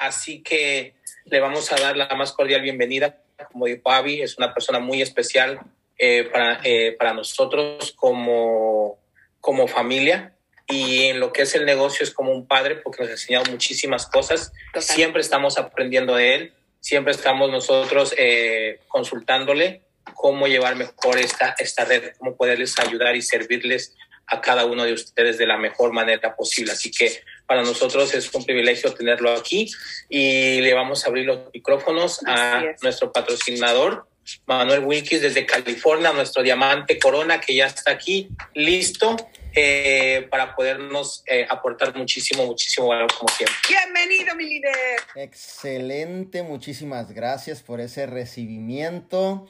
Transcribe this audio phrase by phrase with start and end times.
[0.00, 0.94] así que
[1.26, 3.22] le vamos a dar la más cordial bienvenida.
[3.52, 5.60] Como dijo Avi, es una persona muy especial
[5.98, 8.98] eh, para, eh, para nosotros como,
[9.40, 10.34] como familia
[10.66, 13.50] y en lo que es el negocio es como un padre porque nos ha enseñado
[13.50, 14.52] muchísimas cosas.
[14.78, 19.82] Siempre estamos aprendiendo de él, siempre estamos nosotros eh, consultándole
[20.14, 23.96] cómo llevar mejor esta, esta red, cómo poderles ayudar y servirles
[24.26, 26.72] a cada uno de ustedes de la mejor manera posible.
[26.72, 27.20] Así que
[27.50, 29.68] para nosotros es un privilegio tenerlo aquí
[30.08, 34.06] y le vamos a abrir los micrófonos a nuestro patrocinador,
[34.46, 39.16] Manuel Wilkins desde California, nuestro diamante Corona que ya está aquí listo
[39.52, 43.56] eh, para podernos eh, aportar muchísimo, muchísimo valor como siempre.
[43.68, 45.00] Bienvenido, mi líder.
[45.16, 49.48] Excelente, muchísimas gracias por ese recibimiento.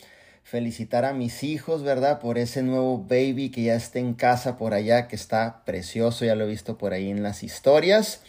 [0.50, 2.18] Felicitar a mis hijos, ¿verdad?
[2.18, 6.34] Por ese nuevo baby que ya está en casa por allá, que está precioso, ya
[6.34, 8.23] lo he visto por ahí en las historias.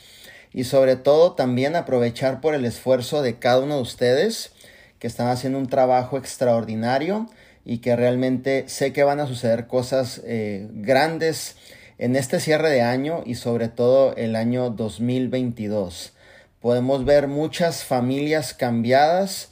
[0.54, 4.52] Y sobre todo también aprovechar por el esfuerzo de cada uno de ustedes
[5.00, 7.28] que están haciendo un trabajo extraordinario
[7.66, 11.56] y que realmente sé que van a suceder cosas eh, grandes
[11.98, 16.14] en este cierre de año y sobre todo el año 2022.
[16.60, 19.50] Podemos ver muchas familias cambiadas,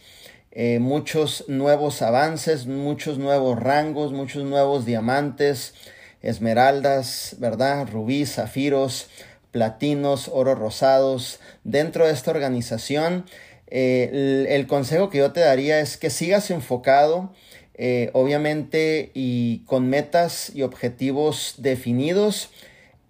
[0.51, 5.73] eh, muchos nuevos avances, muchos nuevos rangos, muchos nuevos diamantes,
[6.21, 7.87] esmeraldas, ¿verdad?
[7.91, 9.09] Rubíes, zafiros,
[9.51, 13.25] platinos, oro rosados dentro de esta organización.
[13.67, 17.31] Eh, el, consejo que yo te daría es que sigas enfocado
[17.75, 22.49] eh, obviamente y con metas y objetivos definidos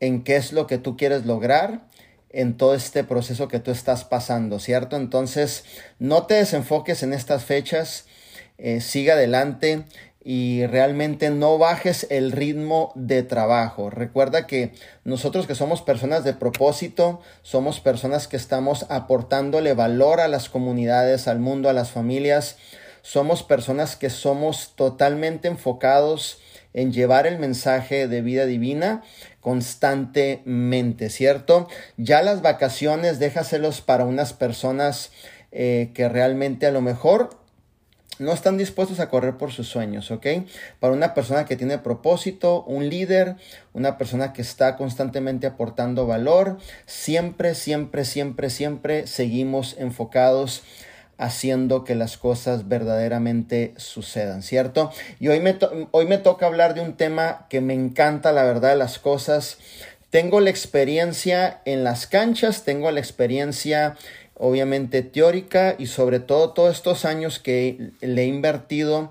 [0.01, 1.88] en qué es lo que tú quieres lograr
[2.29, 4.95] en todo este proceso que tú estás pasando, ¿cierto?
[4.95, 5.65] Entonces,
[5.97, 8.05] no te desenfoques en estas fechas,
[8.57, 9.85] eh, siga adelante
[10.23, 13.89] y realmente no bajes el ritmo de trabajo.
[13.89, 20.27] Recuerda que nosotros que somos personas de propósito, somos personas que estamos aportándole valor a
[20.27, 22.57] las comunidades, al mundo, a las familias,
[23.01, 26.39] somos personas que somos totalmente enfocados
[26.79, 29.03] en llevar el mensaje de vida divina
[29.41, 31.67] constantemente, ¿cierto?
[31.97, 35.11] Ya las vacaciones déjaselos para unas personas
[35.51, 37.31] eh, que realmente a lo mejor
[38.19, 40.27] no están dispuestos a correr por sus sueños, ¿ok?
[40.79, 43.35] Para una persona que tiene propósito, un líder,
[43.73, 50.63] una persona que está constantemente aportando valor, siempre, siempre, siempre, siempre seguimos enfocados
[51.19, 54.91] haciendo que las cosas verdaderamente sucedan, ¿cierto?
[55.19, 55.57] Y hoy me,
[55.91, 59.57] hoy me toca hablar de un tema que me encanta, la verdad, las cosas.
[60.09, 63.95] Tengo la experiencia en las canchas, tengo la experiencia
[64.33, 69.09] obviamente teórica y sobre todo todos estos años que le he invertido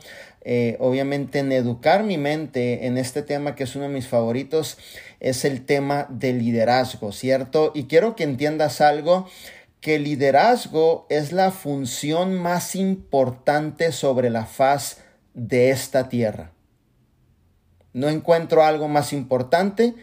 [0.51, 4.79] eh, obviamente en educar mi mente en este tema que es uno de mis favoritos,
[5.21, 7.71] es el tema del liderazgo, ¿cierto?
[7.75, 9.29] Y quiero que entiendas algo
[9.81, 14.99] que liderazgo es la función más importante sobre la faz
[15.35, 16.53] de esta tierra.
[17.93, 19.95] No encuentro algo más importante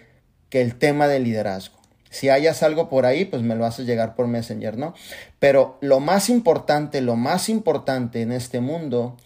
[0.50, 1.76] que el tema del liderazgo.
[2.10, 4.94] Si hayas algo por ahí, pues me lo haces llegar por Messenger, ¿no?
[5.40, 9.18] Pero lo más importante, lo más importante en este mundo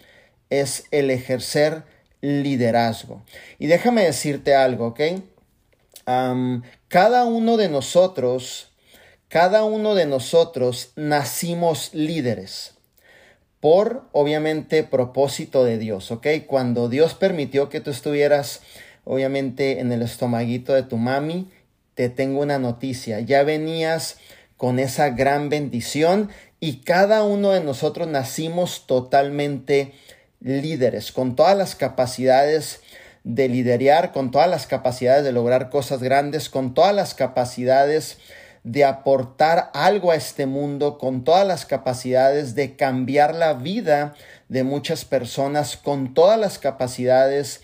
[0.50, 1.84] es el ejercer
[2.20, 3.22] liderazgo.
[3.58, 5.00] Y déjame decirte algo, ¿ok?
[6.88, 8.69] cada uno de nosotros
[9.30, 12.74] cada uno de nosotros nacimos líderes
[13.60, 16.26] por, obviamente, propósito de Dios, ¿ok?
[16.48, 18.60] Cuando Dios permitió que tú estuvieras,
[19.04, 21.48] obviamente, en el estomaguito de tu mami,
[21.94, 24.16] te tengo una noticia, ya venías
[24.56, 29.92] con esa gran bendición y cada uno de nosotros nacimos totalmente
[30.40, 32.80] líderes, con todas las capacidades
[33.22, 38.39] de liderar, con todas las capacidades de lograr cosas grandes, con todas las capacidades de
[38.84, 44.14] aportar algo a este mundo con todas las capacidades de cambiar la vida
[44.48, 47.60] de muchas personas, con todas las capacidades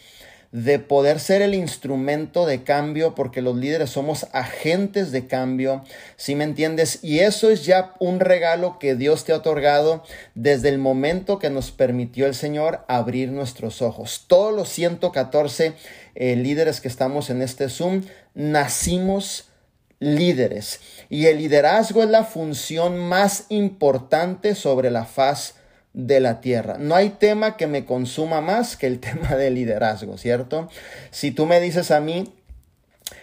[0.53, 5.85] de poder ser el instrumento de cambio, porque los líderes somos agentes de cambio,
[6.17, 7.01] si me entiendes?
[7.03, 10.03] Y eso es ya un regalo que Dios te ha otorgado
[10.35, 14.25] desde el momento que nos permitió el Señor abrir nuestros ojos.
[14.29, 15.75] Todos los 114
[16.15, 18.05] eh, líderes que estamos en este Zoom,
[18.35, 19.51] nacimos
[19.99, 20.81] líderes.
[21.09, 25.55] Y el liderazgo es la función más importante sobre la faz
[25.93, 26.77] de la tierra.
[26.79, 30.69] No hay tema que me consuma más que el tema del liderazgo, ¿cierto?
[31.11, 32.33] Si tú me dices a mí,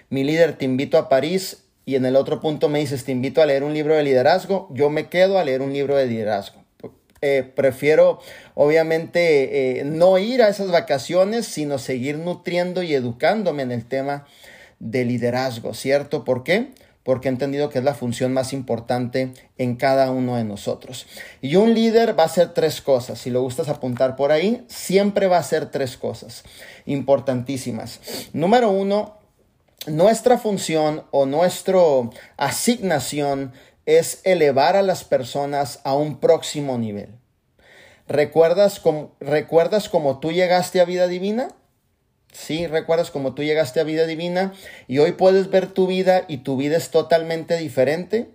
[0.10, 3.42] mi líder, te invito a París, y en el otro punto me dices, te invito
[3.42, 6.64] a leer un libro de liderazgo, yo me quedo a leer un libro de liderazgo.
[7.22, 8.20] Eh, prefiero,
[8.54, 14.28] obviamente, eh, no ir a esas vacaciones, sino seguir nutriendo y educándome en el tema
[14.80, 16.24] de liderazgo, ¿cierto?
[16.24, 16.72] ¿Por qué?
[17.04, 21.06] porque he entendido que es la función más importante en cada uno de nosotros.
[21.42, 23.20] Y un líder va a hacer tres cosas.
[23.20, 26.44] Si lo gustas apuntar por ahí, siempre va a hacer tres cosas
[26.86, 28.00] importantísimas.
[28.32, 29.18] Número uno,
[29.86, 31.82] nuestra función o nuestra
[32.38, 33.52] asignación
[33.86, 37.10] es elevar a las personas a un próximo nivel.
[38.08, 41.50] ¿Recuerdas cómo, ¿Recuerdas cómo tú llegaste a vida divina?
[42.34, 44.54] Sí, recuerdas cómo tú llegaste a vida divina
[44.88, 48.28] y hoy puedes ver tu vida y tu vida es totalmente diferente.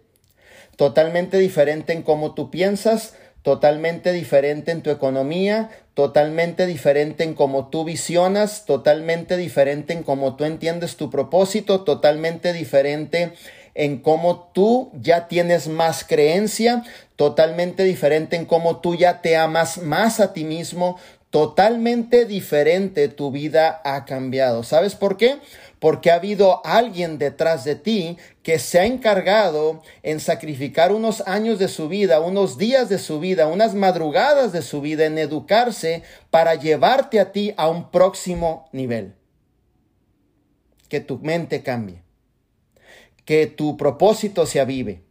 [0.77, 7.69] Totalmente diferente en cómo tú piensas, totalmente diferente en tu economía, totalmente diferente en cómo
[7.69, 13.33] tú visionas, totalmente diferente en cómo tú entiendes tu propósito, totalmente diferente
[13.75, 16.83] en cómo tú ya tienes más creencia,
[17.17, 20.99] totalmente diferente en cómo tú ya te amas más a ti mismo,
[21.31, 24.63] totalmente diferente tu vida ha cambiado.
[24.63, 25.39] ¿Sabes por qué?
[25.79, 31.59] Porque ha habido alguien detrás de ti que se ha encargado en sacrificar unos años
[31.59, 36.03] de su vida, unos días de su vida, unas madrugadas de su vida en educarse
[36.31, 39.15] para llevarte a ti a un próximo nivel.
[40.89, 42.03] Que tu mente cambie
[43.29, 45.03] que tu propósito se avive,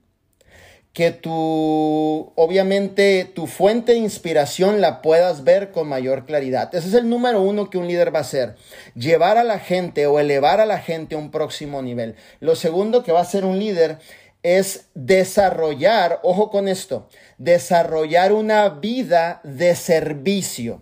[0.98, 6.74] que tu, obviamente, tu fuente de inspiración la puedas ver con mayor claridad.
[6.74, 8.56] Ese es el número uno que un líder va a hacer,
[8.96, 12.16] llevar a la gente o elevar a la gente a un próximo nivel.
[12.40, 14.00] Lo segundo que va a hacer un líder
[14.42, 17.08] es desarrollar, ojo con esto,
[17.38, 20.82] desarrollar una vida de servicio.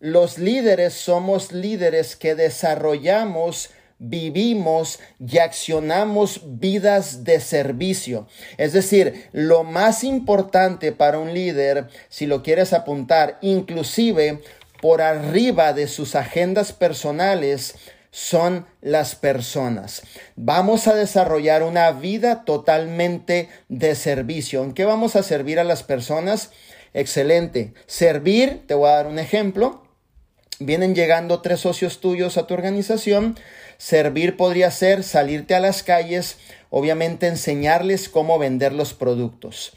[0.00, 3.68] Los líderes somos líderes que desarrollamos
[4.02, 8.26] vivimos y accionamos vidas de servicio.
[8.58, 14.40] Es decir, lo más importante para un líder, si lo quieres apuntar, inclusive
[14.80, 17.76] por arriba de sus agendas personales,
[18.10, 20.02] son las personas.
[20.34, 24.64] Vamos a desarrollar una vida totalmente de servicio.
[24.64, 26.50] ¿En qué vamos a servir a las personas?
[26.92, 27.72] Excelente.
[27.86, 29.84] Servir, te voy a dar un ejemplo.
[30.58, 33.36] Vienen llegando tres socios tuyos a tu organización
[33.82, 36.36] Servir podría ser salirte a las calles,
[36.70, 39.72] obviamente enseñarles cómo vender los productos.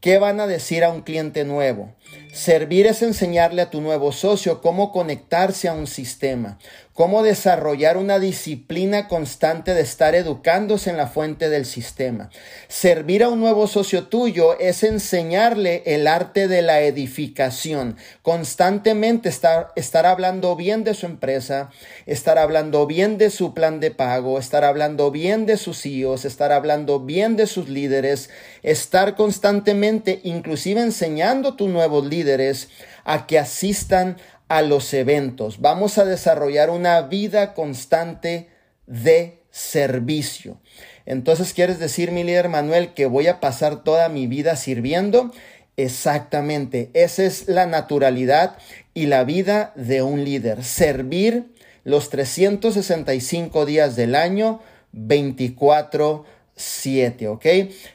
[0.00, 1.94] ¿Qué van a decir a un cliente nuevo?
[2.34, 6.58] Servir es enseñarle a tu nuevo socio cómo conectarse a un sistema,
[6.98, 12.28] cómo desarrollar una disciplina constante de estar educándose en la fuente del sistema.
[12.66, 19.68] Servir a un nuevo socio tuyo es enseñarle el arte de la edificación, constantemente estar,
[19.76, 21.70] estar hablando bien de su empresa,
[22.06, 26.50] estar hablando bien de su plan de pago, estar hablando bien de sus CEOs, estar
[26.50, 28.28] hablando bien de sus líderes,
[28.64, 32.70] estar constantemente inclusive enseñando a tus nuevos líderes
[33.04, 34.18] a que asistan
[34.48, 35.60] a los eventos.
[35.60, 38.48] Vamos a desarrollar una vida constante
[38.86, 40.60] de servicio.
[41.06, 45.32] Entonces, ¿quieres decir, mi líder Manuel, que voy a pasar toda mi vida sirviendo?
[45.76, 48.58] Exactamente, esa es la naturalidad
[48.94, 50.64] y la vida de un líder.
[50.64, 51.52] Servir
[51.84, 54.60] los 365 días del año,
[54.92, 56.24] 24,
[56.56, 57.46] 7, ¿ok?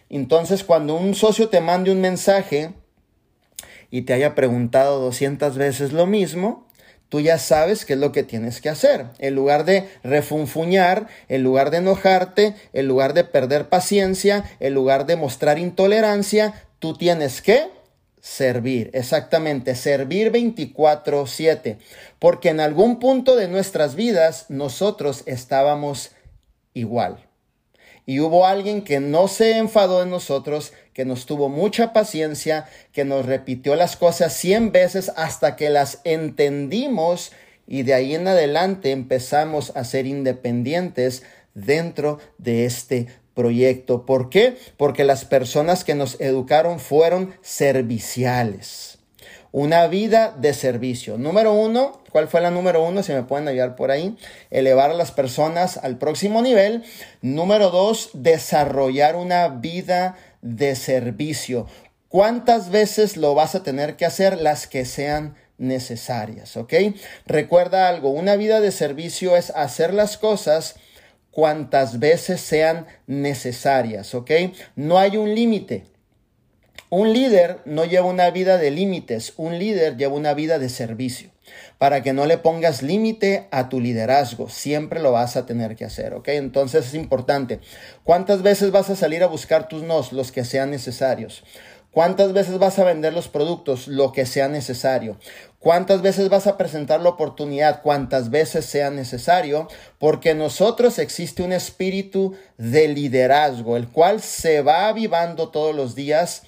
[0.09, 2.71] Entonces, cuando un socio te mande un mensaje,
[3.93, 6.65] y te haya preguntado 200 veces lo mismo,
[7.09, 9.05] tú ya sabes qué es lo que tienes que hacer.
[9.19, 15.05] En lugar de refunfuñar, en lugar de enojarte, en lugar de perder paciencia, en lugar
[15.05, 17.67] de mostrar intolerancia, tú tienes que
[18.19, 18.89] servir.
[18.93, 21.77] Exactamente, servir 24/7.
[22.17, 26.13] Porque en algún punto de nuestras vidas nosotros estábamos
[26.73, 27.27] igual
[28.05, 33.05] y hubo alguien que no se enfadó de nosotros, que nos tuvo mucha paciencia, que
[33.05, 37.31] nos repitió las cosas cien veces hasta que las entendimos
[37.65, 44.05] y de ahí en adelante empezamos a ser independientes dentro de este proyecto.
[44.05, 44.57] ¿Por qué?
[44.77, 48.92] Porque las personas que nos educaron fueron serviciales
[49.53, 51.19] una vida de servicio.
[51.19, 53.03] Número uno, ¿cuál fue la número uno?
[53.03, 54.17] Si me pueden ayudar por ahí.
[54.49, 56.83] Elevar a las personas al próximo nivel.
[57.21, 61.67] Número dos, desarrollar una vida de servicio.
[62.09, 64.41] ¿Cuántas veces lo vas a tener que hacer?
[64.41, 66.73] Las que sean necesarias, ¿ok?
[67.27, 70.75] Recuerda algo, una vida de servicio es hacer las cosas
[71.29, 74.31] cuantas veces sean necesarias, ¿ok?
[74.75, 75.92] No hay un límite.
[76.95, 81.31] Un líder no lleva una vida de límites, un líder lleva una vida de servicio.
[81.79, 85.85] Para que no le pongas límite a tu liderazgo, siempre lo vas a tener que
[85.85, 86.27] hacer, ¿ok?
[86.27, 87.61] Entonces es importante.
[88.03, 91.43] ¿Cuántas veces vas a salir a buscar tus nos, los que sean necesarios?
[91.89, 93.87] ¿Cuántas veces vas a vender los productos?
[93.87, 95.17] Lo que sea necesario.
[95.57, 97.81] ¿Cuántas veces vas a presentar la oportunidad?
[97.81, 104.89] Cuántas veces sea necesario, porque nosotros existe un espíritu de liderazgo, el cual se va
[104.89, 106.43] avivando todos los días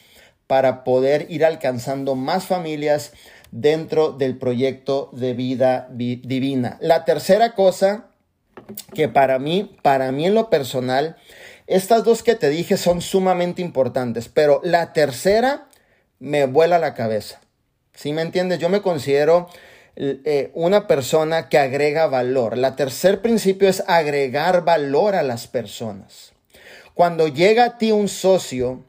[0.48, 3.14] para poder ir alcanzando más familias
[3.52, 6.78] dentro del proyecto de vida divina.
[6.82, 8.08] La tercera cosa
[8.94, 11.18] que para mí, para mí en lo personal,
[11.68, 15.68] estas dos que te dije son sumamente importantes, pero la tercera
[16.20, 17.42] me vuela la cabeza.
[17.94, 18.60] ¿Sí me entiendes?
[18.60, 19.48] Yo me considero
[19.96, 22.58] eh, una persona que agrega valor.
[22.58, 26.34] La tercer principio es agregar valor a las personas.
[26.94, 28.84] Cuando llega a ti un socio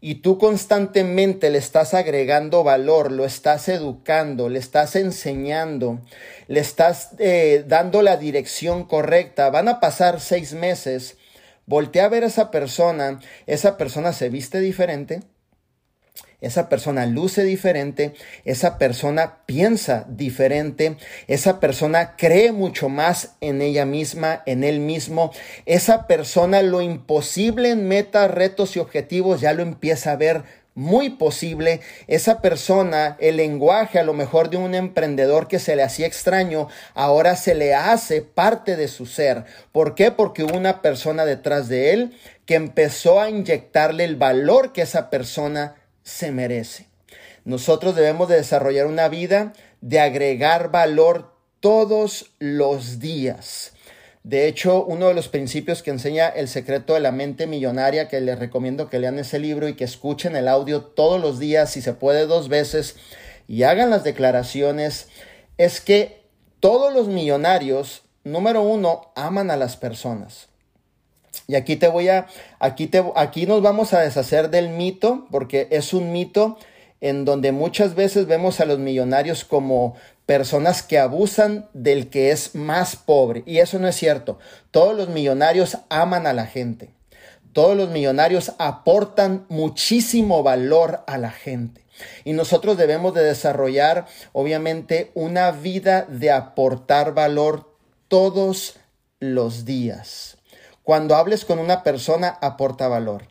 [0.00, 6.00] y tú constantemente le estás agregando valor, lo estás educando, le estás enseñando,
[6.48, 11.18] le estás eh, dando la dirección correcta, van a pasar seis meses,
[11.66, 15.20] voltea a ver a esa persona, esa persona se viste diferente,
[16.40, 23.84] esa persona luce diferente, esa persona piensa diferente, esa persona cree mucho más en ella
[23.84, 25.32] misma, en él mismo,
[25.66, 30.44] esa persona lo imposible en metas, retos y objetivos ya lo empieza a ver
[30.74, 35.82] muy posible, esa persona, el lenguaje a lo mejor de un emprendedor que se le
[35.82, 39.44] hacía extraño, ahora se le hace parte de su ser.
[39.72, 40.10] ¿Por qué?
[40.10, 42.16] Porque hubo una persona detrás de él
[42.46, 46.86] que empezó a inyectarle el valor que esa persona se merece.
[47.44, 53.72] Nosotros debemos de desarrollar una vida de agregar valor todos los días.
[54.22, 58.20] De hecho, uno de los principios que enseña el secreto de la mente millonaria, que
[58.20, 61.80] les recomiendo que lean ese libro y que escuchen el audio todos los días, si
[61.80, 62.96] se puede dos veces,
[63.48, 65.08] y hagan las declaraciones,
[65.56, 66.22] es que
[66.60, 70.49] todos los millonarios, número uno, aman a las personas.
[71.50, 72.28] Y aquí te voy a,
[72.60, 76.56] aquí, te, aquí nos vamos a deshacer del mito, porque es un mito
[77.00, 82.54] en donde muchas veces vemos a los millonarios como personas que abusan del que es
[82.54, 83.42] más pobre.
[83.46, 84.38] Y eso no es cierto.
[84.70, 86.90] Todos los millonarios aman a la gente.
[87.52, 91.84] Todos los millonarios aportan muchísimo valor a la gente.
[92.24, 97.74] Y nosotros debemos de desarrollar, obviamente, una vida de aportar valor
[98.06, 98.76] todos
[99.18, 100.36] los días.
[100.90, 103.22] Cuando hables con una persona, aporta valor.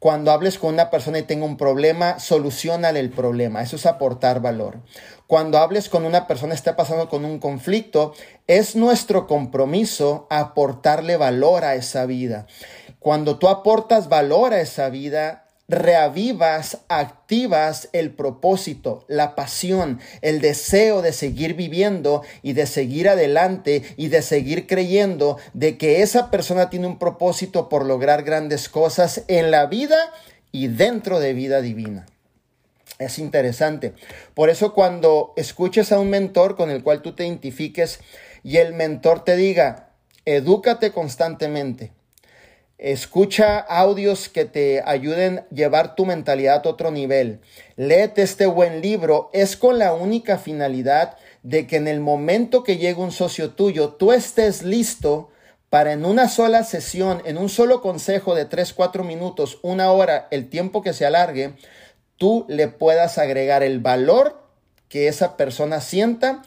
[0.00, 3.62] Cuando hables con una persona y tenga un problema, solucionale el problema.
[3.62, 4.80] Eso es aportar valor.
[5.28, 8.12] Cuando hables con una persona y esté pasando con un conflicto,
[8.48, 12.48] es nuestro compromiso aportarle valor a esa vida.
[12.98, 21.00] Cuando tú aportas valor a esa vida, reavivas, activas el propósito, la pasión, el deseo
[21.00, 26.70] de seguir viviendo y de seguir adelante y de seguir creyendo de que esa persona
[26.70, 29.96] tiene un propósito por lograr grandes cosas en la vida
[30.50, 32.06] y dentro de vida divina.
[32.98, 33.94] Es interesante.
[34.34, 38.00] Por eso cuando escuches a un mentor con el cual tú te identifiques
[38.42, 39.92] y el mentor te diga,
[40.24, 41.92] edúcate constantemente,
[42.82, 47.42] Escucha audios que te ayuden a llevar tu mentalidad a otro nivel.
[47.76, 49.28] Léete este buen libro.
[49.34, 53.90] Es con la única finalidad de que en el momento que llegue un socio tuyo,
[53.90, 55.28] tú estés listo
[55.68, 60.26] para en una sola sesión, en un solo consejo de 3, 4 minutos, una hora,
[60.30, 61.52] el tiempo que se alargue,
[62.16, 64.42] tú le puedas agregar el valor
[64.88, 66.40] que esa persona sienta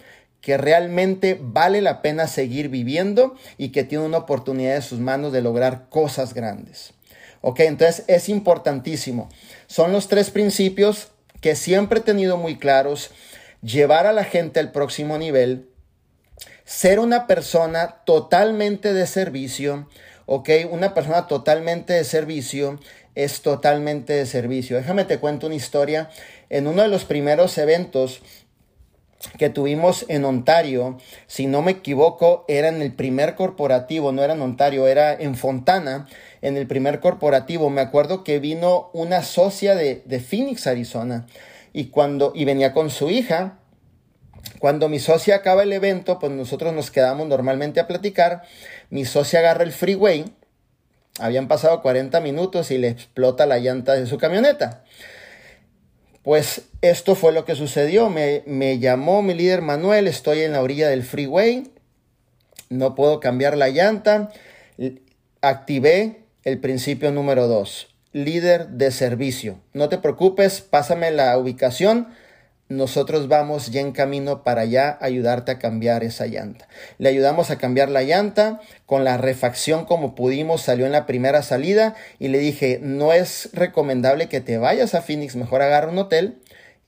[0.44, 5.32] que realmente vale la pena seguir viviendo y que tiene una oportunidad en sus manos
[5.32, 6.94] de lograr cosas grandes.
[7.40, 9.30] Ok, entonces es importantísimo.
[9.68, 11.08] Son los tres principios
[11.40, 13.12] que siempre he tenido muy claros.
[13.62, 15.70] Llevar a la gente al próximo nivel,
[16.66, 19.88] ser una persona totalmente de servicio,
[20.26, 22.80] ok, una persona totalmente de servicio
[23.16, 24.76] es totalmente de servicio.
[24.76, 26.10] Déjame te cuento una historia.
[26.50, 28.22] En uno de los primeros eventos
[29.38, 34.34] que tuvimos en Ontario, si no me equivoco, era en el primer corporativo, no era
[34.34, 36.08] en Ontario, era en Fontana,
[36.42, 37.70] en el primer corporativo.
[37.70, 41.26] Me acuerdo que vino una socia de, de Phoenix, Arizona,
[41.72, 43.60] y cuando, y venía con su hija.
[44.60, 48.44] Cuando mi socia acaba el evento, pues nosotros nos quedamos normalmente a platicar.
[48.90, 50.26] Mi socia agarra el freeway.
[51.20, 54.84] Habían pasado 40 minutos y le explota la llanta de su camioneta.
[56.24, 58.10] Pues esto fue lo que sucedió.
[58.10, 61.72] Me, me, llamó mi líder Manuel, estoy en la orilla del freeway,
[62.70, 64.32] no puedo cambiar la llanta.
[65.42, 69.60] Activé el principio número 2, líder de servicio.
[69.74, 72.08] No te preocupes, pásame la ubicación,
[72.70, 76.68] nosotros vamos ya en camino para allá ayudarte a cambiar esa llanta.
[76.98, 81.44] Le ayudamos a cambiar la llanta con la refacción como pudimos, salió en la primera
[81.44, 85.98] salida y le dije, no es recomendable que te vayas a Phoenix, mejor agarra un
[86.00, 86.40] hotel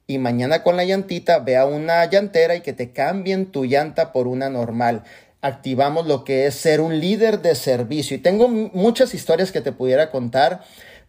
[0.08, 4.12] y mañana con la llantita ve a una llantera y que te cambien tu llanta
[4.12, 5.04] por una normal.
[5.42, 9.72] Activamos lo que es ser un líder de servicio y tengo muchas historias que te
[9.72, 10.62] pudiera contar,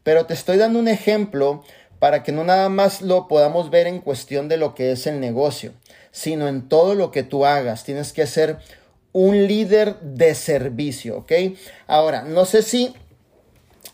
[0.03, 1.65] pero te estoy dando un ejemplo
[1.99, 5.21] para que no nada más lo podamos ver en cuestión de lo que es el
[5.21, 5.73] negocio,
[6.11, 7.85] sino en todo lo que tú hagas.
[7.85, 8.59] Tienes que ser
[9.13, 11.33] un líder de servicio, ¿ok?
[11.87, 12.95] Ahora, no sé si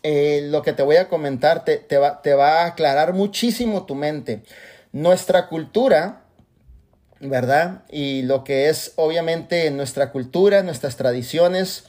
[0.03, 3.95] eh, lo que te voy a comentar te, va, te va a aclarar muchísimo tu
[3.95, 4.43] mente.
[4.91, 6.25] Nuestra cultura,
[7.21, 7.85] ¿verdad?
[7.89, 11.85] Y lo que es obviamente nuestra cultura, nuestras tradiciones,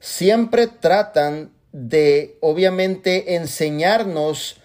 [0.00, 4.56] siempre tratan de obviamente enseñarnos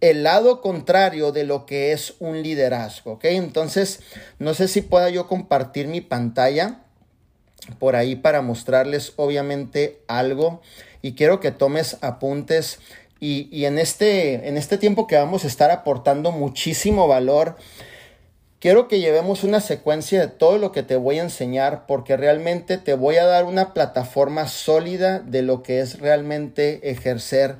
[0.00, 3.24] el lado contrario de lo que es un liderazgo, ¿ok?
[3.26, 4.00] Entonces,
[4.38, 6.80] no sé si pueda yo compartir mi pantalla
[7.78, 10.62] por ahí para mostrarles obviamente algo
[11.02, 12.78] y quiero que tomes apuntes
[13.20, 17.56] y, y en, este, en este tiempo que vamos a estar aportando muchísimo valor,
[18.60, 22.78] quiero que llevemos una secuencia de todo lo que te voy a enseñar porque realmente
[22.78, 27.56] te voy a dar una plataforma sólida de lo que es realmente ejercer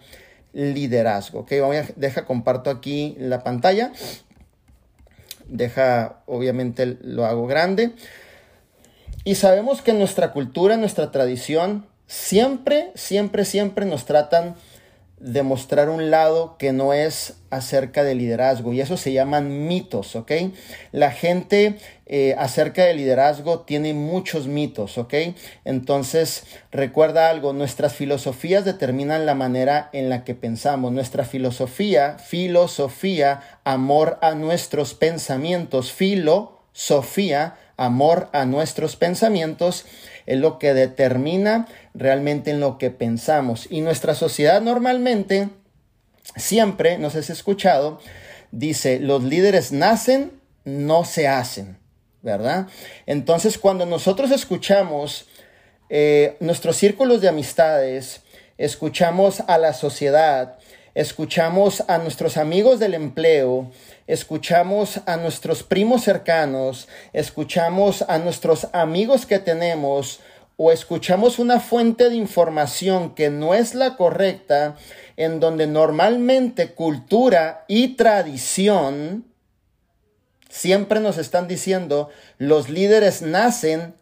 [0.52, 1.40] liderazgo.
[1.40, 3.92] Ok, a, deja, comparto aquí la pantalla.
[5.46, 7.92] Deja, obviamente lo hago grande.
[9.24, 14.54] Y sabemos que nuestra cultura, nuestra tradición, siempre, siempre, siempre nos tratan
[15.20, 20.32] demostrar un lado que no es acerca de liderazgo y eso se llaman mitos, ¿ok?
[20.92, 25.14] La gente eh, acerca del liderazgo tiene muchos mitos, ¿ok?
[25.66, 30.90] Entonces, recuerda algo, nuestras filosofías determinan la manera en la que pensamos.
[30.90, 39.84] Nuestra filosofía, filosofía, amor a nuestros pensamientos, filosofía, amor a nuestros pensamientos,
[40.26, 43.66] es lo que determina realmente en lo que pensamos.
[43.70, 45.48] Y nuestra sociedad normalmente,
[46.36, 48.00] siempre, no sé si has escuchado,
[48.52, 50.32] dice, los líderes nacen,
[50.64, 51.78] no se hacen,
[52.22, 52.68] ¿verdad?
[53.06, 55.26] Entonces, cuando nosotros escuchamos
[55.88, 58.22] eh, nuestros círculos de amistades,
[58.58, 60.58] escuchamos a la sociedad,
[60.94, 63.70] escuchamos a nuestros amigos del empleo,
[64.06, 70.20] escuchamos a nuestros primos cercanos, escuchamos a nuestros amigos que tenemos
[70.62, 74.76] o escuchamos una fuente de información que no es la correcta,
[75.16, 79.24] en donde normalmente cultura y tradición
[80.50, 83.94] siempre nos están diciendo los líderes nacen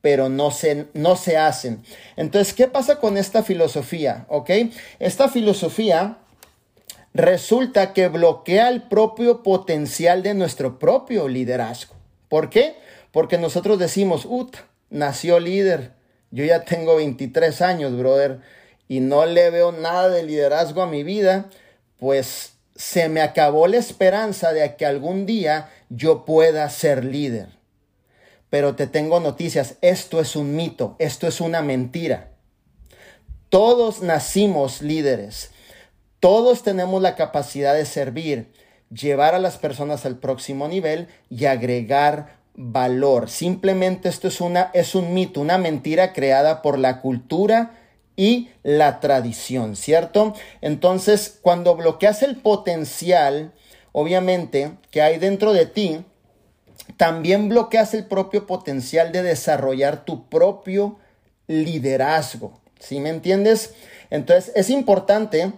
[0.00, 1.84] pero no se, no se hacen.
[2.16, 4.26] Entonces, ¿qué pasa con esta filosofía?
[4.28, 4.50] ¿Ok?
[4.98, 6.18] Esta filosofía
[7.14, 11.94] resulta que bloquea el propio potencial de nuestro propio liderazgo.
[12.28, 12.74] ¿Por qué?
[13.12, 14.56] Porque nosotros decimos, ut,
[14.92, 15.92] nació líder,
[16.30, 18.40] yo ya tengo 23 años, brother,
[18.86, 21.50] y no le veo nada de liderazgo a mi vida,
[21.98, 27.48] pues se me acabó la esperanza de que algún día yo pueda ser líder.
[28.50, 32.32] Pero te tengo noticias, esto es un mito, esto es una mentira.
[33.48, 35.50] Todos nacimos líderes.
[36.20, 38.52] Todos tenemos la capacidad de servir,
[38.90, 43.30] llevar a las personas al próximo nivel y agregar valor.
[43.30, 47.78] Simplemente esto es una es un mito, una mentira creada por la cultura
[48.16, 50.34] y la tradición, ¿cierto?
[50.60, 53.52] Entonces, cuando bloqueas el potencial,
[53.92, 56.04] obviamente, que hay dentro de ti,
[56.96, 60.98] también bloqueas el propio potencial de desarrollar tu propio
[61.46, 62.60] liderazgo.
[62.78, 63.74] ¿Sí me entiendes?
[64.10, 65.52] Entonces, es importante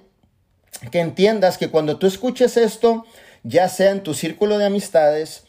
[0.90, 3.04] que entiendas que cuando tú escuches esto,
[3.42, 5.44] ya sea en tu círculo de amistades,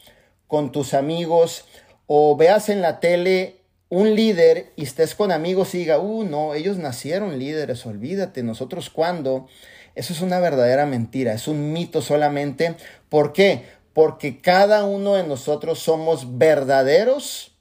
[0.46, 1.64] con tus amigos,
[2.06, 3.56] o veas en la tele
[3.88, 8.90] un líder y estés con amigos y diga, uh, no, ellos nacieron líderes, olvídate, nosotros
[8.90, 9.48] cuándo.
[9.94, 12.74] Eso es una verdadera mentira, es un mito solamente.
[13.08, 13.64] ¿Por qué?
[13.92, 17.52] Porque cada uno de nosotros somos verdaderos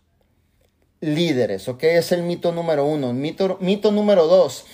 [0.99, 1.83] líderes, ¿ok?
[1.83, 3.13] Es el mito número uno.
[3.13, 4.65] Mito, mito número dos,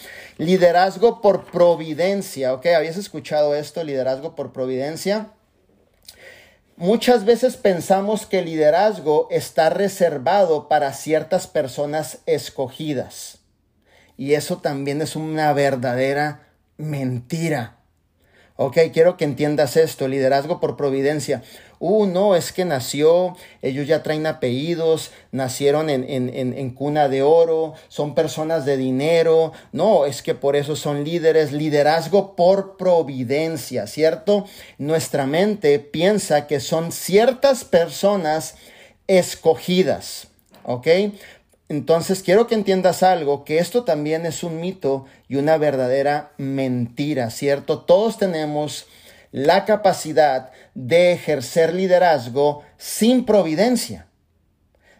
[0.41, 2.65] Liderazgo por providencia, ¿ok?
[2.67, 3.83] ¿Habías escuchado esto?
[3.83, 5.33] Liderazgo por providencia.
[6.81, 13.37] Muchas veces pensamos que el liderazgo está reservado para ciertas personas escogidas.
[14.17, 17.77] Y eso también es una verdadera mentira.
[18.55, 21.43] Ok, quiero que entiendas esto, liderazgo por providencia.
[21.81, 27.23] Uh, no, es que nació, ellos ya traen apellidos, nacieron en, en, en, cuna de
[27.23, 33.87] oro, son personas de dinero, no, es que por eso son líderes, liderazgo por providencia,
[33.87, 34.45] ¿cierto?
[34.77, 38.55] Nuestra mente piensa que son ciertas personas
[39.07, 40.27] escogidas,
[40.63, 40.87] ¿ok?
[41.67, 47.31] Entonces quiero que entiendas algo, que esto también es un mito y una verdadera mentira,
[47.31, 47.79] ¿cierto?
[47.79, 48.85] Todos tenemos
[49.31, 54.07] la capacidad de ejercer liderazgo sin providencia.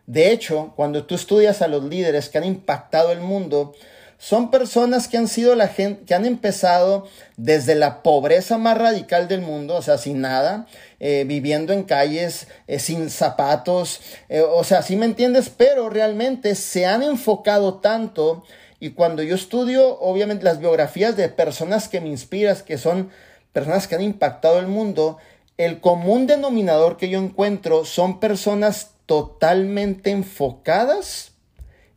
[0.06, 3.74] De hecho, cuando tú estudias a los líderes que han impactado el mundo,
[4.18, 7.08] son personas que han sido la gente, que han empezado
[7.38, 10.68] desde la pobreza más radical del mundo, o sea, sin nada,
[11.00, 15.50] eh, viviendo en calles, eh, sin zapatos, eh, o sea, ¿sí me entiendes?
[15.50, 18.44] Pero realmente se han enfocado tanto
[18.80, 23.12] y cuando yo estudio, obviamente, las biografías de personas que me inspiras, que son
[23.54, 25.18] personas que han impactado el mundo,
[25.58, 31.32] el común denominador que yo encuentro son personas totalmente enfocadas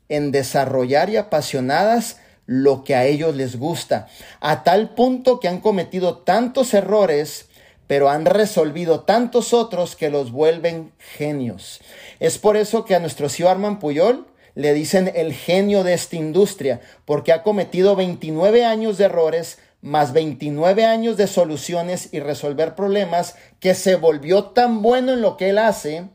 [0.09, 4.09] en desarrollar y apasionadas lo que a ellos les gusta,
[4.41, 7.47] a tal punto que han cometido tantos errores,
[7.87, 11.81] pero han resolvido tantos otros que los vuelven genios.
[12.21, 16.17] Es por eso que a nuestro CEO Arman Puyol le dicen el genio de esta
[16.17, 22.75] industria, porque ha cometido 29 años de errores, más 29 años de soluciones y resolver
[22.75, 26.09] problemas, que se volvió tan bueno en lo que él hace,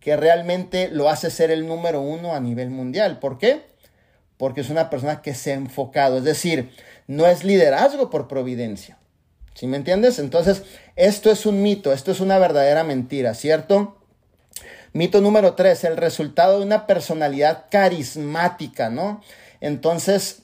[0.00, 3.20] que realmente lo hace ser el número uno a nivel mundial.
[3.20, 3.66] ¿Por qué?
[4.36, 6.72] Porque es una persona que se ha enfocado, es decir,
[7.06, 8.98] no es liderazgo por providencia.
[9.54, 10.18] ¿Sí me entiendes?
[10.18, 10.64] Entonces,
[10.96, 13.96] esto es un mito, esto es una verdadera mentira, ¿cierto?
[14.92, 19.22] Mito número tres, el resultado de una personalidad carismática, ¿no?
[19.60, 20.42] Entonces,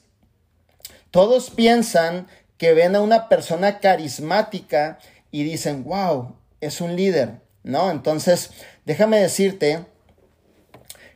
[1.11, 2.27] todos piensan
[2.61, 4.99] que ven a una persona carismática
[5.31, 7.89] y dicen, wow, es un líder, ¿no?
[7.89, 8.51] Entonces,
[8.85, 9.83] déjame decirte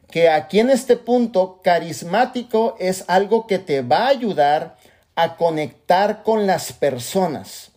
[0.09, 4.75] que aquí en este punto, carismático es algo que te va a ayudar
[5.13, 7.73] a conectar con las personas,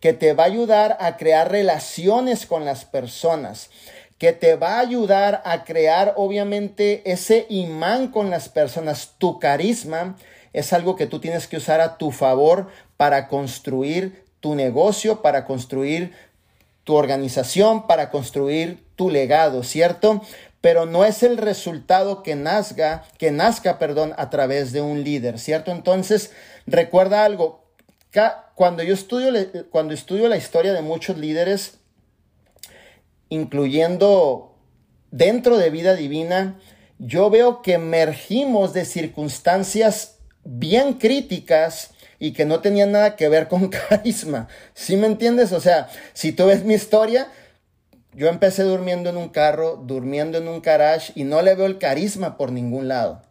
[0.00, 3.70] que te va a ayudar a crear relaciones con las personas,
[4.18, 9.12] que te va a ayudar a crear obviamente ese imán con las personas.
[9.18, 10.16] Tu carisma
[10.54, 15.44] es algo que tú tienes que usar a tu favor para construir tu negocio, para
[15.44, 16.12] construir
[16.84, 20.22] tu organización, para construir tu legado, ¿cierto?
[20.60, 25.38] Pero no es el resultado que nazca, que nazca, perdón, a través de un líder,
[25.38, 25.72] ¿cierto?
[25.72, 26.30] Entonces,
[26.66, 27.64] recuerda algo,
[28.54, 29.32] cuando yo estudio,
[29.70, 31.78] cuando estudio la historia de muchos líderes,
[33.28, 34.54] incluyendo
[35.10, 36.60] dentro de vida divina,
[36.98, 40.13] yo veo que emergimos de circunstancias
[40.44, 44.48] bien críticas y que no tenían nada que ver con carisma.
[44.74, 45.52] ¿Sí me entiendes?
[45.52, 47.28] O sea, si tú ves mi historia,
[48.12, 51.78] yo empecé durmiendo en un carro, durmiendo en un garage y no le veo el
[51.78, 53.22] carisma por ningún lado.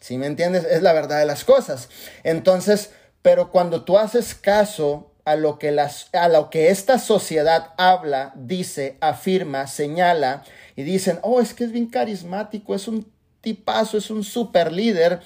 [0.00, 0.64] ¿Sí me entiendes?
[0.64, 1.90] Es la verdad de las cosas.
[2.24, 2.90] Entonces,
[3.22, 8.32] pero cuando tú haces caso a lo que, las, a lo que esta sociedad habla,
[8.34, 10.42] dice, afirma, señala
[10.74, 13.12] y dicen, oh, es que es bien carismático, es un
[13.42, 15.20] tipazo, es un super líder.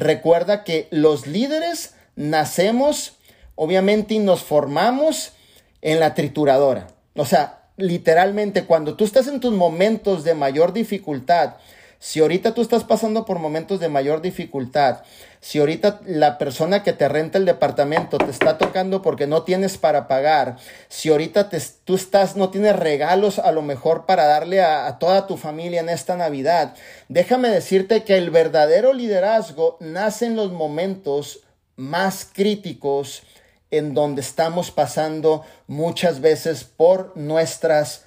[0.00, 3.18] Recuerda que los líderes nacemos,
[3.54, 5.34] obviamente, y nos formamos
[5.82, 6.86] en la trituradora.
[7.14, 11.56] O sea, literalmente cuando tú estás en tus momentos de mayor dificultad,
[11.98, 15.02] si ahorita tú estás pasando por momentos de mayor dificultad,
[15.40, 19.78] si ahorita la persona que te renta el departamento te está tocando porque no tienes
[19.78, 20.56] para pagar,
[20.88, 21.48] si ahorita
[21.84, 25.80] tú estás, no tienes regalos a lo mejor para darle a, a toda tu familia
[25.80, 26.74] en esta Navidad,
[27.08, 31.40] déjame decirte que el verdadero liderazgo nace en los momentos
[31.76, 33.22] más críticos
[33.70, 38.04] en donde estamos pasando muchas veces por nuestras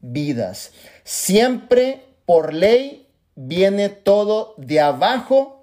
[0.00, 0.72] vidas.
[1.02, 5.53] Siempre por ley viene todo de abajo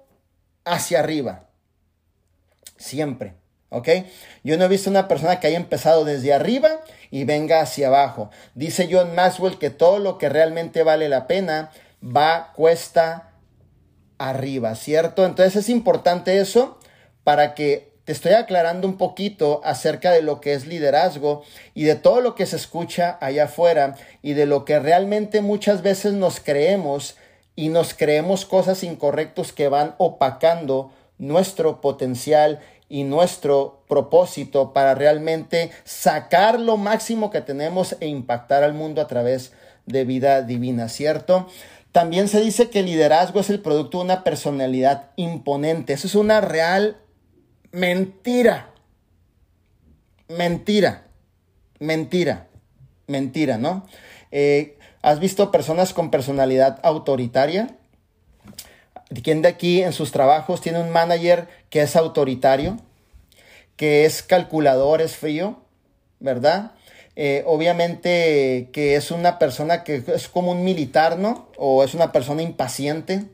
[0.64, 1.48] hacia arriba.
[2.76, 3.34] Siempre.
[3.68, 3.88] ¿Ok?
[4.44, 8.30] Yo no he visto una persona que haya empezado desde arriba y venga hacia abajo.
[8.54, 11.70] Dice John Maxwell que todo lo que realmente vale la pena
[12.04, 13.32] va cuesta
[14.18, 15.24] arriba, ¿cierto?
[15.24, 16.78] Entonces es importante eso
[17.24, 21.94] para que te estoy aclarando un poquito acerca de lo que es liderazgo y de
[21.94, 26.40] todo lo que se escucha allá afuera y de lo que realmente muchas veces nos
[26.40, 27.16] creemos
[27.54, 35.70] y nos creemos cosas incorrectas que van opacando nuestro potencial y nuestro propósito para realmente
[35.84, 39.52] sacar lo máximo que tenemos e impactar al mundo a través
[39.86, 41.48] de vida divina, ¿cierto?
[41.90, 45.92] También se dice que el liderazgo es el producto de una personalidad imponente.
[45.92, 46.96] Eso es una real
[47.72, 48.70] Mentira.
[50.28, 51.06] Mentira.
[51.80, 52.48] Mentira.
[53.06, 53.86] Mentira, ¿no?
[54.30, 57.76] Eh, ¿Has visto personas con personalidad autoritaria?
[59.24, 62.78] ¿Quién de aquí en sus trabajos tiene un manager que es autoritario?
[63.76, 65.58] Que es calculador, es frío,
[66.20, 66.70] ¿verdad?
[67.16, 71.48] Eh, obviamente que es una persona que es como un militar, ¿no?
[71.58, 73.24] O es una persona impaciente,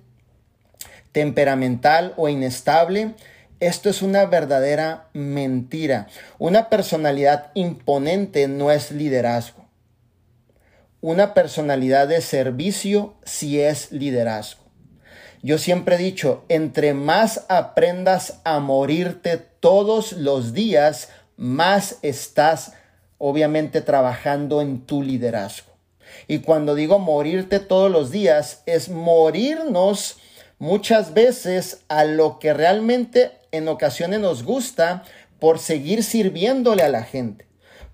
[1.13, 3.15] temperamental o inestable.
[3.61, 6.07] Esto es una verdadera mentira.
[6.39, 9.68] Una personalidad imponente no es liderazgo.
[11.01, 14.65] Una personalidad de servicio sí es liderazgo.
[15.43, 22.73] Yo siempre he dicho, entre más aprendas a morirte todos los días, más estás
[23.17, 25.73] obviamente trabajando en tu liderazgo.
[26.27, 30.19] Y cuando digo morirte todos los días, es morirnos
[30.59, 35.05] muchas veces a lo que realmente en ocasiones nos gusta
[35.39, 37.47] por seguir sirviéndole a la gente,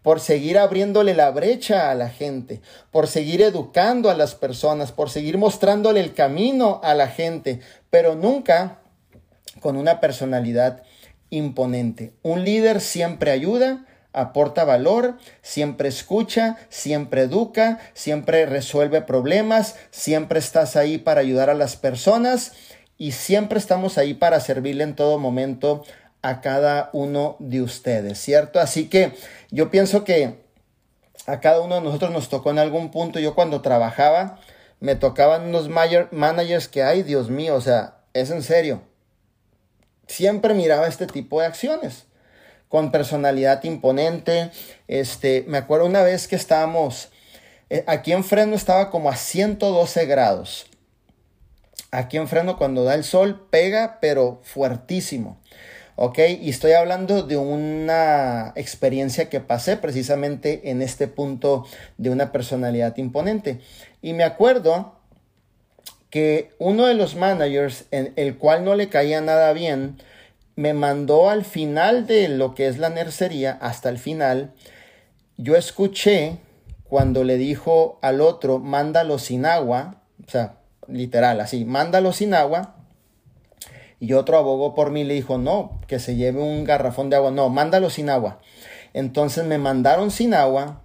[0.05, 5.09] por seguir abriéndole la brecha a la gente, por seguir educando a las personas, por
[5.09, 8.81] seguir mostrándole el camino a la gente, pero nunca
[9.61, 10.83] con una personalidad
[11.31, 12.13] imponente.
[12.23, 20.77] Un líder siempre ayuda, aporta valor, siempre escucha, siempre educa, siempre resuelve problemas, siempre estás
[20.77, 22.53] ahí para ayudar a las personas
[22.99, 25.83] y siempre estamos ahí para servirle en todo momento
[26.25, 28.59] a cada uno de ustedes, ¿cierto?
[28.59, 29.13] Así que
[29.55, 30.41] yo pienso que
[31.27, 34.41] a cada uno de nosotros nos tocó en algún punto, yo cuando trabajaba,
[34.81, 38.83] me tocaban unos managers que hay, Dios mío, o sea, es en serio.
[40.09, 42.07] Siempre miraba este tipo de acciones
[42.69, 44.51] con personalidad imponente.
[44.89, 47.11] Este, me acuerdo una vez que estábamos,
[47.71, 50.67] eh, aquí en Freno estaba como a 112 grados.
[51.93, 55.41] Aquí en Freno cuando da el sol pega, pero fuertísimo.
[55.97, 56.19] ¿Ok?
[56.41, 61.67] Y estoy hablando de una experiencia que pasé precisamente en este punto
[61.99, 63.61] de una personalidad imponente.
[64.03, 64.99] Y me acuerdo
[66.11, 69.99] que uno de los managers, en el cual no le caía nada bien,
[70.57, 74.53] me mandó al final de lo que es la nercería, hasta el final,
[75.37, 76.39] yo escuché
[76.85, 82.77] cuando le dijo al otro, mándalo sin agua, o sea, literal, así, mándalo sin agua,
[84.05, 87.31] y otro abogó por mí le dijo, no, que se lleve un garrafón de agua,
[87.31, 88.39] no, mándalo sin agua.
[88.93, 90.83] Entonces me mandaron sin agua,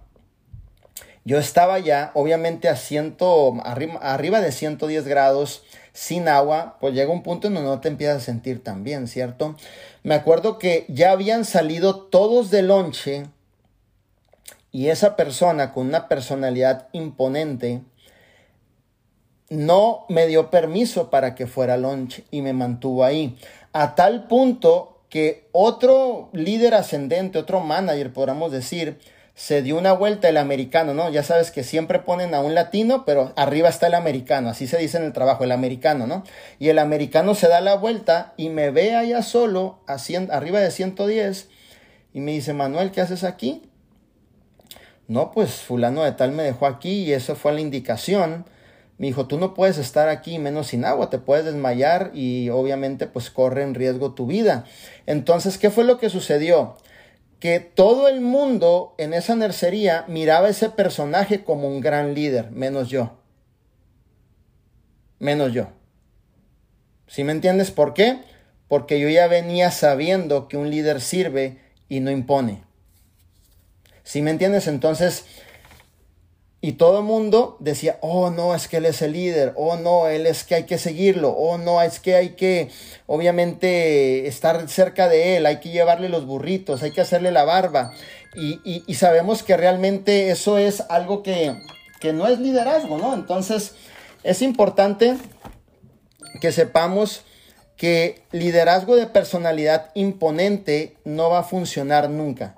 [1.24, 7.22] yo estaba ya, obviamente, a ciento, arriba, de 110 grados, sin agua, pues llega un
[7.22, 9.54] punto en donde no te empiezas a sentir tan bien, ¿cierto?
[10.02, 13.26] Me acuerdo que ya habían salido todos de lonche
[14.72, 17.82] y esa persona con una personalidad imponente
[19.50, 23.36] no me dio permiso para que fuera lonche y me mantuvo ahí.
[23.72, 28.98] A tal punto que otro líder ascendente, otro manager, podríamos decir,
[29.34, 31.10] se dio una vuelta el americano, ¿no?
[31.10, 34.78] Ya sabes que siempre ponen a un latino, pero arriba está el americano, así se
[34.78, 36.22] dice en el trabajo, el americano, ¿no?
[36.58, 41.48] Y el americano se da la vuelta y me ve allá solo, arriba de 110,
[42.12, 43.62] y me dice, Manuel, ¿qué haces aquí?
[45.08, 48.44] No, pues fulano de tal me dejó aquí y eso fue la indicación.
[49.00, 53.06] Me dijo, tú no puedes estar aquí menos sin agua, te puedes desmayar y obviamente
[53.06, 54.66] pues corre en riesgo tu vida.
[55.06, 56.76] Entonces, ¿qué fue lo que sucedió?
[57.40, 62.50] que todo el mundo en esa nercería miraba a ese personaje como un gran líder,
[62.50, 63.18] menos yo.
[65.18, 65.68] Menos yo.
[67.06, 68.20] ¿Sí me entiendes por qué?
[68.68, 71.58] Porque yo ya venía sabiendo que un líder sirve
[71.88, 72.62] y no impone.
[74.04, 74.66] ¿Sí me entiendes?
[74.66, 75.24] Entonces,
[76.62, 80.08] y todo el mundo decía, oh no, es que él es el líder, oh no,
[80.08, 82.68] él es que hay que seguirlo, oh no, es que hay que
[83.06, 87.92] obviamente estar cerca de él, hay que llevarle los burritos, hay que hacerle la barba.
[88.36, 91.56] Y, sabemos que realmente eso es algo que,
[91.98, 93.14] que no es liderazgo, ¿no?
[93.14, 93.74] Entonces
[94.22, 95.16] es importante
[96.40, 97.22] que sepamos
[97.76, 102.56] que liderazgo de personalidad imponente no va a funcionar nunca.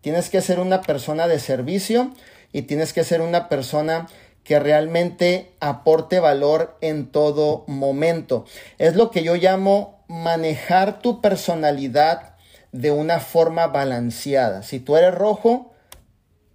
[0.00, 2.12] Tienes que ser una persona de servicio
[2.54, 4.06] y tienes que ser una persona
[4.44, 8.44] que realmente aporte valor en todo momento.
[8.78, 12.36] Es lo que yo llamo manejar tu personalidad
[12.70, 14.62] de una forma balanceada.
[14.62, 15.72] Si tú eres rojo,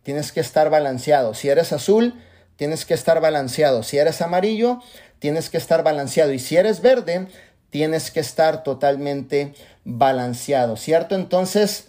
[0.01, 1.33] tienes que estar balanceado.
[1.33, 2.13] Si eres azul,
[2.55, 3.83] tienes que estar balanceado.
[3.83, 4.79] Si eres amarillo,
[5.19, 6.31] tienes que estar balanceado.
[6.31, 7.27] Y si eres verde,
[7.71, 11.15] tienes que estar totalmente balanceado, ¿cierto?
[11.15, 11.88] Entonces,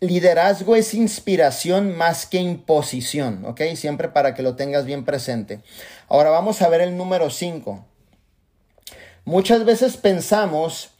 [0.00, 3.62] Liderazgo es inspiración más que imposición, ¿ok?
[3.74, 5.60] Siempre para que lo tengas bien presente.
[6.08, 7.84] Ahora vamos a ver el número 5.
[9.24, 10.90] Muchas veces pensamos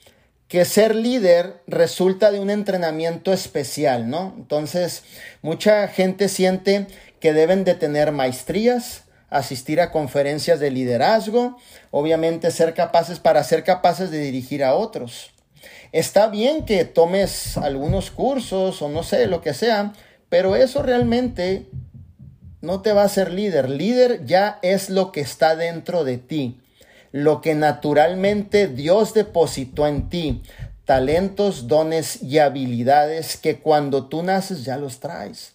[0.48, 4.34] que ser líder resulta de un entrenamiento especial, ¿no?
[4.36, 5.04] Entonces,
[5.42, 6.86] mucha gente siente
[7.20, 11.58] que deben de tener maestrías, asistir a conferencias de liderazgo,
[11.90, 15.30] obviamente ser capaces para ser capaces de dirigir a otros.
[15.92, 19.92] Está bien que tomes algunos cursos o no sé, lo que sea,
[20.28, 21.66] pero eso realmente
[22.60, 23.70] no te va a hacer líder.
[23.70, 26.60] Líder ya es lo que está dentro de ti
[27.12, 30.42] lo que naturalmente Dios depositó en ti,
[30.84, 35.52] talentos, dones y habilidades que cuando tú naces ya los traes.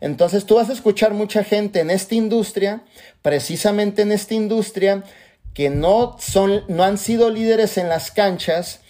[0.00, 2.82] Entonces tú vas a escuchar mucha gente en esta industria,
[3.22, 5.04] precisamente en esta industria,
[5.54, 8.80] que no son, no han sido líderes en las canchas,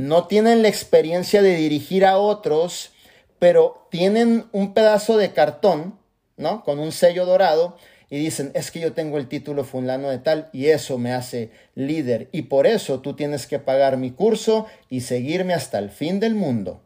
[0.00, 2.92] no tienen la experiencia de dirigir a otros,
[3.38, 5.98] pero tienen un pedazo de cartón,
[6.38, 6.64] ¿no?
[6.64, 7.76] Con un sello dorado
[8.08, 11.50] y dicen, es que yo tengo el título fulano de tal y eso me hace
[11.74, 16.18] líder y por eso tú tienes que pagar mi curso y seguirme hasta el fin
[16.18, 16.80] del mundo.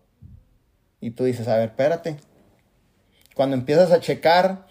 [1.01, 2.17] Y tú dices, a ver, espérate.
[3.37, 4.67] Cuando empiezas a checar,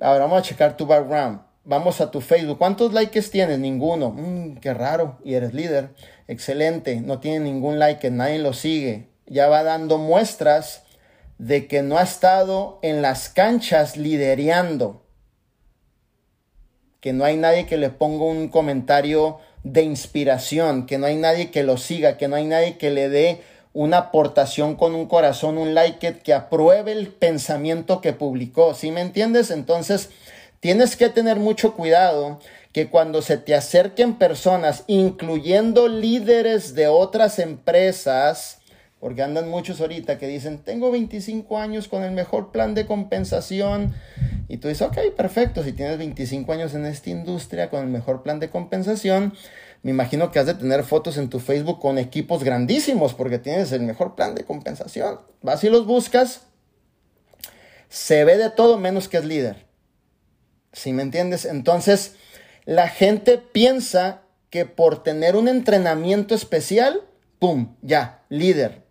[0.00, 1.40] ahora vamos a checar tu background.
[1.64, 2.58] Vamos a tu Facebook.
[2.58, 3.58] ¿Cuántos likes tienes?
[3.58, 4.10] Ninguno.
[4.10, 5.18] Mm, qué raro.
[5.24, 5.90] Y eres líder.
[6.28, 7.00] Excelente.
[7.00, 9.08] No tiene ningún like, nadie lo sigue.
[9.26, 10.82] Ya va dando muestras
[11.38, 15.04] de que no ha estado en las canchas lidereando
[17.04, 21.50] que no hay nadie que le ponga un comentario de inspiración, que no hay nadie
[21.50, 23.42] que lo siga, que no hay nadie que le dé
[23.74, 28.72] una aportación con un corazón, un like, que apruebe el pensamiento que publicó.
[28.72, 29.50] ¿Sí me entiendes?
[29.50, 30.08] Entonces,
[30.60, 32.40] tienes que tener mucho cuidado
[32.74, 38.58] que cuando se te acerquen personas, incluyendo líderes de otras empresas,
[38.98, 43.94] porque andan muchos ahorita que dicen, tengo 25 años con el mejor plan de compensación,
[44.48, 48.24] y tú dices, ok, perfecto, si tienes 25 años en esta industria con el mejor
[48.24, 49.34] plan de compensación,
[49.84, 53.70] me imagino que has de tener fotos en tu Facebook con equipos grandísimos porque tienes
[53.70, 55.20] el mejor plan de compensación.
[55.42, 56.48] Vas y los buscas,
[57.88, 59.64] se ve de todo menos que es líder.
[60.72, 61.44] ¿Sí me entiendes?
[61.44, 62.16] Entonces,
[62.66, 67.02] la gente piensa que por tener un entrenamiento especial,
[67.38, 67.74] ¡pum!
[67.82, 68.82] Ya, líder.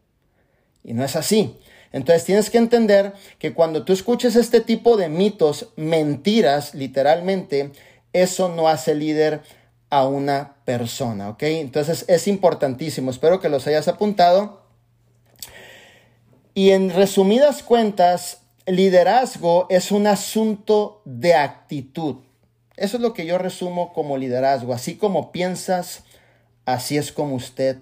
[0.84, 1.58] Y no es así.
[1.92, 7.72] Entonces tienes que entender que cuando tú escuches este tipo de mitos, mentiras, literalmente,
[8.14, 9.42] eso no hace líder
[9.90, 11.44] a una persona, ¿ok?
[11.44, 13.12] Entonces es importantísimo.
[13.12, 14.64] Espero que los hayas apuntado.
[16.56, 22.23] Y en resumidas cuentas, liderazgo es un asunto de actitud.
[22.76, 24.74] Eso es lo que yo resumo como liderazgo.
[24.74, 26.04] Así como piensas,
[26.66, 27.78] así es como usted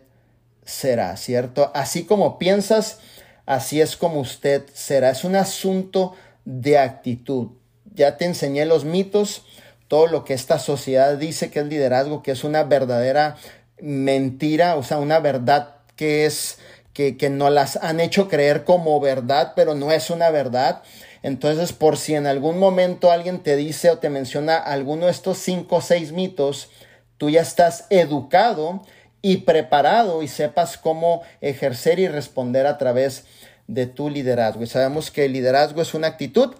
[0.65, 1.71] será, ¿cierto?
[1.73, 2.99] Así como piensas,
[3.45, 5.10] así es como usted será.
[5.10, 6.13] Es un asunto
[6.45, 7.49] de actitud.
[7.93, 9.43] Ya te enseñé los mitos,
[9.88, 13.38] todo lo que esta sociedad dice que es liderazgo, que es una verdadera
[13.82, 16.60] mentira, o sea, una verdad que es
[16.93, 20.82] que, que no las han hecho creer como verdad, pero no es una verdad.
[21.23, 25.38] Entonces, por si en algún momento alguien te dice o te menciona alguno de estos
[25.38, 26.69] cinco o seis mitos,
[27.17, 28.82] tú ya estás educado
[29.21, 33.25] y preparado y sepas cómo ejercer y responder a través
[33.67, 34.63] de tu liderazgo.
[34.63, 36.56] Y sabemos que el liderazgo es una actitud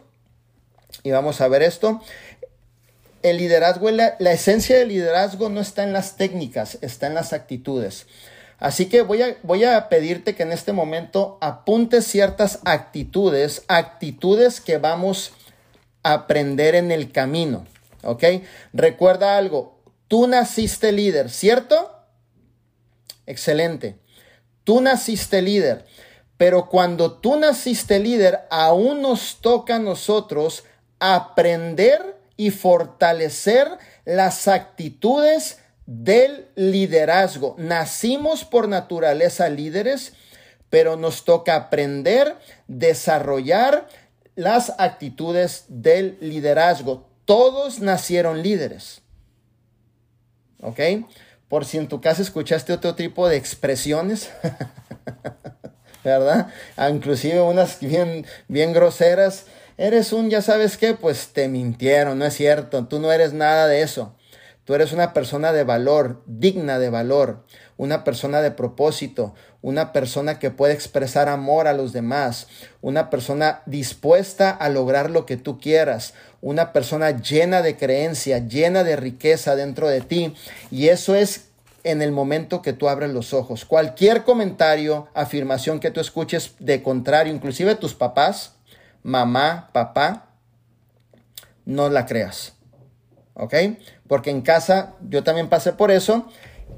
[1.04, 2.02] y vamos a ver esto.
[3.24, 7.34] El liderazgo, la, la esencia del liderazgo no está en las técnicas, está en las
[7.34, 8.06] actitudes.
[8.62, 14.62] Así que voy a, voy a pedirte que en este momento apuntes ciertas actitudes, actitudes
[14.62, 15.34] que vamos
[16.04, 17.66] a aprender en el camino.
[18.04, 18.24] ¿Ok?
[18.72, 21.92] Recuerda algo, tú naciste líder, ¿cierto?
[23.26, 23.98] Excelente.
[24.64, 25.88] Tú naciste líder,
[26.38, 30.66] pero cuando tú naciste líder, aún nos toca a nosotros
[31.00, 33.70] aprender y fortalecer
[34.06, 35.61] las actitudes
[36.00, 37.56] del liderazgo.
[37.58, 40.14] Nacimos por naturaleza líderes,
[40.70, 42.36] pero nos toca aprender,
[42.68, 43.88] desarrollar
[44.36, 47.10] las actitudes del liderazgo.
[47.26, 49.02] Todos nacieron líderes.
[50.62, 50.80] ¿Ok?
[51.52, 54.30] por si en tu casa escuchaste otro tipo de expresiones,
[56.06, 56.48] ¿verdad?
[56.78, 59.48] Ah, inclusive unas bien, bien groseras.
[59.78, 63.68] Eres un, ya sabes qué, pues te mintieron, no es cierto, tú no eres nada
[63.68, 64.16] de eso.
[64.66, 67.44] Tú eres una persona de valor, digna de valor,
[67.78, 72.48] una persona de propósito, una persona que puede expresar amor a los demás,
[72.82, 78.84] una persona dispuesta a lograr lo que tú quieras, una persona llena de creencia, llena
[78.84, 80.36] de riqueza dentro de ti.
[80.70, 81.50] Y eso es
[81.84, 83.66] en el momento que tú abres los ojos.
[83.66, 88.54] Cualquier comentario, afirmación que tú escuches de contrario, inclusive tus papás,
[89.04, 90.28] mamá, papá,
[91.66, 92.54] no la creas.
[93.34, 93.54] ¿Ok?
[94.12, 96.26] Porque en casa yo también pasé por eso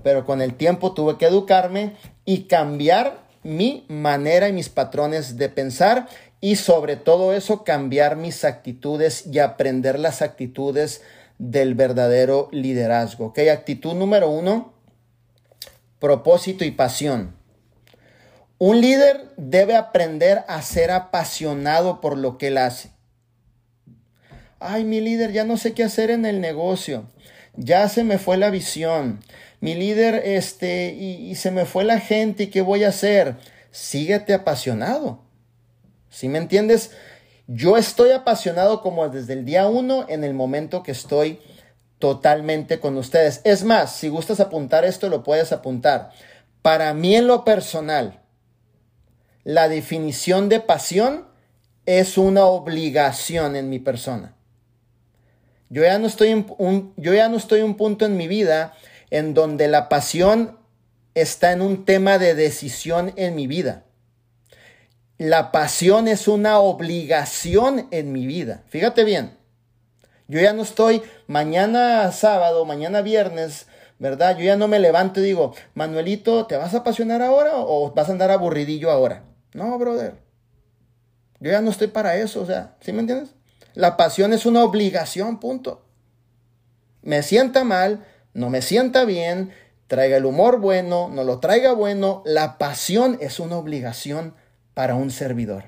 [0.03, 1.93] pero con el tiempo tuve que educarme
[2.25, 6.07] y cambiar mi manera y mis patrones de pensar
[6.39, 11.01] y sobre todo eso cambiar mis actitudes y aprender las actitudes
[11.37, 13.27] del verdadero liderazgo.
[13.27, 13.39] ¿ok?
[13.51, 14.73] Actitud número uno,
[15.99, 17.35] propósito y pasión.
[18.57, 22.91] Un líder debe aprender a ser apasionado por lo que él hace.
[24.59, 27.05] Ay, mi líder, ya no sé qué hacer en el negocio.
[27.55, 29.19] Ya se me fue la visión.
[29.61, 33.37] Mi líder, este, y, se me fue la gente, ¿y qué voy a hacer?
[33.71, 35.23] Síguete apasionado.
[36.09, 36.91] ¿Sí me entiendes?
[37.47, 41.39] Yo estoy apasionado como desde el día uno en el momento que estoy
[41.99, 43.41] totalmente con ustedes.
[43.43, 46.11] Es más, si gustas apuntar esto, lo puedes apuntar.
[46.61, 48.21] Para mí en lo personal,
[49.43, 51.27] la definición de pasión
[51.85, 54.35] es una obligación en mi persona.
[55.73, 58.75] Yo ya no estoy en un, yo ya no estoy un punto en mi vida
[59.09, 60.59] en donde la pasión
[61.15, 63.83] está en un tema de decisión en mi vida.
[65.17, 68.61] La pasión es una obligación en mi vida.
[68.67, 69.35] Fíjate bien.
[70.27, 73.65] Yo ya no estoy mañana sábado, mañana viernes,
[73.97, 74.37] ¿verdad?
[74.37, 78.09] Yo ya no me levanto y digo, Manuelito, ¿te vas a apasionar ahora o vas
[78.09, 79.23] a andar aburridillo ahora?
[79.55, 80.13] No, brother.
[81.39, 83.33] Yo ya no estoy para eso, o sea, ¿sí me entiendes?
[83.73, 85.83] La pasión es una obligación, punto.
[87.01, 89.51] Me sienta mal, no me sienta bien,
[89.87, 94.35] traiga el humor bueno, no lo traiga bueno, la pasión es una obligación
[94.73, 95.65] para un servidor.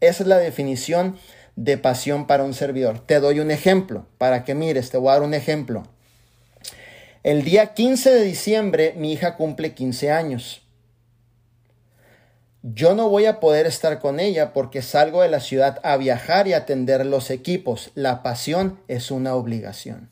[0.00, 1.16] Esa es la definición
[1.56, 2.98] de pasión para un servidor.
[3.00, 5.84] Te doy un ejemplo para que mires, te voy a dar un ejemplo.
[7.22, 10.63] El día 15 de diciembre mi hija cumple 15 años.
[12.66, 16.48] Yo no voy a poder estar con ella porque salgo de la ciudad a viajar
[16.48, 17.90] y atender los equipos.
[17.94, 20.08] La pasión es una obligación.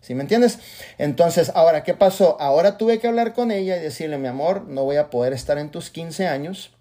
[0.00, 0.58] ¿Sí me entiendes?
[0.98, 2.36] Entonces, ahora, ¿qué pasó?
[2.40, 5.56] Ahora tuve que hablar con ella y decirle, mi amor, no voy a poder estar
[5.58, 6.72] en tus 15 años.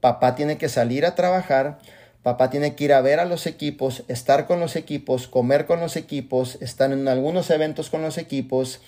[0.00, 1.78] Papá tiene que salir a trabajar.
[2.22, 5.80] Papá tiene que ir a ver a los equipos, estar con los equipos, comer con
[5.80, 8.82] los equipos, estar en algunos eventos con los equipos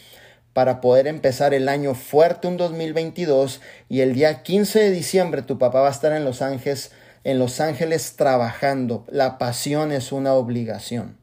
[0.54, 5.58] para poder empezar el año fuerte un 2022 y el día 15 de diciembre tu
[5.58, 6.92] papá va a estar en Los Ángeles,
[7.24, 9.04] en Los Ángeles trabajando.
[9.10, 11.18] La pasión es una obligación.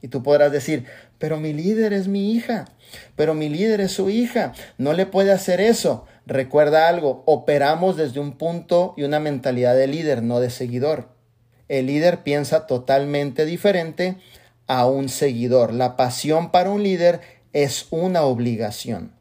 [0.00, 0.86] Y tú podrás decir,
[1.18, 2.66] pero mi líder es mi hija,
[3.16, 6.06] pero mi líder es su hija, no le puede hacer eso.
[6.24, 11.08] Recuerda algo, operamos desde un punto y una mentalidad de líder, no de seguidor.
[11.68, 14.16] El líder piensa totalmente diferente
[14.68, 15.74] a un seguidor.
[15.74, 17.20] La pasión para un líder
[17.52, 19.12] es una obligación.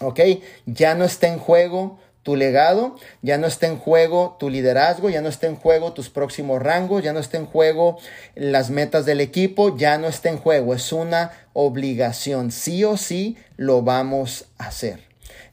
[0.00, 0.20] ¿Ok?
[0.66, 5.20] Ya no está en juego tu legado, ya no está en juego tu liderazgo, ya
[5.20, 7.98] no está en juego tus próximos rangos, ya no está en juego
[8.34, 12.50] las metas del equipo, ya no está en juego, es una obligación.
[12.50, 15.00] Sí o sí lo vamos a hacer.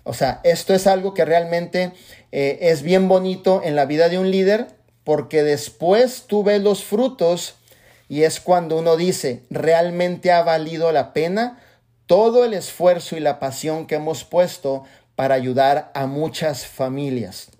[0.03, 1.91] O sea, esto es algo que realmente
[2.31, 4.67] eh, es bien bonito en la vida de un líder
[5.03, 7.55] porque después tú ves los frutos
[8.11, 11.61] y es cuando uno dice, realmente ha valido la pena
[12.07, 14.83] todo el esfuerzo y la pasión que hemos puesto
[15.15, 17.51] para ayudar a muchas familias.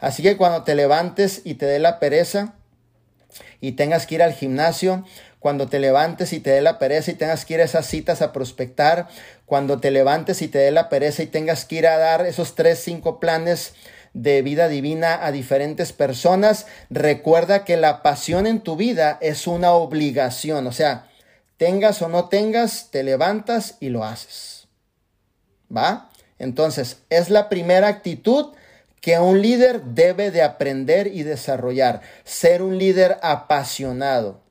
[0.00, 2.54] Así que cuando te levantes y te dé la pereza
[3.60, 5.04] y tengas que ir al gimnasio,
[5.38, 8.22] cuando te levantes y te dé la pereza y tengas que ir a esas citas
[8.22, 9.06] a prospectar,
[9.46, 12.56] cuando te levantes y te dé la pereza y tengas que ir a dar esos
[12.56, 13.74] tres, cinco planes
[14.14, 19.72] de vida divina a diferentes personas, recuerda que la pasión en tu vida es una
[19.72, 21.08] obligación, o sea,
[21.56, 24.68] tengas o no tengas, te levantas y lo haces.
[25.74, 26.10] ¿Va?
[26.38, 28.54] Entonces, es la primera actitud
[29.00, 34.42] que un líder debe de aprender y desarrollar, ser un líder apasionado,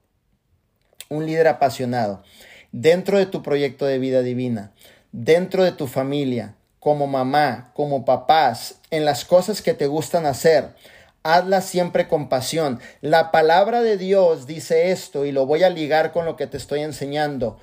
[1.09, 2.23] un líder apasionado
[2.71, 4.71] dentro de tu proyecto de vida divina,
[5.11, 10.73] dentro de tu familia, como mamá, como papás, en las cosas que te gustan hacer.
[11.21, 12.81] Hazlas siempre con pasión.
[13.01, 16.57] La palabra de Dios dice esto y lo voy a ligar con lo que te
[16.57, 17.59] estoy enseñando.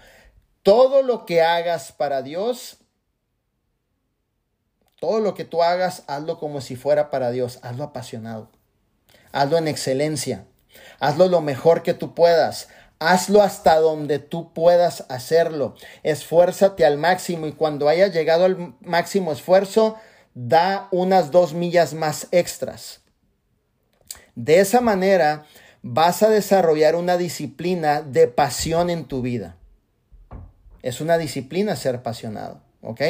[0.62, 2.77] Todo lo que hagas para Dios,
[5.01, 7.59] todo lo que tú hagas, hazlo como si fuera para Dios.
[7.62, 8.49] Hazlo apasionado.
[9.33, 10.45] Hazlo en excelencia.
[11.01, 12.69] Hazlo lo mejor que tú puedas.
[13.01, 15.77] Hazlo hasta donde tú puedas hacerlo.
[16.03, 19.97] Esfuérzate al máximo y cuando hayas llegado al máximo esfuerzo,
[20.35, 23.01] da unas dos millas más extras.
[24.35, 25.45] De esa manera
[25.83, 29.57] vas a desarrollar una disciplina de pasión en tu vida.
[30.83, 33.01] Es una disciplina ser apasionado, ¿ok?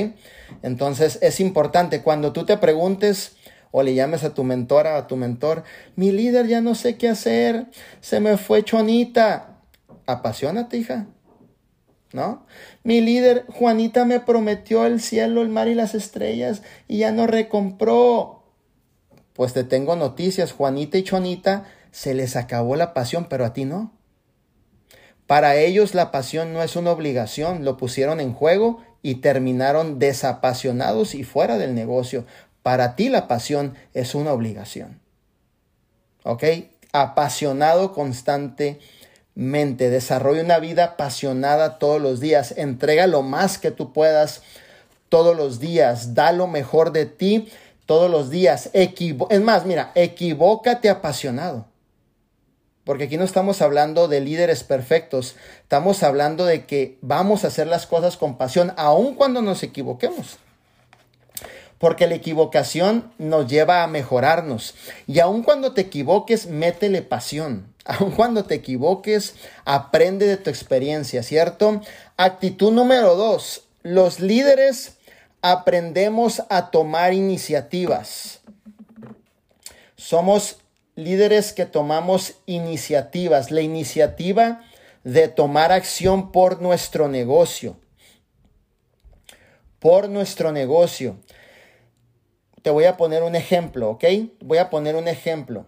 [0.62, 3.36] Entonces es importante cuando tú te preguntes
[3.70, 5.64] o le llames a tu mentora, a tu mentor,
[5.97, 7.66] mi líder ya no sé qué hacer,
[8.01, 9.47] se me fue chonita
[10.09, 11.06] apasionate, hija.
[12.12, 12.46] ¿no?
[12.82, 17.26] Mi líder, Juanita me prometió el cielo, el mar y las estrellas y ya no
[17.26, 18.42] recompró.
[19.34, 23.64] Pues te tengo noticias, Juanita y Chonita se les acabó la pasión, pero a ti
[23.64, 23.92] no.
[25.26, 31.14] Para ellos la pasión no es una obligación, lo pusieron en juego y terminaron desapasionados
[31.14, 32.24] y fuera del negocio.
[32.62, 35.00] Para ti la pasión es una obligación.
[36.24, 36.44] ¿Ok?
[36.92, 38.80] Apasionado constantemente
[39.39, 44.43] mente, desarrolla una vida apasionada todos los días, entrega lo más que tú puedas
[45.09, 47.49] todos los días, da lo mejor de ti
[47.86, 48.68] todos los días.
[48.72, 51.66] es más, mira, equivócate apasionado.
[52.82, 57.68] Porque aquí no estamos hablando de líderes perfectos, estamos hablando de que vamos a hacer
[57.68, 60.39] las cosas con pasión, aun cuando nos equivoquemos.
[61.78, 64.74] Porque la equivocación nos lleva a mejorarnos.
[65.07, 67.72] Y aun cuando te equivoques, métele pasión.
[67.89, 69.34] Aun cuando te equivoques,
[69.64, 71.80] aprende de tu experiencia, ¿cierto?
[72.18, 73.64] Actitud número dos.
[73.82, 74.99] Los líderes
[75.41, 78.41] aprendemos a tomar iniciativas.
[79.97, 80.59] Somos
[80.97, 83.51] líderes que tomamos iniciativas.
[83.51, 84.62] La iniciativa
[85.03, 87.78] de tomar acción por nuestro negocio.
[89.78, 91.16] Por nuestro negocio.
[92.61, 94.05] Te voy a poner un ejemplo, ¿ok?
[94.41, 95.64] Voy a poner un ejemplo.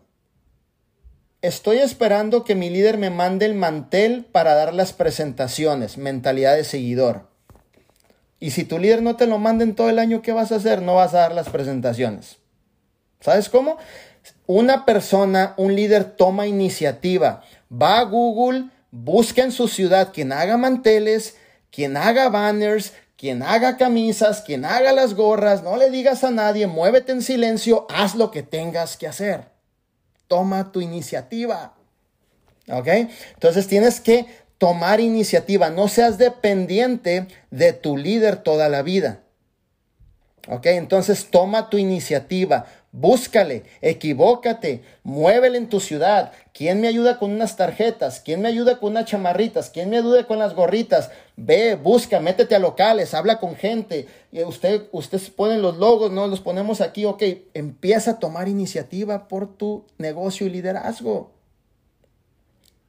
[1.43, 6.65] Estoy esperando que mi líder me mande el mantel para dar las presentaciones, mentalidad de
[6.65, 7.31] seguidor.
[8.39, 10.57] Y si tu líder no te lo manda en todo el año, ¿qué vas a
[10.57, 10.83] hacer?
[10.83, 12.37] No vas a dar las presentaciones.
[13.21, 13.79] ¿Sabes cómo?
[14.47, 20.59] Una persona, un líder toma iniciativa, va a Google, busca en su ciudad quien haga
[20.59, 21.39] manteles,
[21.71, 26.67] quien haga banners, quien haga camisas, quien haga las gorras, no le digas a nadie,
[26.67, 29.60] muévete en silencio, haz lo que tengas que hacer
[30.31, 31.75] toma tu iniciativa.
[32.69, 32.87] ¿Ok?
[33.35, 34.27] Entonces tienes que
[34.59, 35.71] tomar iniciativa.
[35.71, 39.23] No seas dependiente de tu líder toda la vida.
[40.47, 40.67] ¿Ok?
[40.67, 42.67] Entonces toma tu iniciativa.
[42.93, 46.33] Búscale, equivócate, muévele en tu ciudad.
[46.53, 48.19] ¿Quién me ayuda con unas tarjetas?
[48.19, 49.71] ¿Quién me ayuda con unas chamarritas?
[49.71, 51.11] ¿Quién me ayuda con las gorritas?
[51.37, 54.09] Ve, busca, métete a locales, habla con gente.
[54.33, 57.05] Y usted, ustedes ponen los logos, no los ponemos aquí.
[57.05, 57.23] Ok,
[57.55, 61.31] empieza a tomar iniciativa por tu negocio y liderazgo.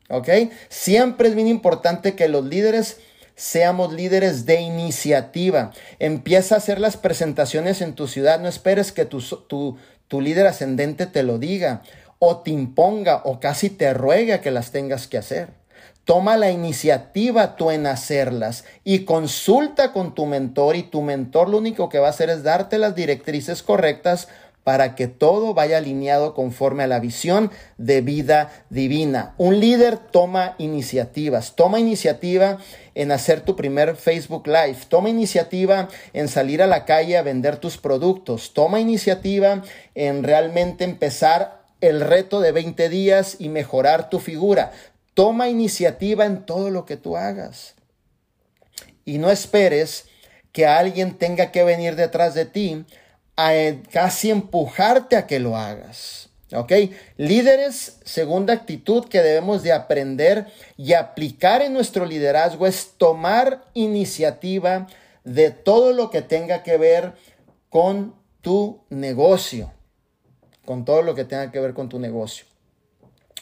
[0.10, 0.30] Ok,
[0.68, 3.00] siempre es bien importante que los líderes
[3.42, 5.72] seamos líderes de iniciativa.
[5.98, 8.40] Empieza a hacer las presentaciones en tu ciudad.
[8.40, 9.20] No esperes que tu,
[10.08, 11.82] tu, líder ascendente te lo diga
[12.20, 15.50] o te imponga o casi te ruega que las tengas que hacer.
[16.06, 21.58] Toma la iniciativa tú en hacerlas y consulta con tu mentor y tu mentor lo
[21.58, 24.28] único que va a hacer es darte las directrices correctas
[24.64, 29.34] para que todo vaya alineado conforme a la visión de vida divina.
[29.38, 32.60] Un líder toma iniciativas, toma iniciativa
[32.96, 37.58] en hacer tu primer Facebook Live, toma iniciativa en salir a la calle a vender
[37.58, 39.64] tus productos, toma iniciativa
[39.96, 44.72] en realmente empezar el reto de 20 días y mejorar tu figura.
[45.14, 47.76] Toma iniciativa en todo lo que tú hagas.
[49.04, 50.06] Y no esperes
[50.52, 52.86] que alguien tenga que venir detrás de ti
[53.36, 53.52] a
[53.92, 56.21] casi empujarte a que lo hagas.
[56.54, 56.72] ¿Ok?
[57.18, 60.48] Líderes, segunda actitud que debemos de aprender
[60.78, 64.88] y aplicar en nuestro liderazgo es tomar iniciativa
[65.24, 67.14] de todo lo que tenga que ver
[67.70, 69.72] con tu negocio.
[70.66, 72.46] Con todo lo que tenga que ver con tu negocio.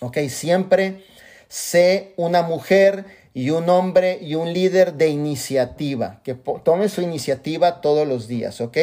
[0.01, 0.17] ¿Ok?
[0.29, 1.03] Siempre
[1.47, 7.81] sé una mujer y un hombre y un líder de iniciativa, que tome su iniciativa
[7.81, 8.77] todos los días, ¿ok?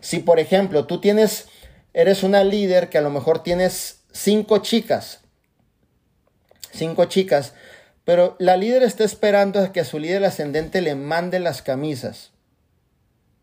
[0.00, 1.46] Si por ejemplo tú tienes,
[1.94, 5.20] eres una líder que a lo mejor tienes cinco chicas,
[6.72, 7.54] cinco chicas,
[8.04, 12.30] pero la líder está esperando a que su líder ascendente le mande las camisas.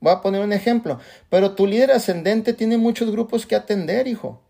[0.01, 4.41] Voy a poner un ejemplo, pero tu líder ascendente tiene muchos grupos que atender, hijo.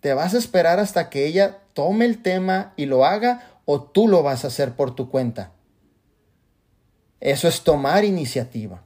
[0.00, 4.08] Te vas a esperar hasta que ella tome el tema y lo haga o tú
[4.08, 5.52] lo vas a hacer por tu cuenta.
[7.20, 8.84] Eso es tomar iniciativa.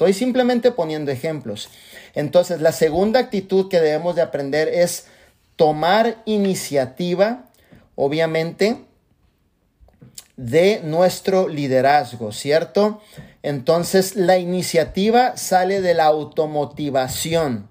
[0.00, 1.68] Estoy simplemente poniendo ejemplos.
[2.14, 5.08] Entonces, la segunda actitud que debemos de aprender es
[5.56, 7.50] tomar iniciativa,
[7.96, 8.78] obviamente,
[10.38, 13.02] de nuestro liderazgo, ¿cierto?
[13.42, 17.68] Entonces, la iniciativa sale de la automotivación.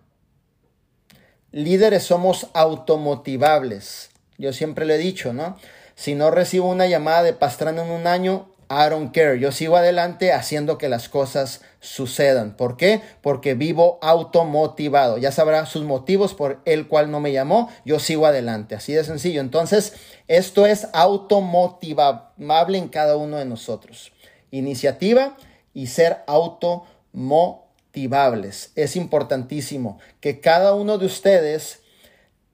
[1.51, 4.11] Líderes somos automotivables.
[4.37, 5.57] Yo siempre lo he dicho, ¿no?
[5.95, 9.39] Si no recibo una llamada de Pastrana en un año, I don't care.
[9.39, 12.55] Yo sigo adelante haciendo que las cosas sucedan.
[12.55, 13.01] ¿Por qué?
[13.21, 15.17] Porque vivo automotivado.
[15.17, 17.71] Ya sabrá sus motivos por el cual no me llamó.
[17.83, 18.75] Yo sigo adelante.
[18.75, 19.41] Así de sencillo.
[19.41, 19.93] Entonces,
[20.27, 24.11] esto es automotivable en cada uno de nosotros.
[24.51, 25.35] Iniciativa
[25.73, 28.71] y ser automotivables.
[28.75, 31.79] Es importantísimo que cada uno de ustedes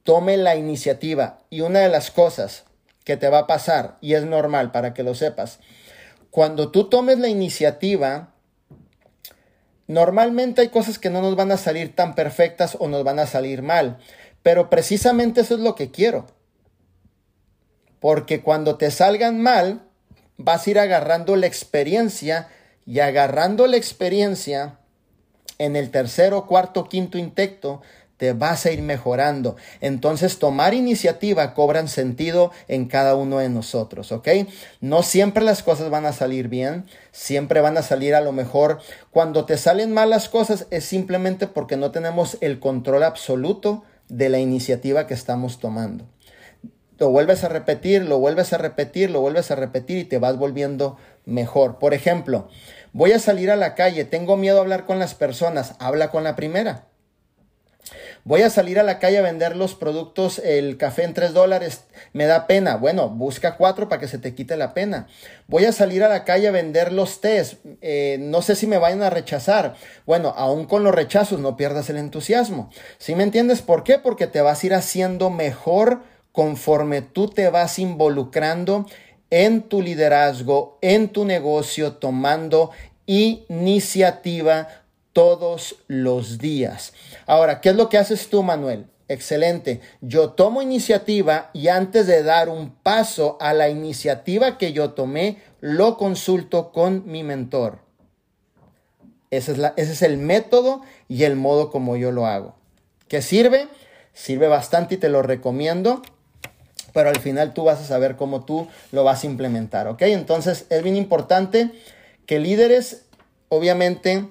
[0.04, 1.40] tome la iniciativa.
[1.50, 2.64] Y una de las cosas
[3.04, 5.60] que te va a pasar, y es normal para que lo sepas,
[6.36, 8.34] cuando tú tomes la iniciativa,
[9.88, 13.26] normalmente hay cosas que no nos van a salir tan perfectas o nos van a
[13.26, 14.00] salir mal.
[14.44, 16.28] Pero precisamente eso es lo que quiero.
[18.02, 19.88] Porque cuando te salgan mal,
[20.36, 22.50] vas a ir agarrando la experiencia
[22.86, 24.80] y agarrando la experiencia
[25.58, 27.82] en el tercero, cuarto, quinto intento,
[28.18, 29.56] te vas a ir mejorando.
[29.82, 34.30] Entonces, tomar iniciativa cobran sentido en cada uno de nosotros, ¿ok?
[34.82, 38.80] No siempre las cosas van a salir bien, siempre van a salir a lo mejor.
[39.12, 44.30] Cuando te salen mal las cosas es simplemente porque no tenemos el control absoluto de
[44.30, 46.06] la iniciativa que estamos tomando.
[46.98, 50.38] Lo vuelves a repetir, lo vuelves a repetir, lo vuelves a repetir y te vas
[50.38, 51.78] volviendo mejor.
[51.78, 52.48] Por ejemplo,
[52.94, 56.24] voy a salir a la calle, tengo miedo a hablar con las personas, habla con
[56.24, 56.86] la primera.
[58.28, 61.84] Voy a salir a la calle a vender los productos, el café en 3 dólares,
[62.12, 62.76] me da pena.
[62.76, 65.06] Bueno, busca cuatro para que se te quite la pena.
[65.46, 68.80] Voy a salir a la calle a vender los tés, eh, no sé si me
[68.80, 69.76] vayan a rechazar.
[70.08, 72.72] Bueno, aún con los rechazos no pierdas el entusiasmo.
[72.98, 74.00] ¿Sí me entiendes por qué?
[74.00, 76.02] Porque te vas a ir haciendo mejor
[76.32, 78.88] conforme tú te vas involucrando
[79.30, 82.72] en tu liderazgo, en tu negocio, tomando
[83.06, 84.68] iniciativa
[85.16, 86.92] todos los días.
[87.26, 88.88] Ahora, ¿qué es lo que haces tú, Manuel?
[89.08, 89.80] Excelente.
[90.02, 95.42] Yo tomo iniciativa y antes de dar un paso a la iniciativa que yo tomé,
[95.62, 97.80] lo consulto con mi mentor.
[99.32, 102.58] Ese es, ese es el método y el modo como yo lo hago.
[103.08, 103.70] ¿Qué sirve?
[104.12, 106.02] Sirve bastante y te lo recomiendo
[106.92, 110.04] pero al final tú vas a saber cómo tú lo vas a implementar, ¿ok?
[110.04, 111.72] Entonces es bien importante
[112.26, 113.04] que líderes,
[113.50, 114.30] obviamente,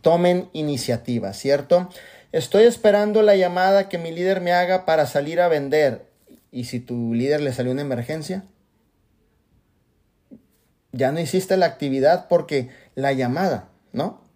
[0.00, 1.88] tomen iniciativa, ¿cierto?
[2.32, 6.06] Estoy esperando la llamada que mi líder me haga para salir a vender.
[6.50, 8.44] ¿Y si tu líder le salió una emergencia?
[10.92, 14.26] Ya no hiciste la actividad porque la llamada, ¿no?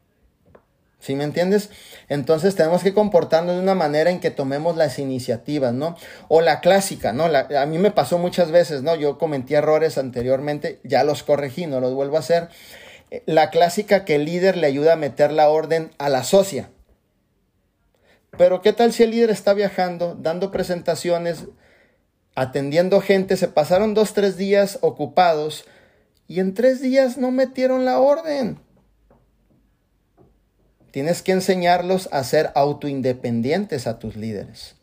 [1.01, 1.71] ¿Sí me entiendes?
[2.11, 5.97] Entonces tenemos que comportarnos de una manera en que tomemos las iniciativas, ¿no?
[6.29, 7.25] O la clásica, ¿no?
[7.25, 8.95] a mí me pasó muchas veces, ¿no?
[8.97, 12.51] Yo cometí errores anteriormente, ya los corregí, no los vuelvo a hacer.
[13.27, 16.71] La clásica que el líder le ayuda a meter la orden a la socia.
[18.39, 21.47] Pero ¿qué tal si el líder está viajando, dando presentaciones,
[22.35, 25.65] atendiendo gente, se pasaron dos, tres días ocupados
[26.29, 28.61] y en tres días no metieron la orden?
[30.93, 34.77] Tienes que enseñarlos a ser autoindependientes a tus líderes.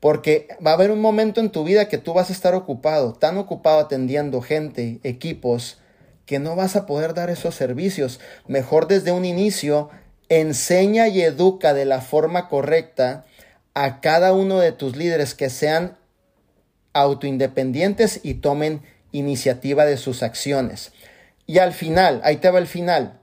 [0.00, 3.14] Porque va a haber un momento en tu vida que tú vas a estar ocupado,
[3.14, 5.78] tan ocupado atendiendo gente, equipos,
[6.26, 8.20] que no vas a poder dar esos servicios.
[8.46, 9.90] Mejor desde un inicio,
[10.28, 13.24] enseña y educa de la forma correcta
[13.74, 15.96] a cada uno de tus líderes que sean
[16.92, 20.92] autoindependientes y tomen iniciativa de sus acciones.
[21.46, 23.20] Y al final, ahí te va el final,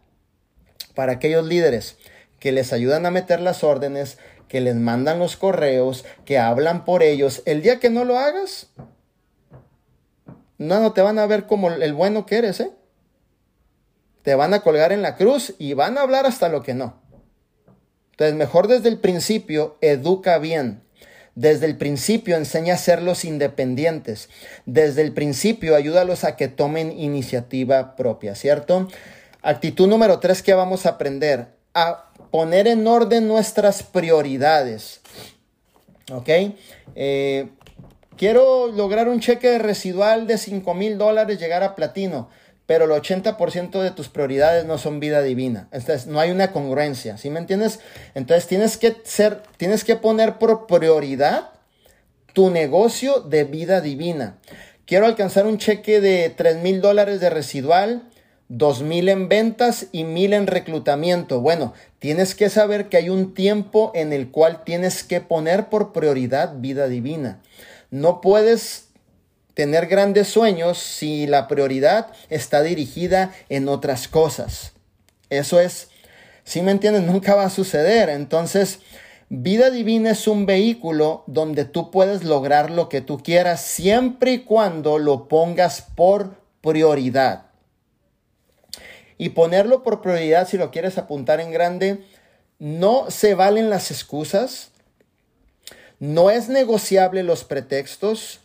[0.95, 1.97] para aquellos líderes
[2.39, 7.03] que les ayudan a meter las órdenes, que les mandan los correos, que hablan por
[7.03, 7.41] ellos.
[7.45, 8.67] El día que no lo hagas,
[10.57, 12.71] no, no te van a ver como el bueno que eres, ¿eh?
[14.23, 17.01] Te van a colgar en la cruz y van a hablar hasta lo que no.
[18.11, 20.81] Entonces, mejor desde el principio, educa bien.
[21.35, 24.29] Desde el principio enseña a serlos independientes.
[24.65, 28.87] Desde el principio ayúdalos a que tomen iniciativa propia, ¿cierto?
[29.41, 31.47] Actitud número tres que vamos a aprender.
[31.73, 35.01] A poner en orden nuestras prioridades.
[36.11, 36.29] ¿Ok?
[36.95, 37.49] Eh,
[38.15, 42.29] quiero lograr un cheque residual de 5 mil dólares, llegar a platino,
[42.73, 45.67] pero el 80% de tus prioridades no son vida divina.
[45.71, 47.79] Entonces, no hay una congruencia, ¿sí me entiendes?
[48.15, 51.51] Entonces, tienes que ser, tienes que poner por prioridad
[52.33, 54.37] tu negocio de vida divina.
[54.87, 58.09] Quiero alcanzar un cheque de 3 mil dólares de residual,
[58.47, 61.41] dos mil en ventas y mil en reclutamiento.
[61.41, 65.93] Bueno, tienes que saber que hay un tiempo en el cual tienes que poner por
[65.93, 67.39] prioridad vida divina.
[67.91, 68.87] No puedes
[69.53, 74.73] tener grandes sueños si la prioridad está dirigida en otras cosas.
[75.29, 75.89] Eso es,
[76.43, 78.09] si me entiendes, nunca va a suceder.
[78.09, 78.79] Entonces,
[79.29, 84.39] vida divina es un vehículo donde tú puedes lograr lo que tú quieras siempre y
[84.39, 87.53] cuando lo pongas por prioridad
[89.17, 92.03] y ponerlo por prioridad si lo quieres apuntar en grande.
[92.59, 94.71] No se valen las excusas.
[95.99, 98.41] No es negociable los pretextos.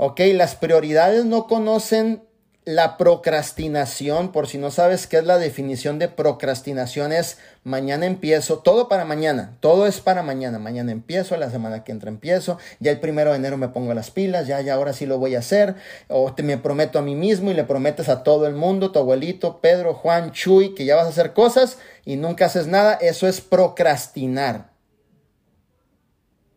[0.00, 2.22] Ok, las prioridades no conocen
[2.64, 8.58] la procrastinación, por si no sabes qué es la definición de procrastinación, es mañana empiezo,
[8.58, 12.92] todo para mañana, todo es para mañana, mañana empiezo, la semana que entra empiezo, ya
[12.92, 15.40] el primero de enero me pongo las pilas, ya, ya ahora sí lo voy a
[15.40, 15.74] hacer,
[16.06, 19.00] o te me prometo a mí mismo y le prometes a todo el mundo, tu
[19.00, 23.26] abuelito, Pedro, Juan, Chuy, que ya vas a hacer cosas y nunca haces nada, eso
[23.26, 24.70] es procrastinar.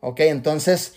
[0.01, 0.93] Ok, entonces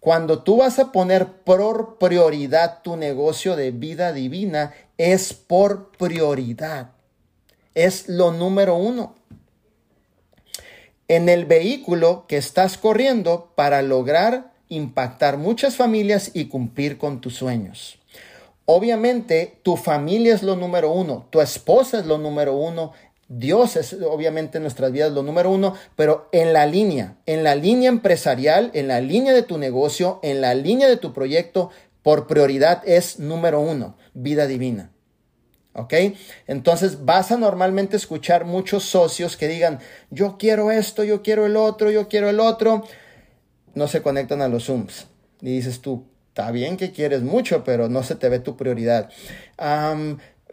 [0.00, 6.92] cuando tú vas a poner por prioridad tu negocio de vida divina, es por prioridad.
[7.74, 9.14] Es lo número uno.
[11.08, 17.36] En el vehículo que estás corriendo para lograr impactar muchas familias y cumplir con tus
[17.36, 17.98] sueños.
[18.66, 22.92] Obviamente, tu familia es lo número uno, tu esposa es lo número uno,
[23.28, 27.54] Dios es obviamente en nuestras vidas lo número uno, pero en la línea, en la
[27.54, 31.70] línea empresarial, en la línea de tu negocio, en la línea de tu proyecto,
[32.02, 34.92] por prioridad es número uno, vida divina.
[35.74, 35.94] ¿Ok?
[36.46, 39.78] Entonces vas a normalmente escuchar muchos socios que digan,
[40.10, 42.84] yo quiero esto, yo quiero el otro, yo quiero el otro.
[43.74, 45.06] No se conectan a los Zooms.
[45.40, 49.10] Y dices tú, está bien que quieres mucho, pero no se te ve tu prioridad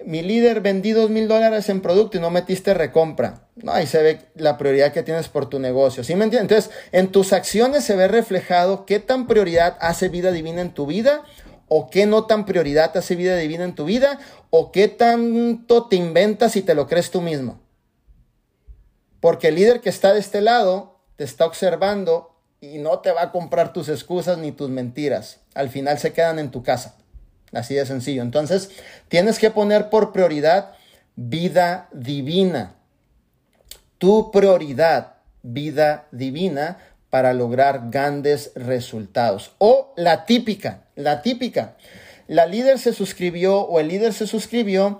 [0.04, 3.48] mi líder vendí dos mil dólares en producto y no metiste recompra.
[3.56, 6.04] No, ahí se ve la prioridad que tienes por tu negocio.
[6.04, 6.66] ¿Sí me entiendes?
[6.66, 10.86] Entonces, en tus acciones se ve reflejado qué tan prioridad hace vida divina en tu
[10.86, 11.24] vida
[11.68, 14.20] o qué no tan prioridad hace vida divina en tu vida
[14.50, 17.60] o qué tanto te inventas y te lo crees tú mismo.
[19.22, 23.24] Porque el líder que está de este lado te está observando y no te va
[23.24, 25.40] a comprar tus excusas ni tus mentiras.
[25.54, 26.98] Al final se quedan en tu casa.
[27.56, 28.22] Así de sencillo.
[28.22, 28.70] Entonces,
[29.08, 30.76] tienes que poner por prioridad
[31.16, 32.76] vida divina.
[33.98, 36.78] Tu prioridad, vida divina,
[37.10, 39.54] para lograr grandes resultados.
[39.58, 41.78] O la típica, la típica.
[42.28, 45.00] La líder se suscribió o el líder se suscribió,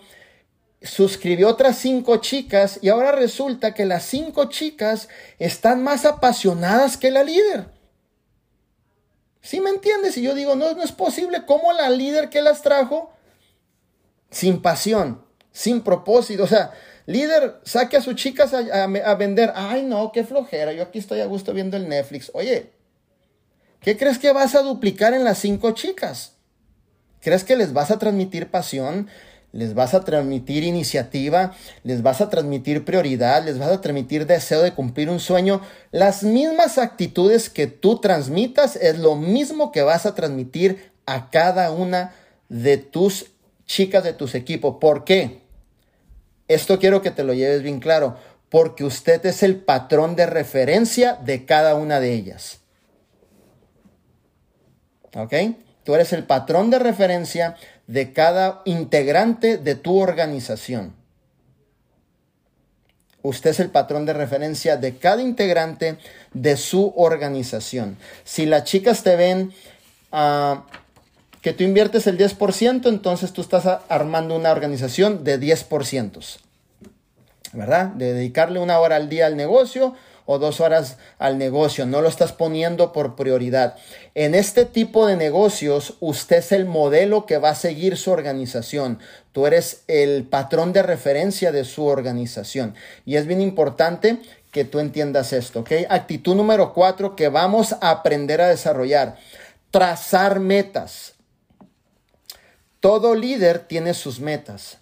[0.82, 7.12] suscribió otras cinco chicas y ahora resulta que las cinco chicas están más apasionadas que
[7.12, 7.75] la líder.
[9.46, 10.18] ¿Sí me entiendes?
[10.18, 11.46] Y yo digo, no, no es posible.
[11.46, 13.14] ¿Cómo la líder que las trajo?
[14.32, 16.46] Sin pasión, sin propósito.
[16.46, 16.72] O sea,
[17.06, 19.54] líder, saque a sus chicas a, a, vender.
[19.54, 20.74] Ay, no, qué flojera.
[20.74, 22.32] Yo aquí estoy a gusto viendo el Netflix.
[22.34, 22.72] Oye,
[23.82, 26.38] ¿qué crees que vas a duplicar en las cinco chicas?
[27.22, 29.10] ¿Crees que les vas a transmitir pasión?
[29.56, 31.54] Les vas a transmitir iniciativa,
[31.84, 35.62] les vas a transmitir prioridad, les vas a transmitir deseo de cumplir un sueño.
[35.92, 41.72] Las mismas actitudes que tú transmitas es lo mismo que vas a transmitir a cada
[41.72, 42.14] una
[42.50, 43.28] de tus
[43.66, 44.76] chicas de tus equipos.
[44.82, 45.40] ¿Por qué?
[46.50, 48.18] Esto quiero que te lo lleves bien claro,
[48.50, 52.60] porque usted es el patrón de referencia de cada una de ellas.
[55.16, 55.34] ¿Ok?
[55.86, 57.56] Tú eres el patrón de referencia
[57.88, 60.94] de cada integrante de tu organización.
[63.22, 65.98] Usted es el patrón de referencia de cada integrante
[66.34, 67.98] de su organización.
[68.24, 69.52] Si las chicas te ven
[70.12, 70.66] ah,
[71.42, 76.40] que tú inviertes el 10%, entonces tú estás armando una organización de 10%.
[77.54, 77.88] ¿Verdad?
[77.88, 82.10] De dedicarle una hora al día al negocio o dos horas al negocio, no lo
[82.10, 83.76] estás poniendo por prioridad.
[84.14, 89.00] En este tipo de negocios, usted es el modelo que va a seguir su organización.
[89.32, 92.76] Tú eres el patrón de referencia de su organización.
[93.06, 94.20] Y es bien importante
[94.52, 95.72] que tú entiendas esto, ¿ok?
[95.90, 99.18] Actitud número cuatro que vamos a aprender a desarrollar.
[99.70, 101.16] Trazar metas.
[102.80, 104.78] Todo líder tiene sus metas.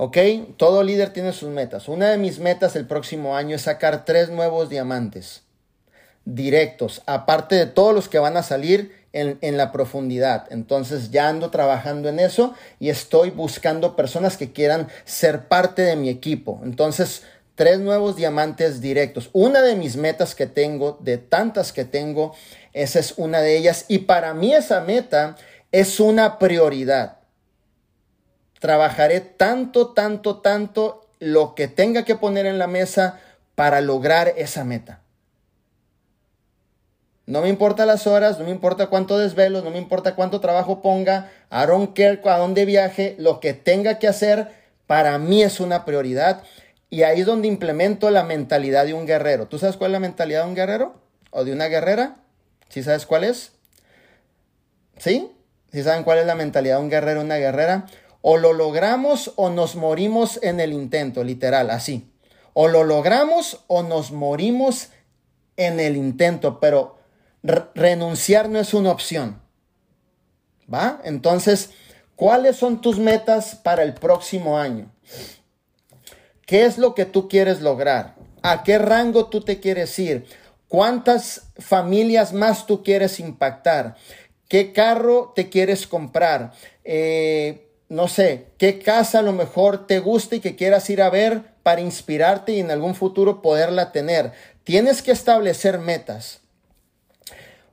[0.00, 0.16] ¿Ok?
[0.56, 1.88] Todo líder tiene sus metas.
[1.88, 5.42] Una de mis metas el próximo año es sacar tres nuevos diamantes
[6.24, 10.46] directos, aparte de todos los que van a salir en, en, la profundidad.
[10.50, 15.96] Entonces ya ando trabajando en eso y estoy buscando personas que quieran ser parte de
[15.96, 16.60] mi equipo.
[16.62, 17.24] Entonces,
[17.56, 19.30] tres nuevos diamantes directos.
[19.32, 22.36] Una de mis metas que tengo, de tantas que tengo,
[22.72, 23.84] esa es una de ellas.
[23.88, 25.34] Y para mí esa meta
[25.72, 27.17] es una prioridad
[28.58, 33.20] trabajaré tanto, tanto, tanto lo que tenga que poner en la mesa
[33.54, 35.00] para lograr esa meta.
[37.26, 40.80] No me importa las horas, no me importa cuánto desvelo, no me importa cuánto trabajo
[40.80, 44.48] ponga, I don't a dónde viaje, lo que tenga que hacer
[44.86, 46.42] para mí es una prioridad.
[46.88, 49.46] Y ahí es donde implemento la mentalidad de un guerrero.
[49.46, 50.94] ¿Tú sabes cuál es la mentalidad de un guerrero?
[51.30, 52.16] ¿O de una guerrera?
[52.70, 53.52] ¿Sí sabes cuál es?
[54.96, 55.30] ¿Sí?
[55.70, 57.84] ¿Sí saben cuál es la mentalidad de un guerrero o una guerrera?
[58.20, 62.10] O lo logramos o nos morimos en el intento, literal, así.
[62.52, 64.88] O lo logramos o nos morimos
[65.56, 66.98] en el intento, pero
[67.74, 69.40] renunciar no es una opción.
[70.72, 71.00] ¿Va?
[71.04, 71.70] Entonces,
[72.18, 74.90] ¿Cuáles son tus metas para el próximo año?
[76.44, 78.16] ¿Qué es lo que tú quieres lograr?
[78.42, 80.26] ¿A qué rango tú te quieres ir?
[80.66, 83.94] ¿Cuántas familias más tú quieres impactar?
[84.48, 86.54] ¿Qué carro te quieres comprar?
[86.82, 91.10] Eh, no sé, qué casa a lo mejor te gusta y que quieras ir a
[91.10, 94.32] ver para inspirarte y en algún futuro poderla tener.
[94.64, 96.40] Tienes que establecer metas.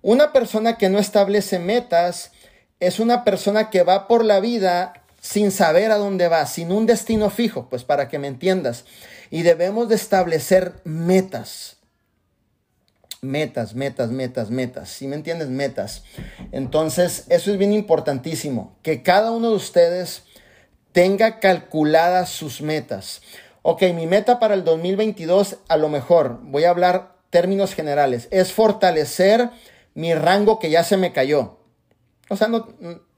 [0.01, 2.32] Una persona que no establece metas
[2.80, 6.86] es una persona que va por la vida sin saber a dónde va, sin un
[6.86, 8.86] destino fijo, pues para que me entiendas.
[9.32, 11.74] Y debemos de establecer metas.
[13.26, 14.89] Metas, metas, metas, metas.
[14.89, 16.03] Si me entiendes, metas.
[16.51, 20.23] Entonces, eso es bien importantísimo, que cada uno de ustedes
[20.91, 23.21] tenga calculadas sus metas.
[23.63, 28.53] Ok, mi meta para el 2022, a lo mejor, voy a hablar términos generales, es
[28.53, 29.49] fortalecer
[29.95, 31.57] mi rango que ya se me cayó.
[32.30, 32.67] O sea, no,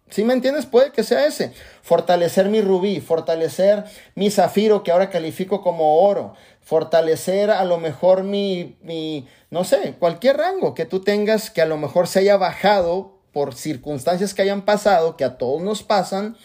[0.09, 1.51] si me entiendes, puede que sea ese.
[1.81, 3.83] Fortalecer mi rubí, fortalecer
[4.15, 9.95] mi zafiro que ahora califico como oro, fortalecer a lo mejor mi, mi, no sé,
[9.99, 14.41] cualquier rango que tú tengas que a lo mejor se haya bajado por circunstancias que
[14.41, 16.37] hayan pasado, que a todos nos pasan,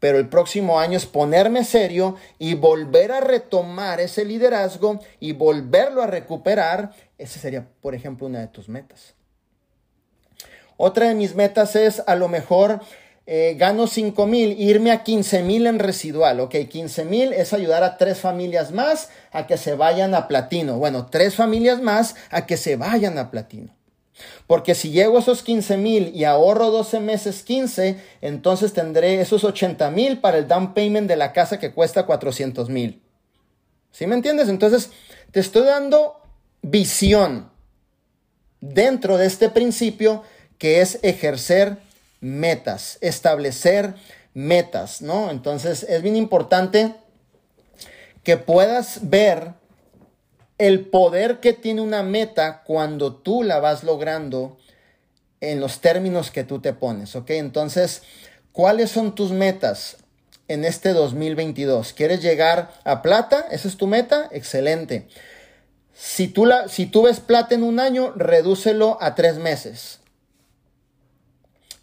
[0.00, 6.02] pero el próximo año es ponerme serio y volver a retomar ese liderazgo y volverlo
[6.02, 6.92] a recuperar.
[7.18, 9.14] Ese sería, por ejemplo, una de tus metas.
[10.82, 12.80] Otra de mis metas es a lo mejor
[13.32, 16.40] eh, gano 5 mil, irme a 15 mil en residual.
[16.40, 20.78] Ok, 15 mil es ayudar a tres familias más a que se vayan a platino.
[20.78, 23.72] Bueno, tres familias más a que se vayan a platino.
[24.48, 29.44] Porque si llego a esos 15 mil y ahorro 12 meses 15, entonces tendré esos
[29.44, 33.00] 80 mil para el down payment de la casa que cuesta 400 mil.
[33.92, 34.48] ¿Sí me entiendes?
[34.48, 34.90] Entonces,
[35.30, 36.20] te estoy dando
[36.62, 37.48] visión
[38.60, 40.24] dentro de este principio
[40.58, 41.78] que es ejercer
[42.20, 43.94] metas, establecer
[44.34, 45.30] metas, ¿no?
[45.30, 46.94] Entonces, es bien importante
[48.22, 49.54] que puedas ver
[50.58, 54.58] el poder que tiene una meta cuando tú la vas logrando
[55.40, 57.30] en los términos que tú te pones, ¿ok?
[57.30, 58.02] Entonces,
[58.52, 59.96] ¿cuáles son tus metas
[60.48, 61.94] en este 2022?
[61.94, 63.46] ¿Quieres llegar a plata?
[63.50, 64.28] ¿Esa es tu meta?
[64.32, 65.08] Excelente.
[65.94, 69.99] Si tú, la, si tú ves plata en un año, redúcelo a tres meses.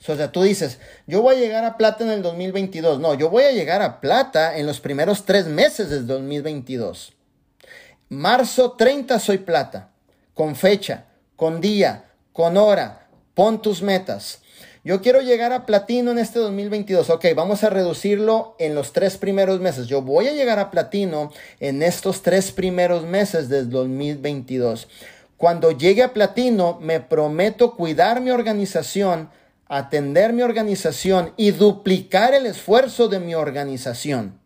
[0.09, 2.99] O sea, tú dices, yo voy a llegar a plata en el 2022.
[2.99, 7.13] No, yo voy a llegar a plata en los primeros tres meses del 2022.
[8.09, 9.89] Marzo 30 soy plata,
[10.33, 11.05] con fecha,
[11.35, 14.41] con día, con hora, pon tus metas.
[14.87, 17.09] Yo quiero llegar a platino en este 2022.
[17.09, 19.87] Ok, vamos a reducirlo en los tres primeros meses.
[19.87, 24.87] Yo voy a llegar a platino en estos tres primeros meses del 2022.
[25.35, 29.29] Cuando llegue a platino, me prometo cuidar mi organización,
[29.69, 34.39] atender mi organización y duplicar el esfuerzo de mi organización.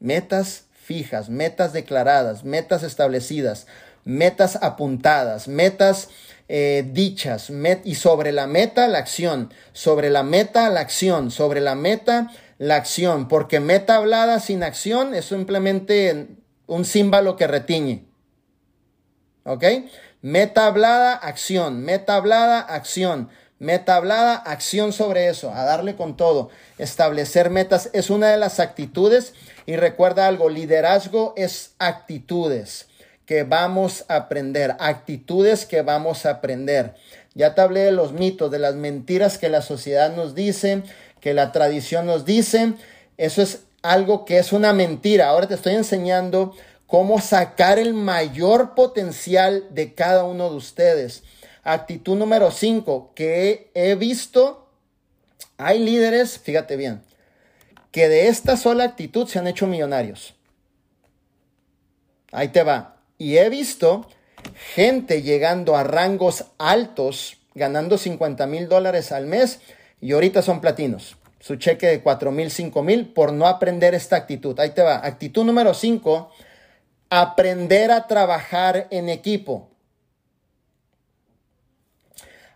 [0.00, 3.66] Metas fijas, metas declaradas, metas establecidas,
[4.04, 6.08] metas apuntadas, metas
[6.48, 7.52] eh, dichas,
[7.84, 12.76] y sobre la meta la acción, sobre la meta la acción, sobre la meta la
[12.76, 16.28] acción, porque meta hablada sin acción es simplemente
[16.66, 18.06] un símbolo que retiñe.
[19.44, 19.64] ¿Ok?
[20.22, 23.28] Meta hablada, acción, meta hablada, acción.
[23.58, 26.50] Meta hablada, acción sobre eso, a darle con todo.
[26.78, 29.34] Establecer metas es una de las actitudes
[29.66, 32.86] y recuerda algo, liderazgo es actitudes
[33.26, 36.94] que vamos a aprender, actitudes que vamos a aprender.
[37.34, 40.82] Ya te hablé de los mitos, de las mentiras que la sociedad nos dice,
[41.20, 42.72] que la tradición nos dice.
[43.18, 45.28] Eso es algo que es una mentira.
[45.28, 46.54] Ahora te estoy enseñando
[46.86, 51.22] cómo sacar el mayor potencial de cada uno de ustedes.
[51.70, 54.70] Actitud número 5 que he visto,
[55.58, 57.02] hay líderes, fíjate bien,
[57.90, 60.34] que de esta sola actitud se han hecho millonarios.
[62.32, 62.96] Ahí te va.
[63.18, 64.08] Y he visto
[64.74, 69.60] gente llegando a rangos altos, ganando 50 mil dólares al mes
[70.00, 71.18] y ahorita son platinos.
[71.38, 74.58] Su cheque de 4 mil, 5 mil por no aprender esta actitud.
[74.58, 75.04] Ahí te va.
[75.06, 76.30] Actitud número 5,
[77.10, 79.68] aprender a trabajar en equipo.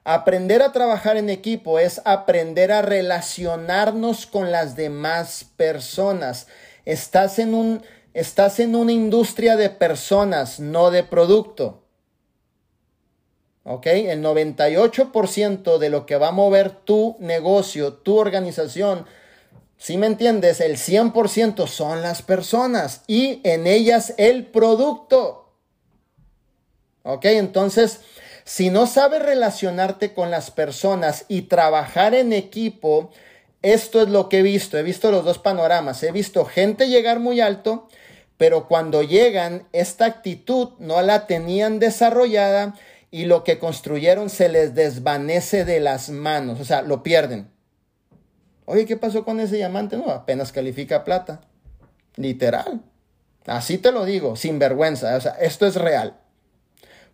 [0.05, 6.49] Aprender a trabajar en equipo es aprender a relacionarnos con las demás personas.
[6.85, 7.83] Estás en, un,
[8.13, 11.85] estás en una industria de personas, no de producto.
[13.65, 13.87] ¿Ok?
[13.87, 19.07] El 98% de lo que va a mover tu negocio, tu organización,
[19.83, 25.53] si me entiendes, el 100% son las personas y en ellas el producto.
[27.05, 27.25] ¿Ok?
[27.27, 28.01] Entonces,
[28.53, 33.11] si no sabes relacionarte con las personas y trabajar en equipo,
[33.63, 37.19] esto es lo que he visto, he visto los dos panoramas, he visto gente llegar
[37.19, 37.89] muy alto,
[38.37, 42.75] pero cuando llegan, esta actitud no la tenían desarrollada
[43.11, 47.49] y lo que construyeron se les desvanece de las manos, o sea, lo pierden.
[48.67, 49.97] Oye, ¿qué pasó con ese diamante?
[49.97, 51.41] No, apenas califica plata.
[52.17, 52.83] Literal.
[53.47, 55.17] Así te lo digo, sin vergüenza.
[55.17, 56.19] O sea, esto es real.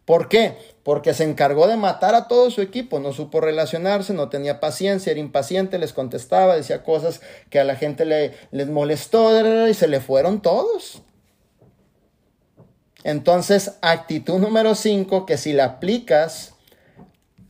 [0.09, 0.57] ¿Por qué?
[0.89, 5.11] Porque se encargó de matar a todo su equipo, no supo relacionarse, no tenía paciencia,
[5.11, 7.21] era impaciente, les contestaba, decía cosas
[7.51, 11.03] que a la gente le, les molestó y se le fueron todos.
[13.05, 16.55] Entonces, actitud número 5, que si la aplicas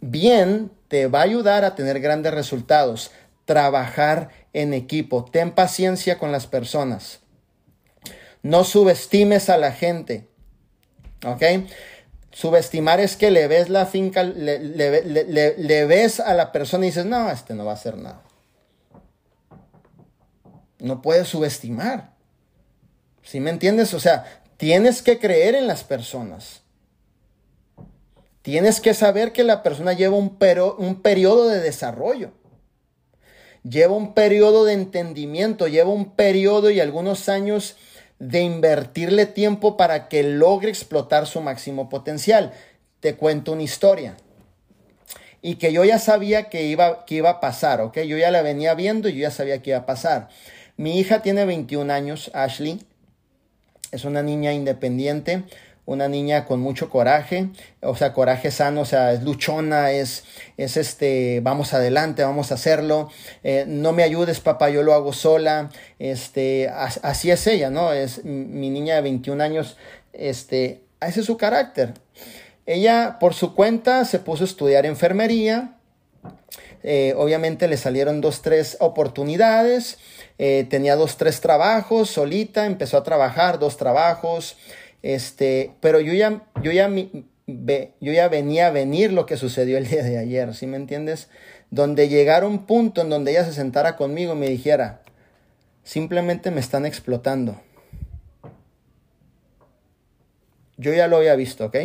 [0.00, 3.12] bien, te va a ayudar a tener grandes resultados.
[3.44, 5.24] Trabajar en equipo.
[5.24, 7.20] Ten paciencia con las personas.
[8.42, 10.26] No subestimes a la gente.
[11.24, 11.42] ¿Ok?
[12.38, 17.04] Subestimar es que le ves la finca, le, le, ves a la persona y dices,
[17.04, 18.22] no, este no va a hacer nada.
[20.78, 22.12] No puedes subestimar.
[23.22, 23.92] ¿Sí me entiendes?
[23.92, 24.24] O sea,
[24.58, 26.62] Tienes que creer en las personas.
[28.42, 30.36] Tienes que saber que la persona lleva un,
[30.78, 32.32] un periodo de desarrollo.
[33.62, 37.76] Lleva un periodo de entendimiento, lleva un periodo y algunos años
[38.18, 42.52] de invertirle tiempo para que logre explotar su máximo potencial.
[43.00, 44.16] Te cuento una historia.
[45.40, 47.98] Y que yo ya sabía que iba, que iba a pasar, ¿ok?
[48.00, 50.28] Yo ya la venía viendo y yo ya sabía que iba a pasar.
[50.76, 52.82] Mi hija tiene 21 años, Ashley.
[53.92, 55.44] Es una niña independiente,
[55.88, 57.48] una niña con mucho coraje,
[57.80, 60.24] o sea, coraje sano, o sea, es luchona, es,
[60.58, 63.08] es este, vamos adelante, vamos a hacerlo,
[63.42, 67.94] eh, no me ayudes papá, yo lo hago sola, este, así es ella, ¿no?
[67.94, 69.78] Es mi niña de 21 años,
[70.12, 71.94] este, ese es su carácter.
[72.66, 75.78] Ella por su cuenta se puso a estudiar enfermería,
[76.82, 79.96] eh, obviamente le salieron dos, tres oportunidades,
[80.36, 84.58] eh, tenía dos, tres trabajos solita, empezó a trabajar dos trabajos,
[85.02, 89.86] este, pero yo ya, yo ya, yo ya venía a venir lo que sucedió el
[89.86, 91.28] día de ayer, ¿sí me entiendes?
[91.70, 95.02] Donde llegara un punto en donde ella se sentara conmigo y me dijera,
[95.82, 97.60] simplemente me están explotando.
[100.76, 101.76] Yo ya lo había visto, ¿ok?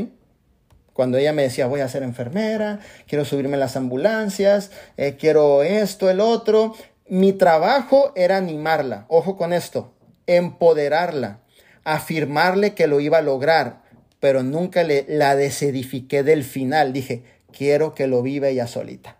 [0.93, 5.63] Cuando ella me decía, voy a ser enfermera, quiero subirme en las ambulancias, eh, quiero
[5.63, 6.75] esto, el otro,
[7.07, 9.93] mi trabajo era animarla, ojo con esto,
[10.27, 11.39] empoderarla,
[11.83, 13.81] afirmarle que lo iba a lograr,
[14.19, 16.93] pero nunca le, la desedifiqué del final.
[16.93, 19.17] Dije, quiero que lo viva ella solita.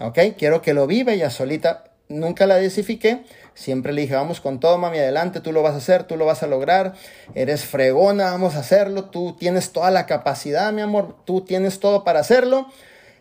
[0.00, 0.18] ¿Ok?
[0.38, 1.84] Quiero que lo viva ella solita.
[2.08, 3.24] Nunca la desifiqué.
[3.54, 6.24] Siempre le dije, vamos con todo, mami, adelante, tú lo vas a hacer, tú lo
[6.24, 6.94] vas a lograr.
[7.34, 9.06] Eres fregona, vamos a hacerlo.
[9.06, 11.16] Tú tienes toda la capacidad, mi amor.
[11.24, 12.68] Tú tienes todo para hacerlo.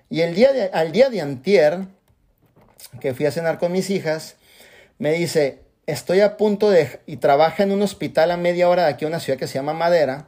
[0.09, 1.79] Y el día al día de antier,
[3.01, 4.35] que fui a cenar con mis hijas,
[4.99, 8.89] me dice, estoy a punto de, y trabaja en un hospital a media hora de
[8.89, 10.27] aquí, una ciudad que se llama Madera,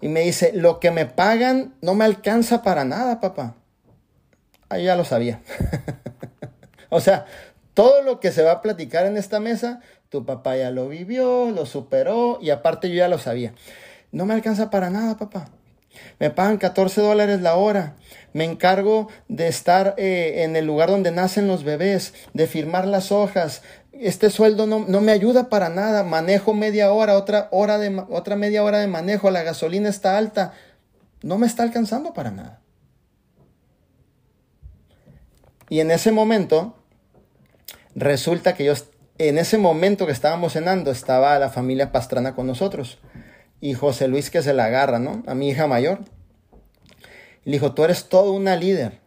[0.00, 3.54] y me dice, lo que me pagan no me alcanza para nada, papá.
[4.68, 5.40] Ahí ya lo sabía.
[6.88, 7.26] o sea,
[7.74, 11.50] todo lo que se va a platicar en esta mesa, tu papá ya lo vivió,
[11.50, 13.54] lo superó, y aparte yo ya lo sabía.
[14.10, 15.50] No me alcanza para nada, papá.
[16.18, 17.96] Me pagan 14 dólares la hora.
[18.32, 23.12] Me encargo de estar eh, en el lugar donde nacen los bebés, de firmar las
[23.12, 23.62] hojas.
[24.00, 26.02] Este sueldo no, no, me ayuda para nada.
[26.02, 29.30] Manejo media hora, otra, hora de, otra media hora de manejo.
[29.30, 30.52] La gasolina está alta.
[31.22, 32.60] No me está alcanzando para nada.
[35.68, 36.76] Y en ese momento,
[37.94, 38.72] resulta que
[39.18, 42.98] en ese momento que estábamos cenando, estaba la familia Pastrana con nosotros
[43.60, 45.22] y José Luis que se la agarra, ¿no?
[45.26, 46.00] A mi hija mayor.
[47.44, 49.00] Le dijo, tú eres todo una líder.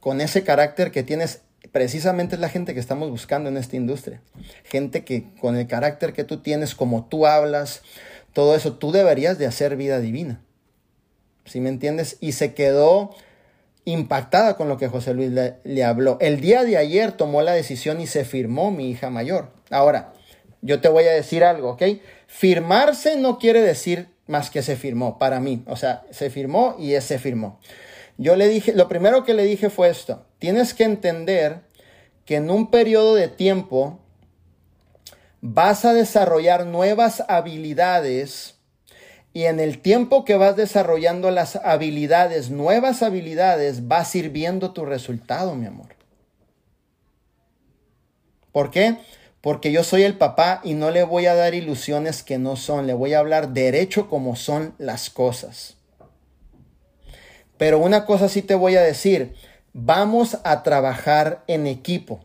[0.00, 1.42] Con ese carácter que tienes,
[1.76, 4.22] precisamente es la gente que estamos buscando en esta industria.
[4.64, 7.82] Gente que con el carácter que tú tienes, como tú hablas,
[8.32, 10.40] todo eso, tú deberías de hacer vida divina.
[11.44, 12.16] ¿Sí me entiendes?
[12.18, 13.14] Y se quedó
[13.84, 16.16] impactada con lo que José Luis le, le habló.
[16.22, 19.50] El día de ayer tomó la decisión y se firmó mi hija mayor.
[19.68, 20.14] Ahora,
[20.62, 21.82] yo te voy a decir algo, ¿ok?
[22.26, 25.62] Firmarse no quiere decir más que se firmó para mí.
[25.66, 27.60] O sea, se firmó y se firmó.
[28.16, 30.24] Yo le dije, lo primero que le dije fue esto.
[30.38, 31.65] Tienes que entender
[32.26, 33.98] que en un periodo de tiempo
[35.40, 38.56] vas a desarrollar nuevas habilidades
[39.32, 45.54] y en el tiempo que vas desarrollando las habilidades, nuevas habilidades, vas sirviendo tu resultado,
[45.54, 45.94] mi amor.
[48.52, 48.98] ¿Por qué?
[49.46, 52.88] porque yo soy el papá y no le voy a dar ilusiones que no son,
[52.88, 55.76] le voy a hablar derecho como son las cosas.
[57.56, 59.36] Pero una cosa sí te voy a decir,
[59.78, 62.20] vamos a trabajar en equipo.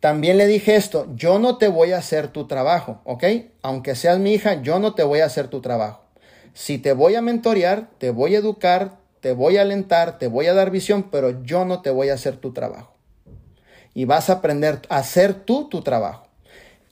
[0.00, 3.22] También le dije esto, yo no te voy a hacer tu trabajo, ¿ok?
[3.62, 6.02] Aunque seas mi hija, yo no te voy a hacer tu trabajo.
[6.54, 10.48] Si te voy a mentorear, te voy a educar, te voy a alentar, te voy
[10.48, 12.94] a dar visión, pero yo no te voy a hacer tu trabajo.
[13.94, 16.26] Y vas a aprender a hacer tú tu trabajo.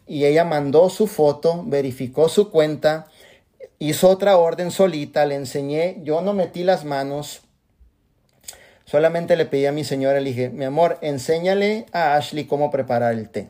[0.06, 3.08] Y ella mandó su foto, verificó su cuenta,
[3.80, 7.42] hizo otra orden solita, le enseñé, yo no metí las manos,
[8.90, 13.14] Solamente le pedí a mi señora, le dije, mi amor, enséñale a Ashley cómo preparar
[13.14, 13.46] el té.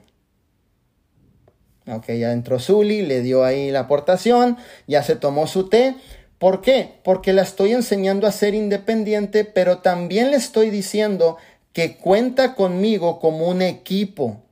[1.86, 5.94] Ok, ya entró Zully, le dio ahí la aportación, ya se tomó su té.
[6.36, 6.92] ¿Por qué?
[7.02, 11.38] Porque la estoy enseñando a ser independiente, pero también le estoy diciendo
[11.72, 14.42] que cuenta conmigo como un equipo.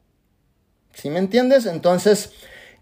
[0.94, 1.66] ¿Sí me entiendes?
[1.66, 2.32] Entonces,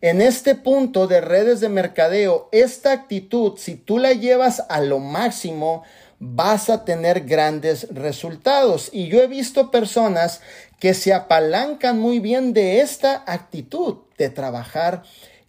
[0.01, 5.01] en este punto de redes de mercadeo, esta actitud, si tú la llevas a lo
[5.01, 5.83] máximo,
[6.19, 8.91] vas a tener grandes resultados.
[8.93, 10.41] Y yo he visto personas
[10.79, 15.03] que se apalancan muy bien de esta actitud de trabajar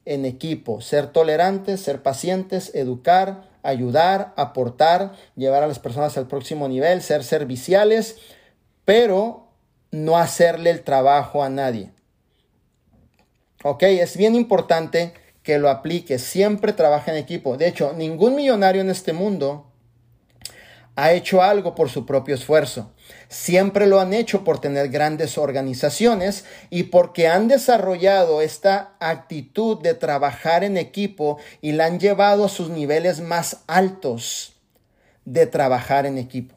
[0.06, 6.68] en equipo, ser tolerantes, ser pacientes, educar, ayudar, aportar, llevar a las personas al próximo
[6.70, 8.16] nivel, ser serviciales,
[8.86, 9.48] pero
[9.92, 11.92] no hacerle el trabajo a nadie.
[13.64, 15.14] Ok, es bien importante
[15.44, 17.58] que lo aplique, siempre trabaja en equipo.
[17.58, 19.66] De hecho, ningún millonario en este mundo
[20.98, 22.92] ha hecho algo por su propio esfuerzo.
[23.30, 29.94] Siempre lo han hecho por tener grandes organizaciones y porque han desarrollado esta actitud de
[29.94, 34.56] trabajar en equipo y la han llevado a sus niveles más altos
[35.24, 36.56] de trabajar en equipo.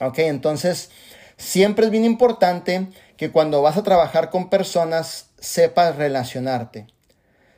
[0.00, 0.90] Ok, entonces
[1.36, 6.88] siempre es bien importante que cuando vas a trabajar con personas sepas relacionarte,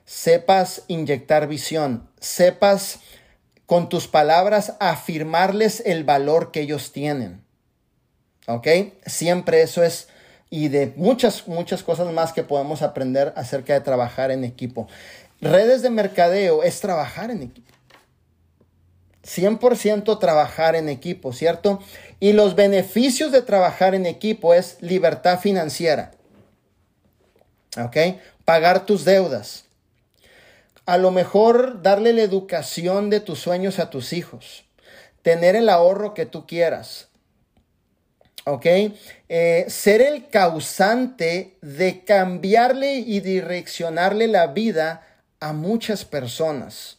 [0.04, 3.00] sepas inyectar visión, sepas
[3.68, 7.44] con tus palabras afirmarles el valor que ellos tienen.
[8.46, 8.66] ¿Ok?
[9.04, 10.08] Siempre eso es,
[10.48, 14.88] y de muchas, muchas cosas más que podemos aprender acerca de trabajar en equipo.
[15.42, 17.70] Redes de mercadeo es trabajar en equipo.
[19.22, 21.82] 100% trabajar en equipo, ¿cierto?
[22.20, 26.12] Y los beneficios de trabajar en equipo es libertad financiera.
[27.76, 27.98] ¿Ok?
[28.46, 29.67] Pagar tus deudas
[30.88, 34.64] a lo mejor darle la educación de tus sueños a tus hijos,
[35.20, 37.08] tener el ahorro que tú quieras,
[38.46, 38.64] ¿ok?
[39.28, 45.06] Eh, ser el causante de cambiarle y direccionarle la vida
[45.40, 46.96] a muchas personas.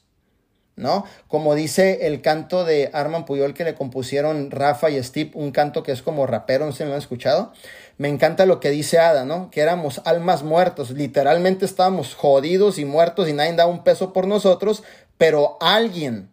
[0.76, 1.04] ¿no?
[1.28, 5.84] Como dice el canto de Arman Puyol que le compusieron Rafa y Steve, un canto
[5.84, 7.52] que es como rapero, no sé si me han escuchado.
[8.00, 9.52] Me encanta lo que dice Ada, ¿no?
[9.52, 14.26] Que éramos almas muertos, literalmente estábamos jodidos y muertos y nadie daba un peso por
[14.26, 14.84] nosotros,
[15.18, 16.32] pero alguien,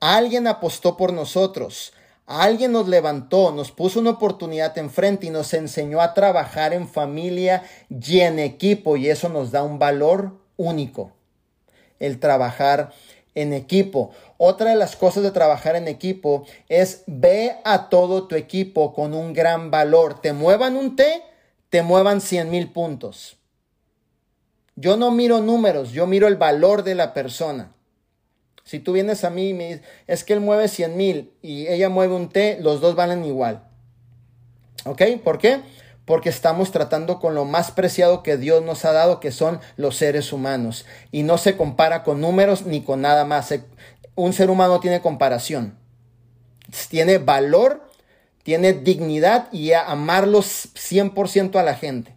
[0.00, 1.92] alguien apostó por nosotros.
[2.26, 7.62] Alguien nos levantó, nos puso una oportunidad enfrente y nos enseñó a trabajar en familia
[7.88, 11.12] y en equipo y eso nos da un valor único.
[12.00, 12.92] El trabajar
[13.36, 14.10] en equipo.
[14.42, 19.12] Otra de las cosas de trabajar en equipo es ve a todo tu equipo con
[19.12, 20.22] un gran valor.
[20.22, 21.22] Te muevan un T,
[21.68, 23.36] te muevan 100 mil puntos.
[24.76, 27.74] Yo no miro números, yo miro el valor de la persona.
[28.64, 31.66] Si tú vienes a mí y me dices, es que él mueve 100 mil y
[31.66, 33.68] ella mueve un T, los dos valen igual.
[34.86, 35.02] ¿Ok?
[35.22, 35.60] ¿Por qué?
[36.10, 39.94] porque estamos tratando con lo más preciado que Dios nos ha dado, que son los
[39.96, 40.84] seres humanos.
[41.12, 43.54] Y no se compara con números ni con nada más.
[44.20, 45.76] Un ser humano tiene comparación.
[46.88, 47.88] Tiene valor,
[48.42, 52.14] tiene dignidad y amarlos 100% a la gente.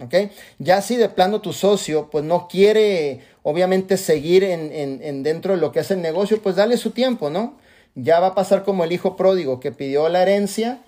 [0.00, 0.32] ¿Ok?
[0.58, 5.60] Ya si de plano tu socio pues no quiere obviamente seguir en, en dentro de
[5.60, 7.58] lo que es el negocio, pues dale su tiempo, ¿no?
[7.94, 10.80] Ya va a pasar como el hijo pródigo que pidió la herencia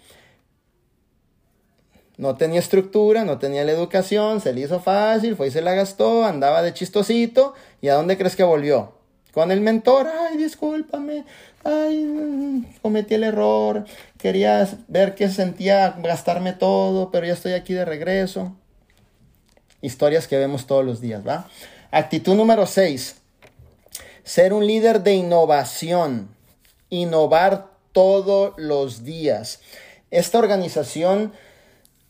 [2.18, 5.74] no tenía estructura, no tenía la educación, se le hizo fácil, fue y se la
[5.74, 7.54] gastó, andaba de chistosito.
[7.82, 8.95] ¿Y a dónde crees que volvió?
[9.36, 11.26] Con el mentor, ay, discúlpame,
[11.62, 13.84] ay, cometí el error,
[14.16, 18.56] quería ver qué sentía gastarme todo, pero ya estoy aquí de regreso.
[19.82, 21.50] Historias que vemos todos los días, ¿va?
[21.90, 23.16] Actitud número 6.
[24.24, 26.30] Ser un líder de innovación.
[26.88, 29.60] Innovar todos los días.
[30.10, 31.34] Esta organización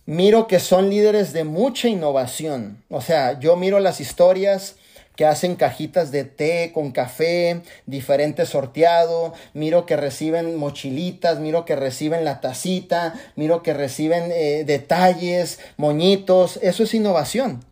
[0.05, 2.85] miro que son líderes de mucha innovación.
[2.89, 4.77] O sea, yo miro las historias
[5.16, 11.74] que hacen cajitas de té con café, diferente sorteado, miro que reciben mochilitas, miro que
[11.74, 17.64] reciben la tacita, miro que reciben eh, detalles, moñitos, eso es innovación,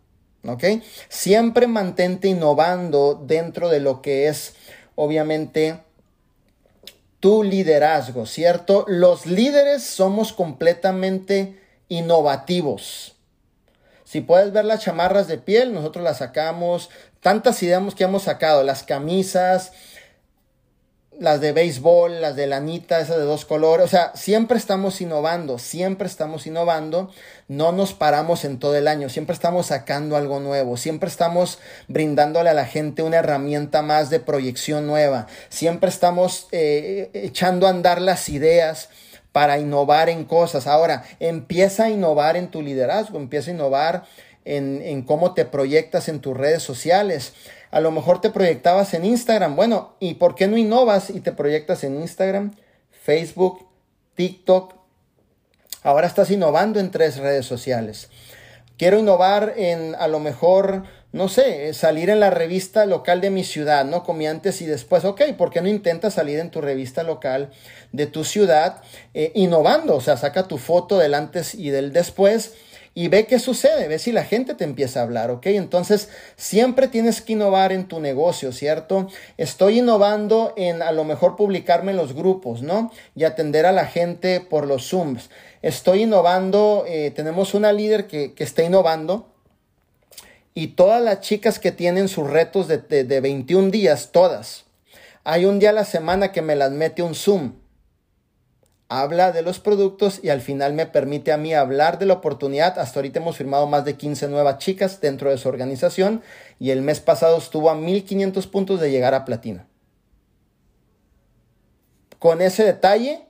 [0.46, 0.64] ¿ok?
[1.08, 4.54] Siempre mantente innovando dentro de lo que es,
[4.94, 5.78] obviamente,
[7.20, 8.84] tu liderazgo, ¿cierto?
[8.88, 11.58] Los líderes somos completamente
[11.88, 13.14] innovativos.
[14.04, 16.90] Si puedes ver las chamarras de piel, nosotros las sacamos,
[17.24, 19.72] tantas ideas que hemos sacado, las camisas,
[21.18, 23.86] las de béisbol, las de lanita, esas de dos colores.
[23.86, 27.10] O sea, siempre estamos innovando, siempre estamos innovando.
[27.48, 32.50] No nos paramos en todo el año, siempre estamos sacando algo nuevo, siempre estamos brindándole
[32.50, 38.02] a la gente una herramienta más de proyección nueva, siempre estamos eh, echando a andar
[38.02, 38.90] las ideas
[39.32, 40.66] para innovar en cosas.
[40.66, 44.04] Ahora, empieza a innovar en tu liderazgo, empieza a innovar
[44.44, 47.34] en, en cómo te proyectas en tus redes sociales
[47.74, 49.56] a lo mejor te proyectabas en Instagram.
[49.56, 52.54] Bueno, ¿y por qué no innovas y te proyectas en Instagram,
[52.92, 53.66] Facebook,
[54.14, 54.76] TikTok?
[55.82, 58.10] Ahora estás innovando en tres redes sociales.
[58.78, 63.42] Quiero innovar en a lo mejor, no sé, salir en la revista local de mi
[63.42, 64.04] ciudad, ¿no?
[64.04, 65.04] Como antes y después.
[65.04, 67.50] Ok, ¿por qué no intentas salir en tu revista local
[67.90, 68.82] de tu ciudad
[69.14, 69.96] eh, innovando?
[69.96, 72.54] O sea, saca tu foto del antes y del después
[72.96, 75.46] y ve qué sucede, ve si la gente te empieza a hablar, ¿ok?
[75.46, 79.08] Entonces, siempre tienes que innovar en tu negocio, ¿cierto?
[79.36, 82.92] Estoy innovando en a lo mejor publicarme en los grupos, ¿no?
[83.16, 85.28] Y atender a la gente por los Zooms.
[85.60, 89.28] Estoy innovando, eh, tenemos una líder que, está innovando.
[90.54, 94.66] Y todas las chicas que tienen sus retos de, de, de 21 días, todas.
[95.24, 97.54] Hay un día a la semana que me las mete un Zoom
[99.00, 102.78] habla de los productos y al final me permite a mí hablar de la oportunidad.
[102.78, 106.22] Hasta ahorita hemos firmado más de 15 nuevas chicas dentro de su organización
[106.58, 109.66] y el mes pasado estuvo a 1500 puntos de llegar a platino.
[112.18, 113.26] Con ese detalle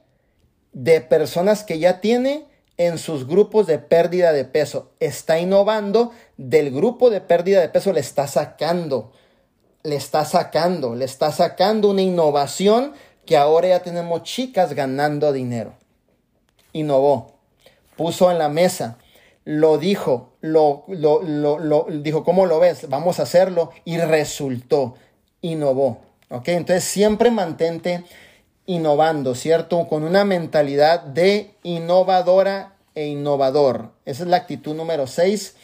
[0.72, 2.46] de personas que ya tiene
[2.76, 4.92] en sus grupos de pérdida de peso.
[5.00, 9.12] Está innovando del grupo de pérdida de peso, le está sacando,
[9.84, 12.92] le está sacando, le está sacando una innovación
[13.24, 15.74] que ahora ya tenemos chicas ganando dinero.
[16.72, 17.34] Innovó,
[17.96, 18.98] puso en la mesa,
[19.44, 22.88] lo dijo, lo, lo, lo, dijo, ¿cómo lo ves?
[22.88, 24.96] Vamos a hacerlo y resultó,
[25.40, 25.98] innovó.
[26.30, 26.48] ¿Ok?
[26.48, 28.04] Entonces siempre mantente
[28.66, 29.86] innovando, ¿cierto?
[29.88, 33.90] Con una mentalidad de innovadora e innovador.
[34.06, 35.54] Esa es la actitud número 6,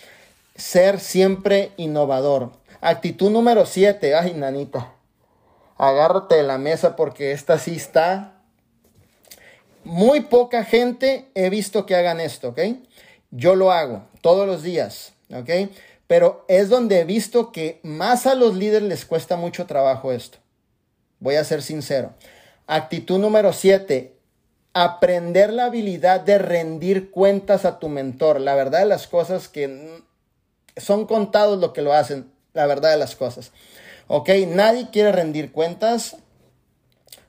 [0.55, 2.53] ser siempre innovador.
[2.83, 4.93] Actitud número 7, ay, nanita
[5.81, 8.35] agárrate de la mesa porque esta sí está.
[9.83, 12.61] Muy poca gente he visto que hagan esto, ¿ok?
[13.31, 15.71] Yo lo hago todos los días, ¿ok?
[16.07, 20.39] Pero es donde he visto que más a los líderes les cuesta mucho trabajo esto.
[21.19, 22.13] Voy a ser sincero.
[22.67, 24.17] Actitud número 7.
[24.75, 28.41] Aprender la habilidad de rendir cuentas a tu mentor.
[28.41, 30.03] La verdad de las cosas que
[30.77, 32.31] son contados lo que lo hacen.
[32.53, 33.53] La verdad de las cosas.
[34.11, 34.29] ¿Ok?
[34.49, 36.17] Nadie quiere rendir cuentas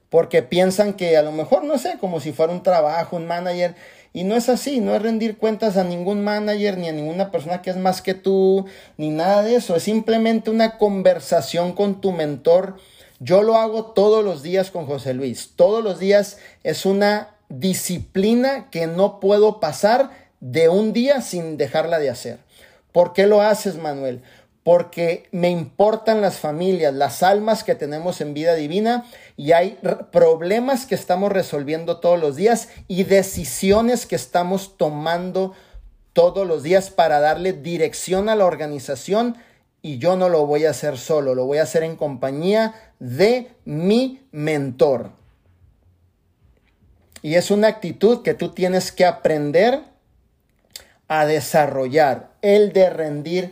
[0.10, 3.76] porque piensan que a lo mejor, no sé, como si fuera un trabajo, un manager,
[4.14, 7.62] y no es así, no es rendir cuentas a ningún manager ni a ninguna persona
[7.62, 8.66] que es más que tú,
[8.98, 12.78] ni nada de eso, es simplemente una conversación con tu mentor.
[13.20, 18.70] Yo lo hago todos los días con José Luis, todos los días es una disciplina
[18.72, 20.10] que no puedo pasar
[20.40, 22.40] de un día sin dejarla de hacer.
[22.91, 24.22] ¿Por qué lo haces, Manuel?
[24.64, 29.06] Porque me importan las familias, las almas que tenemos en vida divina
[29.36, 29.80] y hay
[30.12, 35.54] problemas que estamos resolviendo todos los días y decisiones que estamos tomando
[36.14, 39.38] todos los días para darle dirección a la organización
[39.82, 43.52] y yo no lo voy a hacer solo, lo voy a hacer en compañía de
[43.66, 45.12] mi mentor.
[47.24, 49.82] Y es una actitud que tú tienes que aprender
[51.08, 53.52] a desarrollar, el de rendir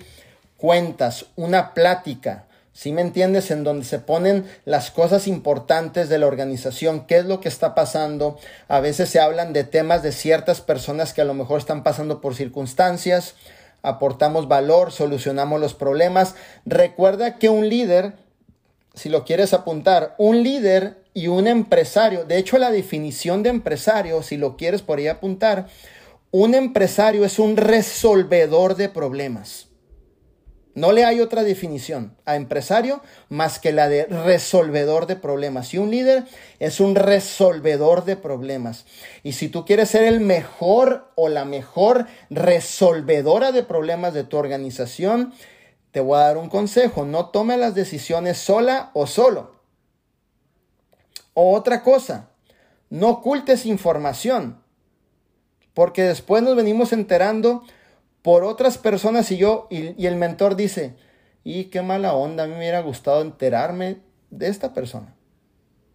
[0.59, 3.51] cuentas, una plática, si me entiendes?
[3.51, 7.75] En donde se ponen las cosas importantes de la organización, qué es lo que está
[7.75, 8.37] pasando.
[8.67, 12.21] A veces se hablan de temas de ciertas personas que a lo mejor están pasando
[12.21, 13.35] por circunstancias,
[13.81, 16.35] aportamos valor, solucionamos los problemas.
[16.65, 18.13] Recuerda que un líder,
[18.93, 24.23] si lo quieres apuntar, un líder y un empresario, de hecho la definición de empresario,
[24.23, 25.67] si lo quieres por ahí apuntar,
[26.31, 29.68] un empresario es un resolvedor de problemas.
[30.75, 35.73] No le hay otra definición a empresario más que la de resolvedor de problemas.
[35.73, 36.25] Y un líder
[36.59, 38.85] es un resolvedor de problemas.
[39.23, 44.37] Y si tú quieres ser el mejor o la mejor resolvedora de problemas de tu
[44.37, 45.33] organización,
[45.91, 47.03] te voy a dar un consejo.
[47.03, 49.55] No tome las decisiones sola o solo.
[51.33, 52.29] O otra cosa,
[52.89, 54.61] no ocultes información.
[55.73, 57.63] Porque después nos venimos enterando
[58.21, 60.95] por otras personas y yo, y, el mentor dice,
[61.43, 63.97] y qué mala onda, a mí me hubiera gustado enterarme
[64.29, 65.15] de esta persona.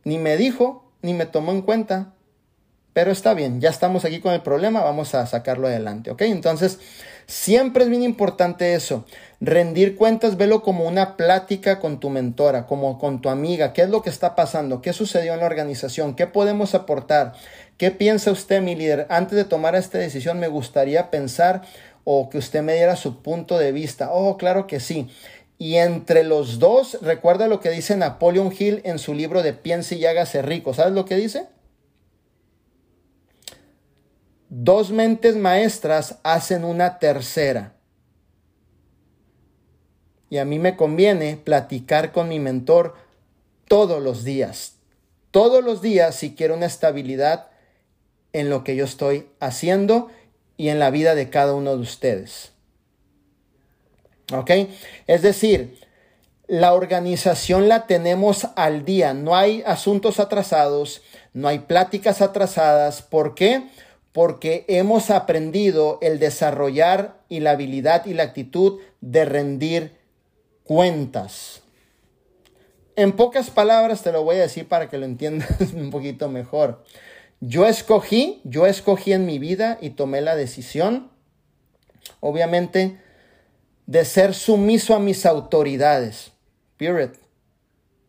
[0.04, 2.14] Ni me dijo, ni me tomó en cuenta.
[2.94, 6.22] Pero está bien, ya estamos aquí con el problema, vamos a sacarlo adelante, ¿ok?
[6.22, 6.78] Entonces,
[7.26, 9.04] siempre es bien importante eso.
[9.40, 13.72] Rendir cuentas, velo como una plática con tu mentora, como con tu amiga.
[13.72, 14.80] ¿Qué es lo que está pasando?
[14.80, 16.14] ¿Qué sucedió en la organización?
[16.14, 17.32] ¿Qué podemos aportar?
[17.78, 19.08] ¿Qué piensa usted, mi líder?
[19.10, 21.62] Antes de tomar esta decisión, me gustaría pensar
[22.04, 24.12] o que usted me diera su punto de vista.
[24.12, 25.08] Oh, claro que sí.
[25.58, 29.96] Y entre los dos, recuerda lo que dice Napoleon Hill en su libro de Piense
[29.96, 30.74] y hágase rico.
[30.74, 31.46] ¿Sabes lo que dice?
[34.48, 37.74] Dos mentes maestras hacen una tercera.
[40.28, 42.94] Y a mí me conviene platicar con mi mentor
[43.68, 44.76] todos los días.
[45.30, 47.48] Todos los días si quiero una estabilidad
[48.32, 50.08] en lo que yo estoy haciendo
[50.56, 52.52] y en la vida de cada uno de ustedes.
[54.32, 54.50] ¿Ok?
[55.06, 55.78] Es decir,
[56.46, 59.14] la organización la tenemos al día.
[59.14, 61.02] No hay asuntos atrasados,
[61.32, 63.02] no hay pláticas atrasadas.
[63.02, 63.64] ¿Por qué?
[64.14, 69.96] porque hemos aprendido el desarrollar y la habilidad y la actitud de rendir
[70.62, 71.62] cuentas.
[72.94, 76.84] En pocas palabras te lo voy a decir para que lo entiendas un poquito mejor.
[77.46, 81.10] Yo escogí, yo escogí en mi vida y tomé la decisión,
[82.20, 82.98] obviamente,
[83.84, 86.32] de ser sumiso a mis autoridades.
[86.78, 87.10] Period.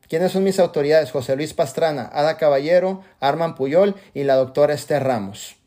[0.07, 1.11] ¿Quiénes son mis autoridades?
[1.11, 5.57] José Luis Pastrana, Ada Caballero, Arman Puyol y la doctora Esther Ramos.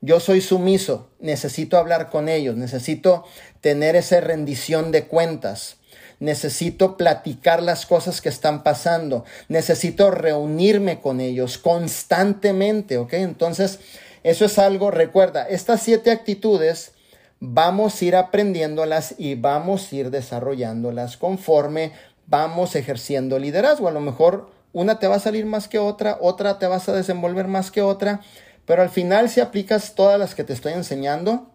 [0.00, 3.26] Yo soy sumiso, necesito hablar con ellos, necesito
[3.60, 5.76] tener esa rendición de cuentas,
[6.22, 13.14] necesito platicar las cosas que están pasando, necesito reunirme con ellos constantemente, ¿ok?
[13.14, 13.80] Entonces,
[14.22, 16.92] eso es algo, recuerda, estas siete actitudes
[17.40, 21.90] vamos a ir aprendiéndolas y vamos a ir desarrollándolas conforme
[22.28, 23.88] vamos ejerciendo liderazgo.
[23.88, 26.92] A lo mejor una te va a salir más que otra, otra te vas a
[26.92, 28.20] desenvolver más que otra,
[28.64, 31.48] pero al final, si aplicas todas las que te estoy enseñando,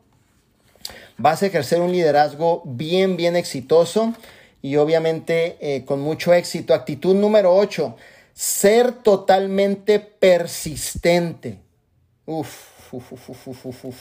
[1.18, 4.14] vas a ejercer un liderazgo bien, bien exitoso
[4.68, 6.74] y obviamente eh, con mucho éxito.
[6.74, 7.96] Actitud número 8,
[8.34, 11.60] ser totalmente persistente.
[12.26, 13.96] Uf, uf, uf, uf, uf,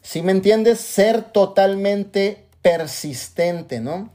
[0.00, 4.10] Si me entiendes, ser totalmente persistente, ¿no?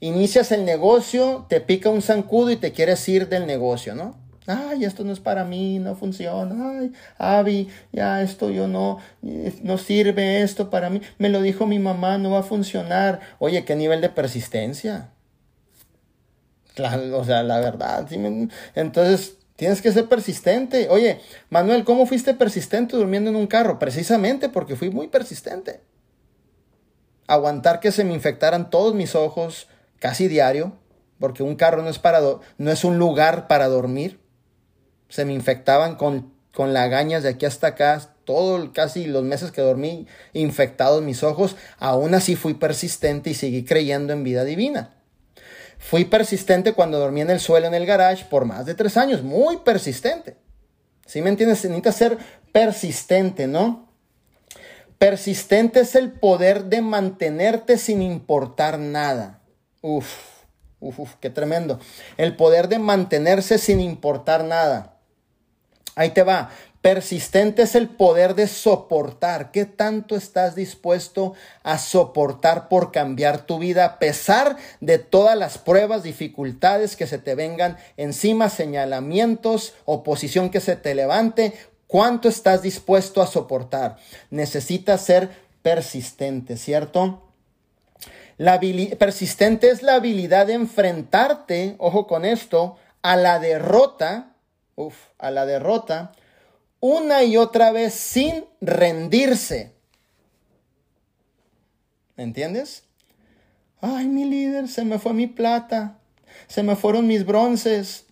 [0.00, 4.16] Inicias el negocio, te pica un zancudo y te quieres ir del negocio, ¿no?
[4.46, 6.78] Ay, esto no es para mí, no funciona.
[6.78, 8.98] Ay, Avi, ya esto yo no,
[9.62, 11.00] no sirve esto para mí.
[11.18, 13.20] Me lo dijo mi mamá, no va a funcionar.
[13.38, 15.10] Oye, qué nivel de persistencia.
[17.12, 18.06] o sea, la verdad.
[18.76, 20.88] Entonces, tienes que ser persistente.
[20.90, 21.20] Oye,
[21.50, 23.80] Manuel, ¿cómo fuiste persistente durmiendo en un carro?
[23.80, 25.80] Precisamente porque fui muy persistente.
[27.26, 29.66] Aguantar que se me infectaran todos mis ojos
[29.98, 30.76] casi diario,
[31.18, 32.20] porque un carro no es, para
[32.58, 34.24] no es un lugar para dormir
[35.08, 39.62] se me infectaban con, con lagañas de aquí hasta acá, todo casi los meses que
[39.62, 44.94] dormí infectados mis ojos, aún así fui persistente y seguí creyendo en vida divina.
[45.78, 49.22] Fui persistente cuando dormí en el suelo en el garage por más de tres años,
[49.22, 50.36] muy persistente.
[51.06, 51.64] ¿Sí me entiendes?
[51.64, 52.18] Necesitas ser
[52.52, 53.88] persistente, ¿no?
[54.98, 59.42] Persistente es el poder de mantenerte sin importar nada.
[59.82, 60.08] Uf,
[60.80, 61.78] uf, uf, qué tremendo.
[62.16, 64.95] El poder de mantenerse sin importar nada.
[65.96, 66.50] Ahí te va.
[66.82, 69.50] Persistente es el poder de soportar.
[69.50, 71.32] ¿Qué tanto estás dispuesto
[71.64, 77.18] a soportar por cambiar tu vida a pesar de todas las pruebas, dificultades que se
[77.18, 81.54] te vengan encima, señalamientos, oposición que se te levante?
[81.86, 83.96] ¿Cuánto estás dispuesto a soportar?
[84.30, 85.30] Necesitas ser
[85.62, 87.22] persistente, ¿cierto?
[88.36, 88.60] La
[88.98, 94.35] persistente es la habilidad de enfrentarte, ojo con esto, a la derrota
[94.76, 96.12] uf, a la derrota
[96.80, 99.74] una y otra vez sin rendirse.
[102.16, 102.84] ¿Me entiendes?
[103.80, 105.98] Ay, mi líder, se me fue mi plata,
[106.46, 108.06] se me fueron mis bronces.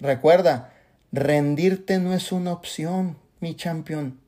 [0.00, 0.72] Recuerda,
[1.12, 4.20] rendirte no es una opción, mi campeón.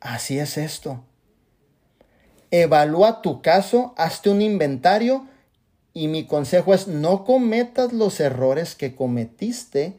[0.00, 1.04] Así es esto.
[2.50, 5.26] Evalúa tu caso, hazte un inventario
[5.94, 9.98] y mi consejo es no cometas los errores que cometiste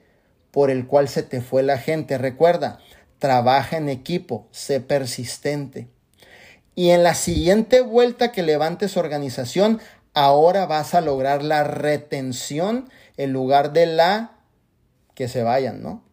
[0.51, 2.17] por el cual se te fue la gente.
[2.17, 2.79] Recuerda,
[3.19, 5.87] trabaja en equipo, sé persistente.
[6.75, 9.79] Y en la siguiente vuelta que levantes organización,
[10.13, 14.37] ahora vas a lograr la retención en lugar de la
[15.13, 16.03] que se vayan, ¿no?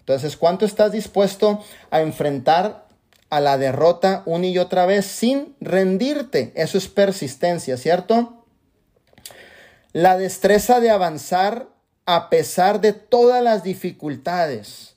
[0.00, 2.88] Entonces, ¿cuánto estás dispuesto a enfrentar
[3.30, 6.52] a la derrota una y otra vez sin rendirte?
[6.56, 8.39] Eso es persistencia, ¿cierto?
[9.92, 11.68] La destreza de avanzar
[12.06, 14.96] a pesar de todas las dificultades.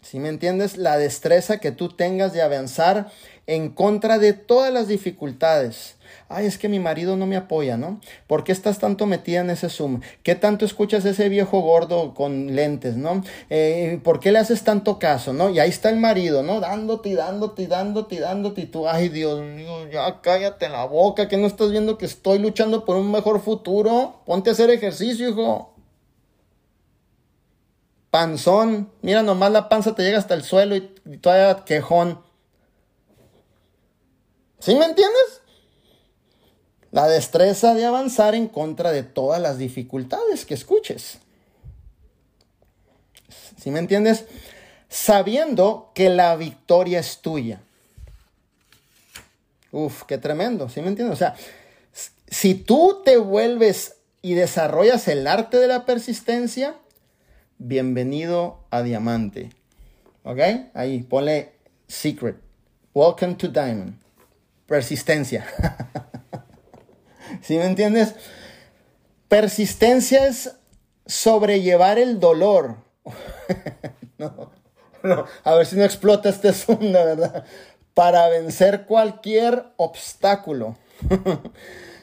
[0.00, 0.76] ¿Sí me entiendes?
[0.76, 3.12] La destreza que tú tengas de avanzar
[3.46, 5.96] en contra de todas las dificultades.
[6.32, 8.00] Ay, es que mi marido no me apoya, ¿no?
[8.28, 10.00] ¿Por qué estás tanto metida en ese Zoom?
[10.22, 13.24] ¿Qué tanto escuchas ese viejo gordo con lentes, ¿no?
[13.50, 15.50] Eh, ¿Por qué le haces tanto caso, ¿no?
[15.50, 16.60] Y ahí está el marido, ¿no?
[16.60, 21.48] Dándote dándote dándote dándote y tú, ay, Dios mío, ya cállate la boca, que no
[21.48, 24.22] estás viendo que estoy luchando por un mejor futuro.
[24.24, 25.74] Ponte a hacer ejercicio, hijo.
[28.10, 32.20] Panzón, mira nomás la panza te llega hasta el suelo y, y todavía quejón.
[34.60, 35.40] ¿Sí me entiendes?
[36.92, 41.18] La destreza de avanzar en contra de todas las dificultades que escuches.
[43.60, 44.24] ¿Sí me entiendes?
[44.88, 47.60] Sabiendo que la victoria es tuya.
[49.70, 51.14] Uf, qué tremendo, ¿sí me entiendes?
[51.14, 51.36] O sea,
[52.26, 56.74] si tú te vuelves y desarrollas el arte de la persistencia,
[57.58, 59.50] bienvenido a Diamante.
[60.24, 60.38] ¿Ok?
[60.74, 61.52] Ahí, ponle
[61.86, 62.36] secret.
[62.94, 63.94] Welcome to Diamond.
[64.66, 65.46] Persistencia.
[67.42, 68.14] ¿Sí me entiendes?
[69.28, 70.56] Persistencia es
[71.06, 72.76] sobrellevar el dolor.
[74.18, 74.50] no,
[75.44, 77.44] a ver si no explota este zoom, verdad.
[77.94, 80.76] Para vencer cualquier obstáculo.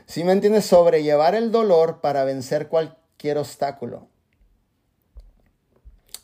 [0.06, 0.66] ¿Sí me entiendes?
[0.66, 4.08] Sobrellevar el dolor para vencer cualquier obstáculo.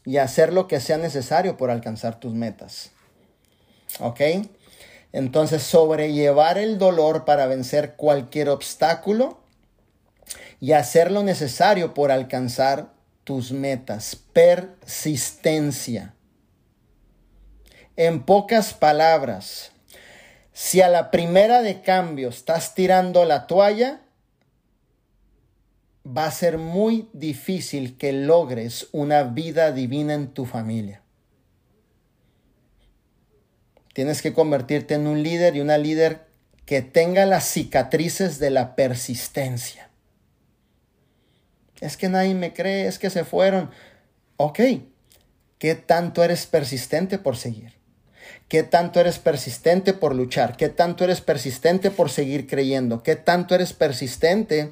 [0.05, 2.91] Y hacer lo que sea necesario por alcanzar tus metas.
[3.99, 4.21] ¿Ok?
[5.13, 9.39] Entonces, sobrellevar el dolor para vencer cualquier obstáculo
[10.59, 12.91] y hacer lo necesario por alcanzar
[13.23, 14.15] tus metas.
[14.33, 16.15] Persistencia.
[17.95, 19.71] En pocas palabras,
[20.51, 24.01] si a la primera de cambio estás tirando la toalla,
[26.05, 31.02] va a ser muy difícil que logres una vida divina en tu familia.
[33.93, 36.25] Tienes que convertirte en un líder y una líder
[36.65, 39.89] que tenga las cicatrices de la persistencia.
[41.79, 43.69] Es que nadie me cree, es que se fueron.
[44.37, 44.59] Ok,
[45.59, 47.73] ¿qué tanto eres persistente por seguir?
[48.47, 50.55] ¿Qué tanto eres persistente por luchar?
[50.57, 53.03] ¿Qué tanto eres persistente por seguir creyendo?
[53.03, 54.71] ¿Qué tanto eres persistente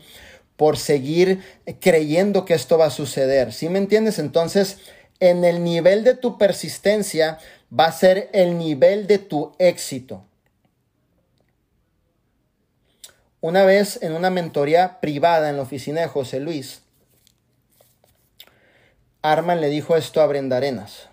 [0.56, 1.42] por seguir
[1.80, 3.54] creyendo que esto va a suceder?
[3.54, 4.20] ¿Sí me entiendes?
[4.20, 4.78] Entonces,
[5.20, 7.40] en el nivel de tu persistencia
[7.78, 10.26] va a ser el nivel de tu éxito.
[13.40, 16.82] Una vez en una mentoría privada en la oficina de José Luis,
[19.24, 21.10] Arman le dijo esto a Brenda Arenas.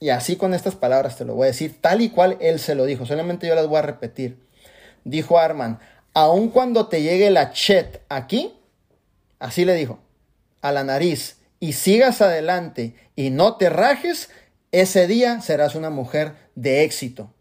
[0.00, 2.74] Y así con estas palabras te lo voy a decir, tal y cual él se
[2.74, 4.38] lo dijo, solamente yo las voy a repetir.
[5.04, 5.78] Dijo Arman,
[6.12, 8.54] aun cuando te llegue la chet aquí,
[9.38, 10.00] así le dijo,
[10.60, 14.28] a la nariz, y sigas adelante y no te rajes,
[14.80, 17.32] ese día serás una mujer de éxito.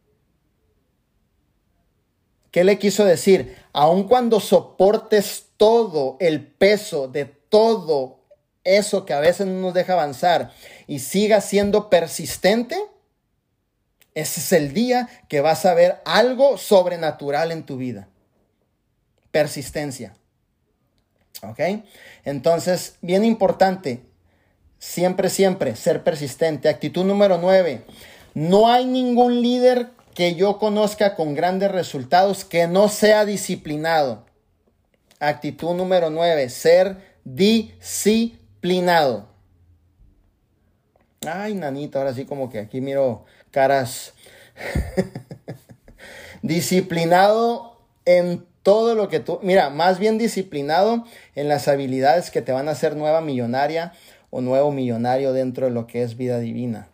[2.51, 3.57] ¿Qué le quiso decir?
[3.73, 8.19] Aun cuando soportes todo el peso de todo
[8.64, 10.51] eso que a veces no nos deja avanzar
[10.85, 12.77] y sigas siendo persistente,
[14.14, 18.07] ese es el día que vas a ver algo sobrenatural en tu vida.
[19.31, 20.14] Persistencia.
[21.41, 21.60] ¿Ok?
[22.23, 24.05] Entonces, bien importante,
[24.84, 26.68] Siempre, siempre, ser persistente.
[26.68, 27.85] Actitud número 9.
[28.34, 34.26] No hay ningún líder que yo conozca con grandes resultados que no sea disciplinado.
[35.19, 36.49] Actitud número 9.
[36.49, 38.10] Ser disciplinado.
[41.26, 44.14] Ay, nanito, ahora sí como que aquí miro caras.
[46.41, 51.05] disciplinado en todo lo que tú, mira, más bien disciplinado
[51.35, 53.93] en las habilidades que te van a hacer nueva millonaria,
[54.35, 56.88] o nuevo millonario dentro de lo que es vida divina.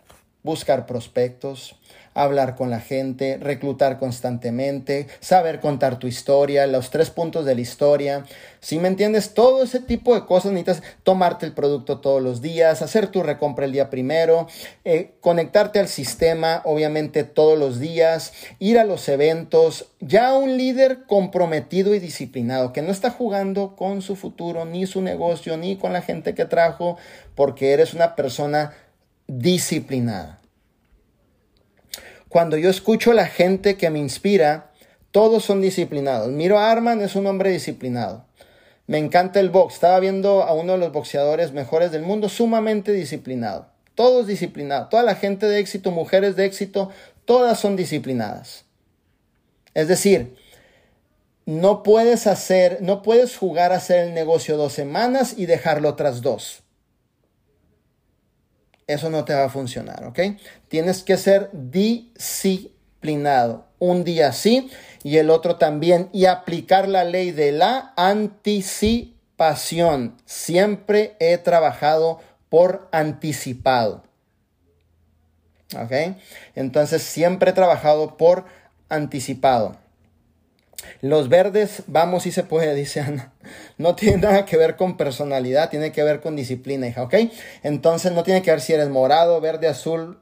[0.44, 1.78] Buscar prospectos,
[2.24, 7.62] hablar con la gente, reclutar constantemente, saber contar tu historia, los tres puntos de la
[7.62, 8.26] historia.
[8.60, 12.82] Si me entiendes, todo ese tipo de cosas necesitas tomarte el producto todos los días,
[12.82, 14.48] hacer tu recompra el día primero,
[14.84, 19.86] eh, conectarte al sistema, obviamente todos los días, ir a los eventos.
[20.02, 25.02] Ya un líder comprometido y disciplinado, que no está jugando con su futuro, ni su
[25.02, 26.98] negocio, ni con la gente que trajo,
[27.36, 28.74] porque eres una persona
[29.28, 30.39] disciplinada.
[32.30, 34.72] Cuando yo escucho a la gente que me inspira,
[35.11, 36.30] todos son disciplinados.
[36.30, 38.26] Miro a Arman, es un hombre disciplinado.
[38.85, 39.76] Me encanta el box.
[39.76, 43.72] Estaba viendo a uno de los boxeadores mejores del mundo, sumamente disciplinado.
[43.95, 44.89] Todos disciplinados.
[44.89, 46.89] Toda la gente de éxito, mujeres de éxito,
[47.26, 48.65] todas son disciplinadas.
[49.73, 50.35] Es decir,
[51.45, 56.22] no puedes hacer, no puedes jugar a hacer el negocio dos semanas y dejarlo tras
[56.22, 56.61] dos.
[58.85, 60.19] Eso no te va a funcionar, ¿ok?
[60.70, 63.68] Tienes que ser disciplinado.
[63.80, 64.70] Un día sí
[65.04, 66.10] y el otro también.
[66.14, 70.16] Y aplicar la ley de la anticipación.
[70.26, 74.04] Siempre he trabajado por anticipado.
[75.78, 75.91] ¿Ok?
[76.56, 78.46] Entonces siempre he trabajado por
[78.90, 79.78] anticipado.
[81.02, 83.34] Los verdes, vamos si se puede, dice Ana.
[83.78, 87.16] No tiene nada que ver con personalidad, tiene que ver con disciplina, hija, ¿ok?
[87.64, 90.20] Entonces no tiene que ver si eres morado, verde, azul,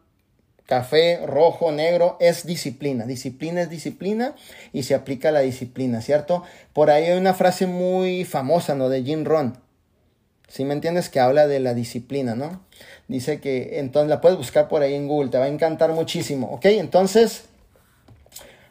[0.68, 3.06] café, rojo, negro, es disciplina.
[3.06, 4.36] Disciplina es disciplina
[4.74, 6.44] y se aplica la disciplina, ¿cierto?
[6.74, 8.90] Por ahí hay una frase muy famosa, ¿no?
[8.90, 9.58] De Jim Ron.
[10.48, 11.10] Si me entiendes?
[11.10, 12.62] Que habla de la disciplina, ¿no?
[13.08, 16.48] Dice que entonces la puedes buscar por ahí en Google, te va a encantar muchísimo,
[16.52, 16.66] ¿ok?
[16.66, 17.46] Entonces,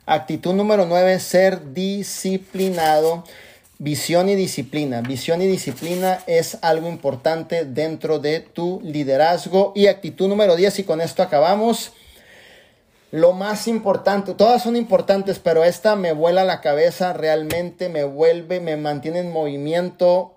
[0.05, 3.25] actitud número 9, ser disciplinado.
[3.79, 5.03] Visión y disciplina.
[5.03, 9.73] Visión y disciplina es algo importante dentro de tu liderazgo.
[9.75, 11.93] Y actitud número 10, y con esto acabamos.
[13.11, 18.61] Lo más importante, todas son importantes, pero esta me vuela la cabeza, realmente me vuelve,
[18.61, 20.36] me mantiene en movimiento,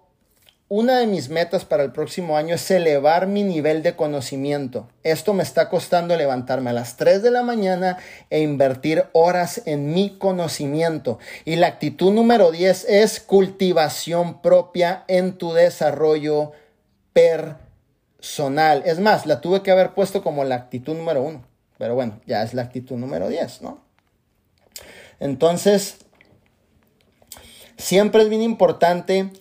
[0.70, 4.88] una de mis metas para el próximo año es elevar mi nivel de conocimiento.
[5.02, 7.98] Esto me está costando levantarme a las 3 de la mañana
[8.30, 11.18] e invertir horas en mi conocimiento.
[11.44, 16.52] Y la actitud número 10 es cultivación propia en tu desarrollo
[17.14, 18.84] personal.
[18.86, 21.44] Es más, la tuve que haber puesto como la actitud número 1.
[21.80, 23.82] Pero bueno, ya es la actitud número 10, ¿no?
[25.20, 25.98] Entonces,
[27.76, 29.32] siempre es bien importante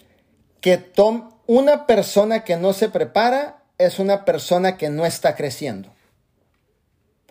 [0.61, 5.91] que tom, una persona que no se prepara es una persona que no está creciendo.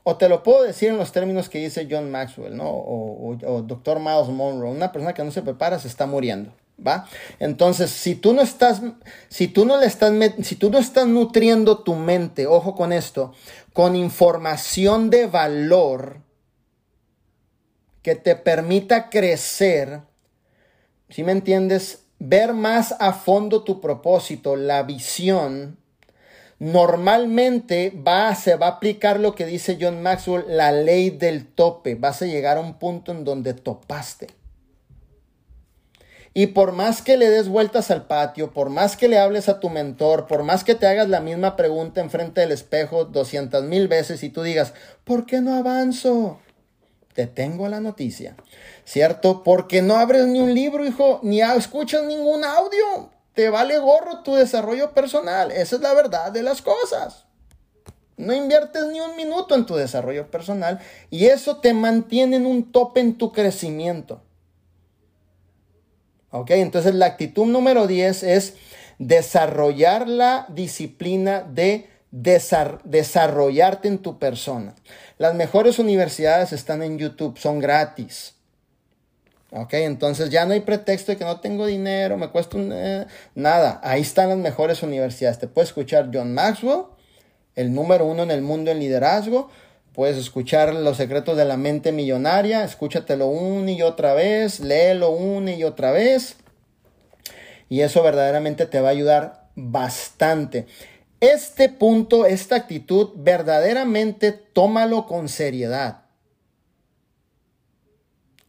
[0.04, 2.70] O te lo puedo decir en los términos que dice John Maxwell, ¿no?
[2.70, 4.00] O, o, Dr.
[4.00, 4.72] Miles Monroe.
[4.72, 6.54] Una persona que no se prepara se está muriendo,
[6.86, 7.10] ¿va?
[7.40, 8.82] Entonces, si tú no estás,
[9.28, 10.14] si tú no le estás,
[10.44, 13.34] si tú no estás nutriendo tu mente, ojo con esto,
[13.74, 16.22] con información de valor
[18.02, 20.04] que te permita crecer,
[21.10, 22.07] si me entiendes?
[22.20, 25.78] Ver más a fondo tu propósito, la visión,
[26.60, 31.96] normalmente va, se va a aplicar lo que dice John Maxwell, la ley del tope.
[31.96, 34.28] Vas a llegar a un punto en donde topaste.
[36.34, 39.60] Y por más que le des vueltas al patio, por más que le hables a
[39.60, 43.88] tu mentor, por más que te hagas la misma pregunta enfrente del espejo 200 mil
[43.88, 44.74] veces y tú digas,
[45.04, 46.40] ¿por qué no avanzo?
[47.16, 48.36] Te tengo la noticia.
[48.88, 49.44] ¿Cierto?
[49.44, 53.12] Porque no abres ni un libro, hijo, ni escuchas ningún audio.
[53.34, 55.52] Te vale gorro tu desarrollo personal.
[55.52, 57.26] Esa es la verdad de las cosas.
[58.16, 62.72] No inviertes ni un minuto en tu desarrollo personal y eso te mantiene en un
[62.72, 64.22] tope en tu crecimiento.
[66.32, 66.52] ¿Ok?
[66.52, 68.56] Entonces la actitud número 10 es
[69.00, 74.74] desarrollar la disciplina de desarrollarte en tu persona.
[75.18, 78.37] Las mejores universidades están en YouTube, son gratis.
[79.52, 83.08] Ok, entonces ya no hay pretexto de que no tengo dinero, me cuesta un, eh,
[83.34, 83.80] nada.
[83.82, 85.40] Ahí están las mejores universidades.
[85.40, 86.84] Te puedes escuchar John Maxwell,
[87.56, 89.50] el número uno en el mundo en liderazgo.
[89.94, 92.64] Puedes escuchar Los secretos de la mente millonaria.
[92.64, 96.36] Escúchatelo una y otra vez, léelo una y otra vez.
[97.70, 100.68] Y eso verdaderamente te va a ayudar bastante.
[101.20, 106.07] Este punto, esta actitud, verdaderamente tómalo con seriedad.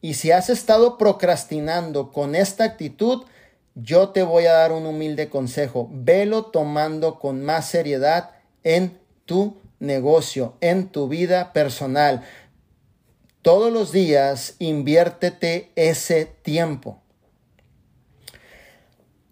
[0.00, 3.24] Y si has estado procrastinando con esta actitud,
[3.74, 5.88] yo te voy a dar un humilde consejo.
[5.92, 8.30] Velo tomando con más seriedad
[8.64, 12.24] en tu negocio, en tu vida personal.
[13.42, 17.00] Todos los días inviértete ese tiempo.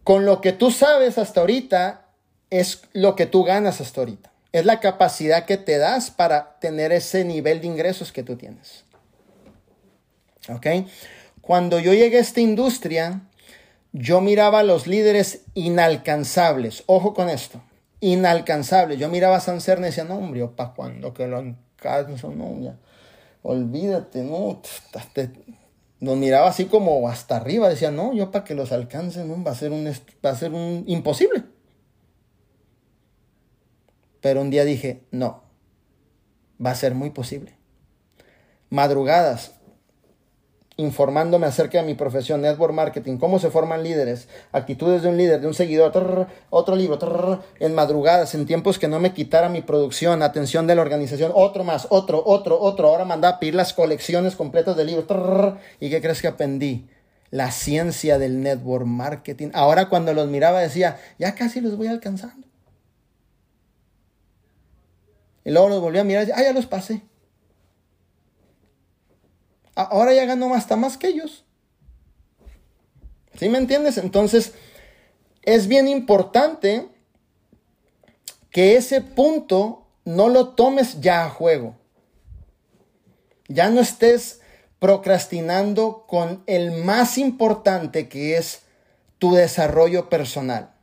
[0.05, 2.07] Con lo que tú sabes hasta ahorita
[2.51, 4.33] es lo que tú ganas hasta ahorita.
[4.53, 8.86] Es la capacidad que te das para tener ese nivel de ingresos que tú tienes.
[10.49, 10.67] ¿Ok?
[11.41, 13.23] Cuando yo llegué a esta industria,
[13.93, 16.83] yo miraba a los líderes inalcanzables.
[16.87, 17.63] Ojo con esto.
[18.01, 18.99] Inalcanzables.
[18.99, 22.31] Yo miraba a San y decía, no, hombre, ¿para cuando que lo alcanzo?
[22.31, 22.77] No, ya.
[23.43, 24.61] Olvídate, no.
[26.01, 27.69] Los miraba así como hasta arriba.
[27.69, 30.53] Decía, no, yo para que los alcance, no, va a ser un, va a ser
[30.53, 31.45] un imposible.
[34.21, 35.45] Pero un día dije, no,
[36.65, 37.57] va a ser muy posible.
[38.69, 39.53] Madrugadas,
[40.79, 45.41] informándome acerca de mi profesión, network marketing, cómo se forman líderes, actitudes de un líder,
[45.41, 50.23] de un seguidor, otro libro, en madrugadas, en tiempos que no me quitara mi producción,
[50.23, 52.89] atención de la organización, otro más, otro, otro, otro.
[52.89, 55.07] Ahora mandaba a pedir las colecciones completas de libros.
[55.81, 56.89] ¿Y qué crees que aprendí?
[57.31, 59.51] la ciencia del network marketing.
[59.53, 62.47] Ahora cuando los miraba decía, ya casi los voy alcanzando.
[65.45, 67.03] Y luego los volví a mirar y ah, ya los pasé.
[69.77, 71.45] Ahora ya gano hasta más que ellos.
[73.39, 73.99] ¿Sí me entiendes?
[73.99, 74.55] Entonces,
[75.43, 76.89] es bien importante
[78.51, 81.77] que ese punto no lo tomes ya a juego.
[83.49, 84.41] Ya no estés
[84.79, 88.63] procrastinando con el más importante que es
[89.19, 90.76] tu desarrollo personal.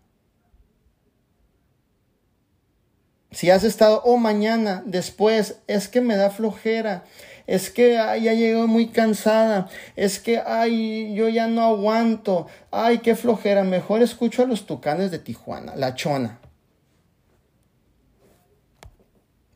[3.34, 7.04] Si has estado, oh, mañana, después, es que me da flojera,
[7.48, 13.00] es que ay, ya llego muy cansada, es que, ay, yo ya no aguanto, ay,
[13.00, 16.40] qué flojera, mejor escucho a los tucanes de Tijuana, la chona.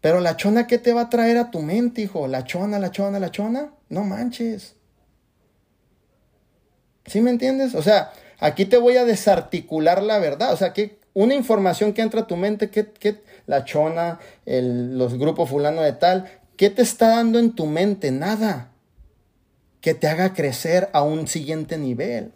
[0.02, 2.28] Pero la chona, ¿qué te va a traer a tu mente, hijo?
[2.28, 3.74] La chona, la chona, la chona.
[3.90, 4.76] No manches.
[7.06, 7.76] ¿Sí me entiendes?
[7.76, 10.54] O sea, aquí te voy a desarticular la verdad.
[10.54, 15.50] O sea, que una información que entra a tu mente, que, la chona, los grupos
[15.50, 18.12] fulano de tal, ¿qué te está dando en tu mente?
[18.12, 18.70] Nada.
[19.82, 22.34] Que te haga crecer a un siguiente nivel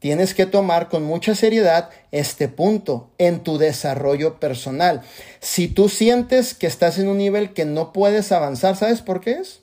[0.00, 5.02] tienes que tomar con mucha seriedad este punto en tu desarrollo personal.
[5.38, 9.32] Si tú sientes que estás en un nivel que no puedes avanzar, ¿sabes por qué
[9.32, 9.60] es?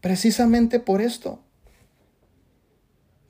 [0.00, 1.40] Precisamente por esto.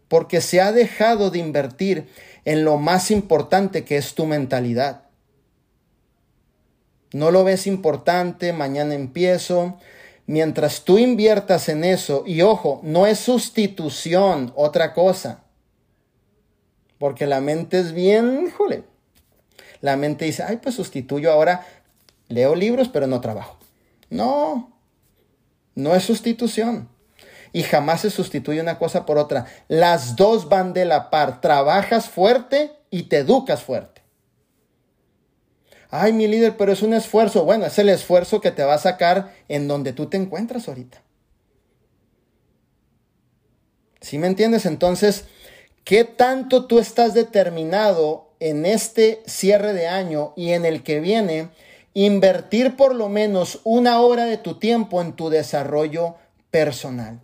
[0.09, 2.07] Porque se ha dejado de invertir
[2.47, 5.03] en lo más importante que es tu mentalidad.
[7.13, 9.79] No lo ves importante, mañana empiezo.
[10.27, 15.43] Mientras tú inviertas en eso, y ojo, no es sustitución, otra cosa.
[16.99, 18.85] Porque la mente es bien, híjole.
[19.81, 21.67] La mente dice, ay, pues sustituyo ahora,
[22.29, 23.59] leo libros, pero no trabajo.
[24.09, 24.73] No,
[25.75, 26.89] no es sustitución.
[27.57, 29.47] Y jamás se sustituye una cosa por otra.
[29.69, 31.41] Las dos van de la par.
[31.41, 34.03] Trabajas fuerte y te educas fuerte.
[35.89, 37.45] Ay, mi líder, pero es un esfuerzo.
[37.45, 41.01] Bueno, es el esfuerzo que te va a sacar en donde tú te encuentras ahorita.
[44.03, 44.67] ¿Sí me entiendes?
[44.67, 45.25] Entonces,
[45.87, 51.51] ¿Qué tanto tú estás determinado en este cierre de año y en el que viene
[51.95, 56.17] invertir por lo menos una hora de tu tiempo en tu desarrollo
[56.51, 57.21] personal?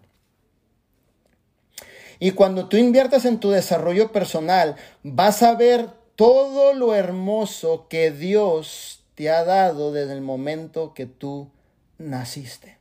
[2.22, 8.12] Y cuando tú inviertas en tu desarrollo personal, vas a ver todo lo hermoso que
[8.12, 11.50] Dios te ha dado desde el momento que tú
[11.98, 12.78] naciste.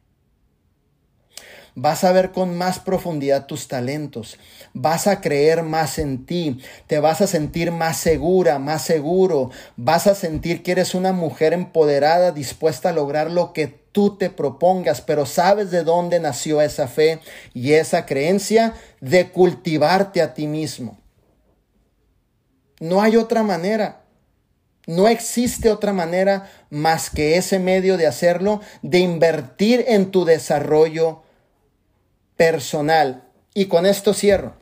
[1.81, 4.37] Vas a ver con más profundidad tus talentos.
[4.71, 6.61] Vas a creer más en ti.
[6.85, 9.49] Te vas a sentir más segura, más seguro.
[9.77, 14.29] Vas a sentir que eres una mujer empoderada, dispuesta a lograr lo que tú te
[14.29, 17.19] propongas, pero sabes de dónde nació esa fe
[17.51, 20.99] y esa creencia de cultivarte a ti mismo.
[22.79, 24.03] No hay otra manera.
[24.85, 31.23] No existe otra manera más que ese medio de hacerlo, de invertir en tu desarrollo
[32.41, 33.23] personal.
[33.53, 34.55] Y con esto cierro.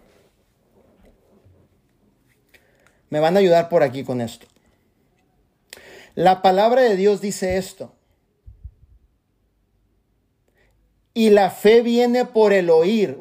[3.09, 4.47] Me van a ayudar por aquí con esto.
[6.13, 7.95] La palabra de Dios dice esto.
[11.13, 13.17] Y la fe viene por el oír.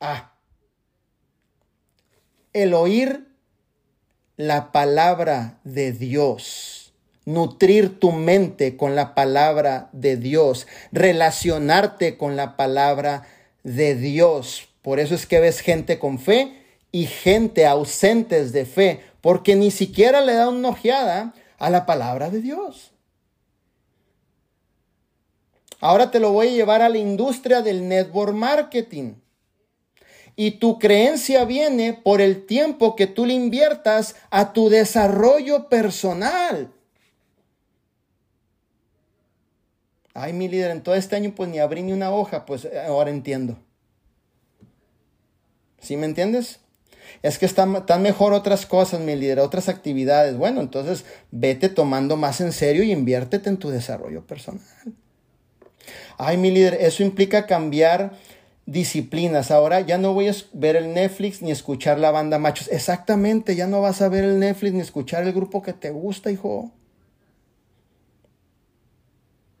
[0.00, 0.32] Ah.
[2.54, 3.36] El oír
[4.38, 6.75] la palabra de Dios
[7.26, 13.26] nutrir tu mente con la palabra de Dios, relacionarte con la palabra
[13.62, 14.68] de Dios.
[14.80, 16.62] Por eso es que ves gente con fe
[16.92, 22.30] y gente ausentes de fe, porque ni siquiera le da una ojeada a la palabra
[22.30, 22.92] de Dios.
[25.80, 29.14] Ahora te lo voy a llevar a la industria del network marketing.
[30.36, 36.72] Y tu creencia viene por el tiempo que tú le inviertas a tu desarrollo personal.
[40.18, 42.80] Ay, mi líder, en todo este año pues ni abrí ni una hoja, pues eh,
[42.80, 43.58] ahora entiendo.
[45.78, 46.60] ¿Sí me entiendes?
[47.22, 50.36] Es que están, están, mejor otras cosas, mi líder, otras actividades.
[50.38, 54.62] Bueno, entonces vete tomando más en serio y inviértete en tu desarrollo personal.
[56.16, 58.12] Ay, mi líder, eso implica cambiar
[58.64, 59.50] disciplinas.
[59.50, 62.68] Ahora ya no voy a ver el Netflix ni escuchar la banda machos.
[62.68, 66.30] Exactamente, ya no vas a ver el Netflix ni escuchar el grupo que te gusta,
[66.30, 66.72] hijo.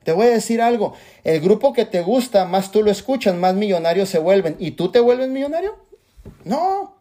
[0.06, 0.92] Te voy a decir algo,
[1.24, 4.54] el grupo que te gusta, más tú lo escuchas, más millonarios se vuelven.
[4.60, 5.74] ¿Y tú te vuelves millonario?
[6.44, 6.94] No,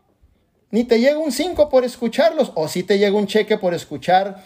[0.71, 4.43] ni te llega un 5 por escucharlos, o si te llega un cheque por escuchar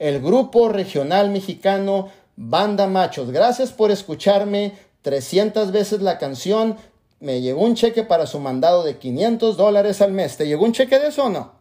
[0.00, 3.30] el grupo regional mexicano Banda Machos.
[3.30, 4.72] Gracias por escucharme
[5.02, 6.78] 300 veces la canción,
[7.20, 10.36] me llegó un cheque para su mandado de 500 dólares al mes.
[10.36, 11.52] ¿Te llegó un cheque de eso o no?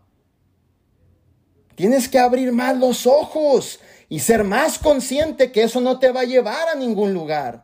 [1.76, 3.80] Tienes que abrir más los ojos
[4.12, 7.64] y ser más consciente que eso no te va a llevar a ningún lugar.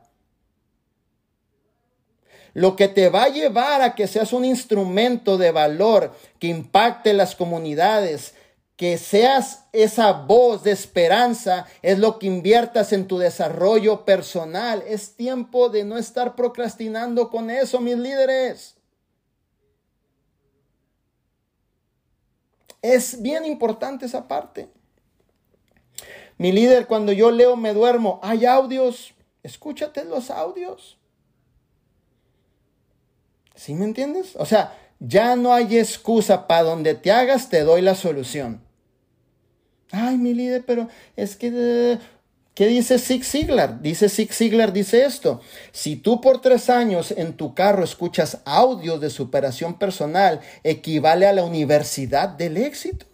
[2.53, 7.13] Lo que te va a llevar a que seas un instrumento de valor que impacte
[7.13, 8.33] las comunidades,
[8.77, 14.85] que seas esa voz de esperanza, es lo que inviertas en tu desarrollo personal.
[14.87, 18.77] Es tiempo de no estar procrastinando con eso, mis líderes.
[22.81, 24.76] Es bien importante esa parte.
[26.37, 30.97] Mi líder, cuando yo leo me duermo, hay audios, escúchate los audios.
[33.55, 34.35] ¿Sí me entiendes?
[34.35, 38.61] O sea, ya no hay excusa para donde te hagas, te doy la solución.
[39.91, 41.51] Ay, mi líder, pero es que...
[41.53, 41.99] Eh,
[42.53, 43.83] ¿Qué dice Zig Ziglar?
[43.83, 45.41] Dice Zig Ziglar, dice esto.
[45.71, 51.33] Si tú por tres años en tu carro escuchas audios de superación personal, equivale a
[51.33, 53.05] la universidad del éxito.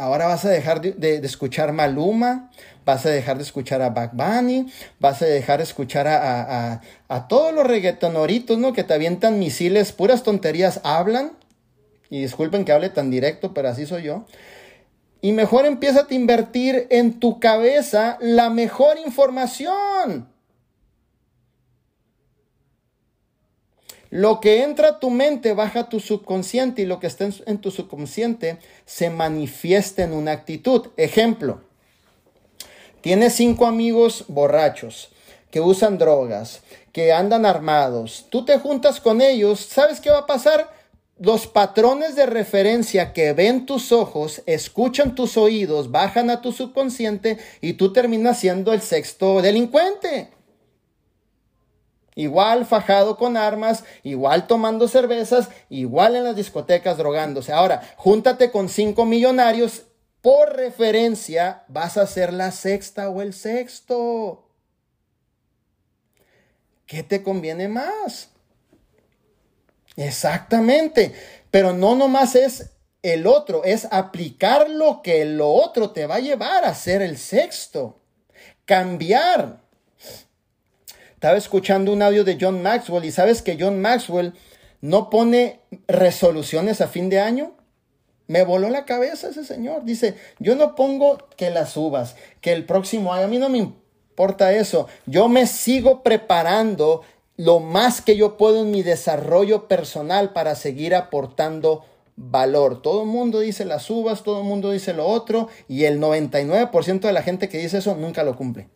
[0.00, 2.50] Ahora vas a dejar de, escuchar Maluma,
[2.86, 7.28] vas a dejar de escuchar a Back Bunny, vas a dejar de escuchar a, a
[7.28, 8.72] todos los reggaetonoritos, ¿no?
[8.72, 11.32] Que te avientan misiles, puras tonterías, hablan
[12.08, 14.24] y disculpen que hable tan directo, pero así soy yo.
[15.20, 20.30] Y mejor empieza a invertir en tu cabeza la mejor información.
[24.10, 27.58] Lo que entra a tu mente baja a tu subconsciente y lo que está en
[27.58, 30.88] tu subconsciente se manifiesta en una actitud.
[30.96, 31.60] Ejemplo,
[33.00, 35.10] tienes cinco amigos borrachos
[35.50, 36.62] que usan drogas,
[36.92, 38.26] que andan armados.
[38.30, 40.80] Tú te juntas con ellos, ¿sabes qué va a pasar?
[41.20, 47.36] los patrones de referencia que ven tus ojos, escuchan tus oídos, bajan a tu subconsciente
[47.60, 50.30] y tú terminas siendo el sexto delincuente.
[52.14, 57.52] Igual fajado con armas, igual tomando cervezas, igual en las discotecas drogándose.
[57.52, 59.82] Ahora, júntate con cinco millonarios,
[60.20, 64.46] por referencia vas a ser la sexta o el sexto.
[66.86, 68.28] ¿Qué te conviene más?
[69.96, 71.14] Exactamente.
[71.50, 72.70] Pero no nomás es
[73.02, 77.16] el otro, es aplicar lo que lo otro te va a llevar a ser el
[77.16, 78.00] sexto.
[78.64, 79.60] Cambiar.
[81.20, 84.32] Estaba escuchando un audio de John Maxwell y sabes que John Maxwell
[84.80, 87.52] no pone resoluciones a fin de año.
[88.26, 89.84] Me voló la cabeza ese señor.
[89.84, 93.58] Dice, yo no pongo que las subas, que el próximo año, a mí no me
[93.58, 94.88] importa eso.
[95.04, 97.02] Yo me sigo preparando
[97.36, 101.84] lo más que yo puedo en mi desarrollo personal para seguir aportando
[102.16, 102.80] valor.
[102.80, 107.00] Todo el mundo dice las uvas, todo el mundo dice lo otro y el 99%
[107.00, 108.68] de la gente que dice eso nunca lo cumple.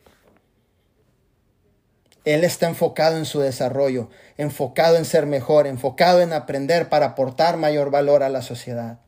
[2.24, 7.59] Él está enfocado en su desarrollo, enfocado en ser mejor, enfocado en aprender para aportar
[7.59, 9.01] mayor valor a la sociedad.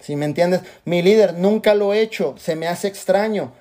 [0.00, 3.52] Si me entiendes, mi líder nunca lo he hecho, se me hace extraño.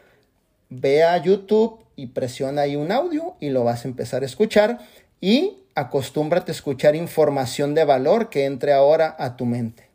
[0.70, 4.80] Ve a YouTube y presiona ahí un audio y lo vas a empezar a escuchar
[5.20, 9.90] y acostúmbrate a escuchar información de valor que entre ahora a tu mente.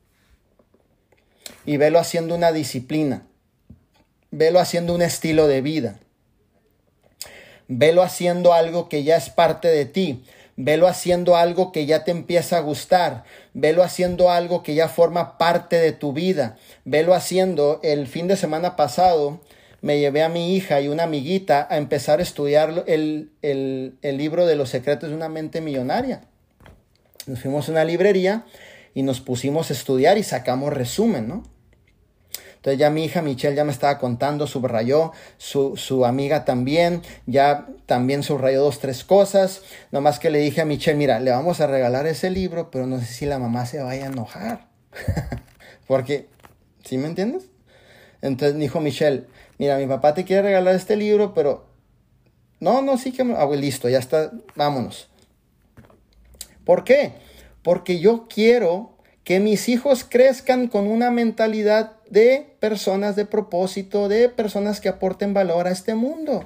[1.65, 3.27] Y velo haciendo una disciplina.
[4.31, 5.99] Velo haciendo un estilo de vida.
[7.69, 10.25] Velo haciendo algo que ya es parte de ti.
[10.57, 13.25] Velo haciendo algo que ya te empieza a gustar.
[13.53, 16.57] Velo haciendo algo que ya forma parte de tu vida.
[16.85, 19.41] Velo haciendo el fin de semana pasado
[19.83, 23.31] me llevé a mi hija y una amiguita a empezar a estudiar el,
[24.03, 26.23] libro de los secretos de una mente millonaria.
[27.27, 28.47] Nos fuimos a una librería
[28.95, 31.45] y nos pusimos a estudiar y sacamos resumen, ¿no?
[32.67, 37.69] Entonces ya mi hija Michelle ya me estaba contando, subrayó, su, su amiga también, ya
[37.87, 39.63] también subrayó dos, tres cosas.
[39.93, 42.99] Nomás que le dije a Michelle, mira, le vamos a regalar ese libro, pero no
[42.99, 44.67] sé si la mamá se vaya a enojar.
[45.87, 46.29] Porque,
[46.85, 47.45] ¿sí me entiendes?
[48.21, 49.27] Entonces dijo Michelle,
[49.59, 51.69] mira, mi papá te quiere regalar este libro, pero
[52.59, 53.37] no, no, sí que me...
[53.37, 55.09] Ah, listo, ya está, vámonos.
[56.65, 57.13] ¿Por qué?
[57.63, 64.29] Porque yo quiero que mis hijos crezcan con una mentalidad de personas de propósito, de
[64.29, 66.45] personas que aporten valor a este mundo.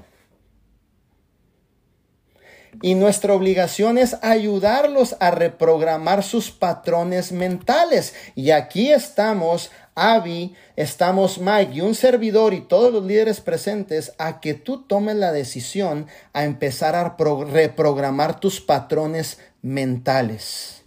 [2.82, 8.14] Y nuestra obligación es ayudarlos a reprogramar sus patrones mentales.
[8.34, 14.40] Y aquí estamos Avi, estamos Mike y un servidor y todos los líderes presentes a
[14.40, 20.84] que tú tomes la decisión a empezar a reprogramar tus patrones mentales.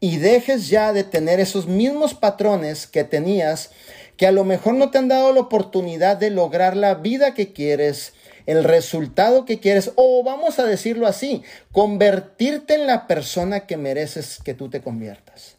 [0.00, 3.70] Y dejes ya de tener esos mismos patrones que tenías
[4.18, 7.52] que a lo mejor no te han dado la oportunidad de lograr la vida que
[7.52, 8.14] quieres,
[8.46, 14.40] el resultado que quieres, o vamos a decirlo así, convertirte en la persona que mereces
[14.44, 15.56] que tú te conviertas.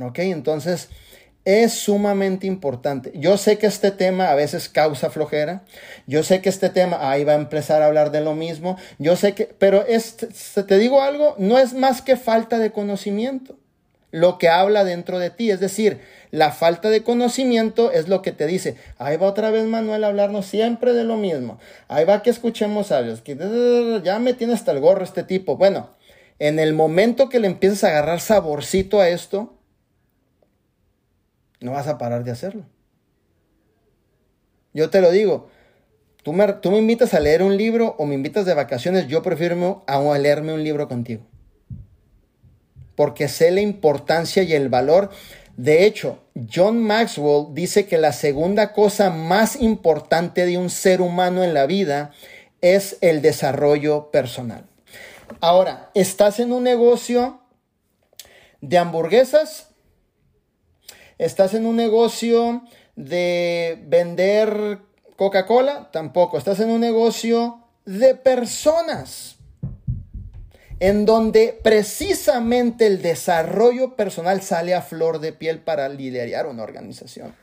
[0.00, 0.18] ¿Ok?
[0.20, 0.88] Entonces,
[1.46, 3.12] es sumamente importante.
[3.14, 5.62] Yo sé que este tema a veces causa flojera.
[6.08, 8.76] Yo sé que este tema, ahí va a empezar a hablar de lo mismo.
[8.98, 13.56] Yo sé que, pero te digo algo, no es más que falta de conocimiento
[14.10, 15.52] lo que habla dentro de ti.
[15.52, 16.00] Es decir,
[16.32, 20.08] la falta de conocimiento es lo que te dice, ahí va otra vez Manuel a
[20.08, 21.60] hablarnos siempre de lo mismo.
[21.86, 23.36] Ahí va que escuchemos a Dios, que
[24.02, 25.56] ya me tiene hasta el gorro este tipo.
[25.56, 25.90] Bueno,
[26.40, 29.55] en el momento que le empiezas a agarrar saborcito a esto,
[31.60, 32.64] no vas a parar de hacerlo.
[34.74, 35.48] Yo te lo digo,
[36.22, 39.22] tú me, tú me invitas a leer un libro o me invitas de vacaciones, yo
[39.22, 41.24] prefiero a leerme un libro contigo
[42.96, 45.10] porque sé la importancia y el valor.
[45.56, 46.18] De hecho,
[46.52, 51.66] John Maxwell dice que la segunda cosa más importante de un ser humano en la
[51.66, 52.10] vida
[52.60, 54.66] es el desarrollo personal.
[55.40, 57.40] Ahora, ¿estás en un negocio
[58.60, 59.68] de hamburguesas?
[61.18, 62.62] ¿Estás en un negocio
[62.94, 64.80] de vender
[65.16, 65.90] Coca-Cola?
[65.92, 66.38] Tampoco.
[66.38, 69.36] ¿Estás en un negocio de personas?
[70.80, 77.34] en donde precisamente el desarrollo personal sale a flor de piel para liderar una organización.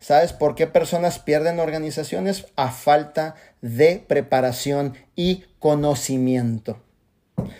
[0.00, 2.46] ¿Sabes por qué personas pierden organizaciones?
[2.56, 6.82] A falta de preparación y conocimiento.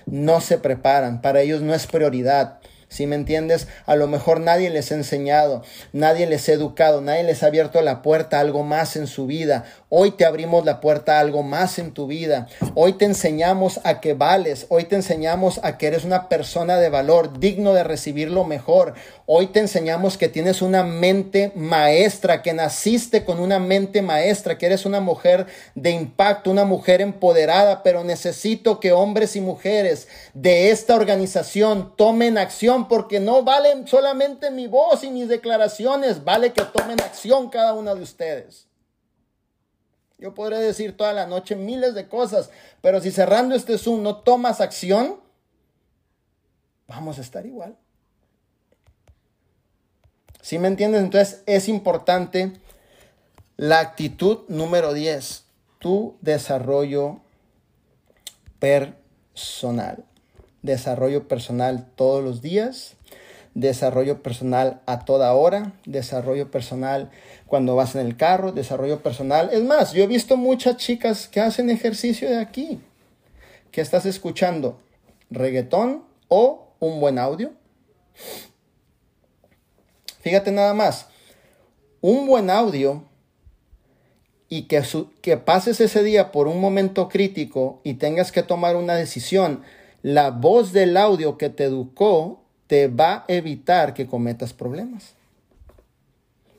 [0.06, 2.58] No se preparan, para ellos no es prioridad.
[2.92, 3.68] Si me entiendes?
[3.86, 5.62] A lo mejor nadie les ha enseñado,
[5.94, 9.26] nadie les ha educado, nadie les ha abierto la puerta a algo más en su
[9.26, 9.64] vida.
[9.94, 12.46] Hoy te abrimos la puerta a algo más en tu vida.
[12.74, 14.64] Hoy te enseñamos a que vales.
[14.70, 18.94] Hoy te enseñamos a que eres una persona de valor, digno de recibir lo mejor.
[19.26, 24.64] Hoy te enseñamos que tienes una mente maestra, que naciste con una mente maestra, que
[24.64, 25.44] eres una mujer
[25.74, 32.38] de impacto, una mujer empoderada, pero necesito que hombres y mujeres de esta organización tomen
[32.38, 37.74] acción porque no valen solamente mi voz y mis declaraciones, vale que tomen acción cada
[37.74, 38.71] una de ustedes.
[40.22, 42.50] Yo podré decir toda la noche miles de cosas,
[42.80, 45.16] pero si cerrando este Zoom no tomas acción,
[46.86, 47.76] vamos a estar igual.
[50.40, 51.02] ¿Sí me entiendes?
[51.02, 52.52] Entonces es importante
[53.56, 55.42] la actitud número 10,
[55.80, 57.18] tu desarrollo
[58.60, 60.04] personal.
[60.62, 62.94] Desarrollo personal todos los días,
[63.54, 67.10] desarrollo personal a toda hora, desarrollo personal
[67.46, 69.50] cuando vas en el carro, desarrollo personal.
[69.52, 72.80] Es más, yo he visto muchas chicas que hacen ejercicio de aquí,
[73.70, 74.80] que estás escuchando
[75.30, 77.52] reggaetón o un buen audio
[80.20, 81.08] Fíjate nada más,
[82.00, 83.04] un buen audio
[84.48, 84.82] y que,
[85.20, 89.62] que pases ese día por un momento crítico y tengas que tomar una decisión,
[90.02, 92.41] la voz del audio que te educó
[92.72, 95.12] te va a evitar que cometas problemas.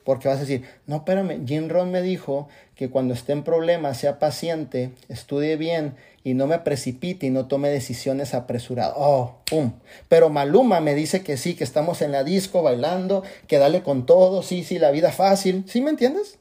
[0.04, 2.46] Porque vas a decir, no, espérame, Jim Ron me dijo
[2.76, 7.46] que cuando esté en problemas sea paciente, estudie bien y no me precipite y no
[7.46, 8.94] tome decisiones apresuradas.
[8.96, 9.72] Oh, pum.
[10.08, 14.06] Pero Maluma me dice que sí, que estamos en la disco bailando, que dale con
[14.06, 15.64] todo, sí, sí, la vida fácil.
[15.66, 16.38] ¿Sí me entiendes?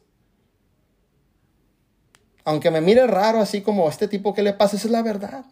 [2.43, 5.45] Aunque me mire raro así como este tipo que le pasa, esa es la verdad.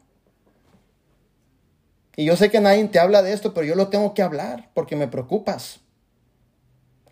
[2.15, 4.69] Y yo sé que nadie te habla de esto, pero yo lo tengo que hablar
[4.73, 5.79] porque me preocupas.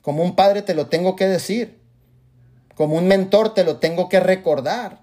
[0.02, 1.80] Como un padre te lo tengo que decir.
[2.76, 5.00] Como un mentor te lo tengo que recordar.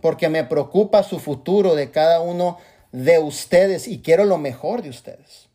[0.00, 2.58] Porque me preocupa su futuro de cada uno
[2.92, 5.48] de ustedes y quiero lo mejor de ustedes.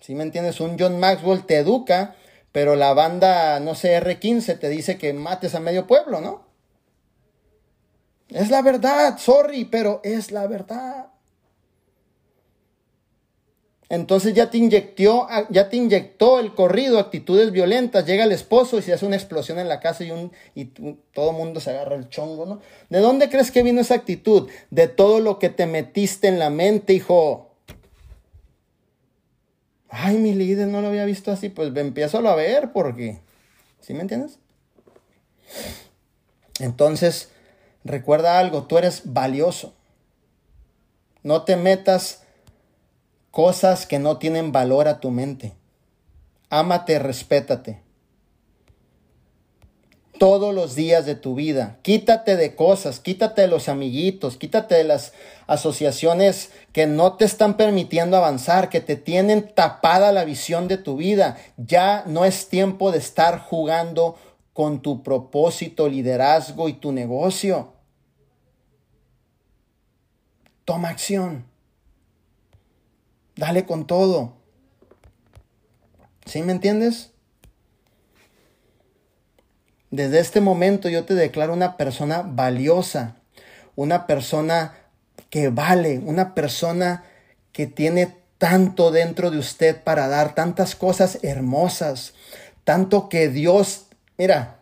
[0.00, 0.60] Si me entiendes?
[0.60, 2.14] Un John Maxwell te educa,
[2.52, 6.45] pero la banda, no sé, R15 te dice que mates a medio pueblo, ¿no?
[8.28, 11.06] Es la verdad, sorry, pero es la verdad.
[13.88, 18.82] Entonces ya te inyectó, ya te inyectó el corrido, actitudes violentas, llega el esposo y
[18.82, 21.94] se hace una explosión en la casa y, un, y todo el mundo se agarra
[21.94, 22.60] el chongo, ¿no?
[22.90, 24.50] ¿De dónde crees que vino esa actitud?
[24.70, 27.52] De todo lo que te metiste en la mente, hijo.
[29.88, 33.20] Ay, mi líder no lo había visto así, pues empiezo a ver porque,
[33.80, 34.40] ¿sí me entiendes?
[36.58, 37.30] Entonces,
[37.86, 39.74] recuerda algo, tú eres valioso.
[41.22, 42.22] No te metas
[43.30, 45.54] cosas que no tienen valor a tu mente.
[46.50, 47.86] Ámate, respétate.
[50.18, 51.78] todos los días de tu vida.
[51.82, 55.12] Quítate de cosas, quítate de los amiguitos, quítate de las
[55.46, 60.96] asociaciones que no te están permitiendo avanzar, que te tienen tapada la visión de tu
[60.96, 61.36] vida.
[61.56, 64.16] Ya no es tiempo de estar jugando
[64.52, 67.75] con tu propósito, liderazgo y tu negocio.
[70.66, 71.44] Toma acción.
[73.36, 74.34] Dale con todo.
[76.24, 77.12] ¿Sí me entiendes?
[79.92, 83.16] Desde este momento yo te declaro una persona valiosa,
[83.76, 84.74] una persona
[85.30, 87.04] que vale, una persona
[87.52, 92.14] que tiene tanto dentro de usted para dar, tantas cosas hermosas,
[92.64, 93.86] tanto que Dios,
[94.18, 94.58] mira,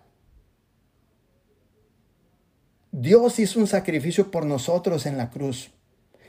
[2.93, 5.71] Dios hizo un sacrificio por nosotros en la cruz.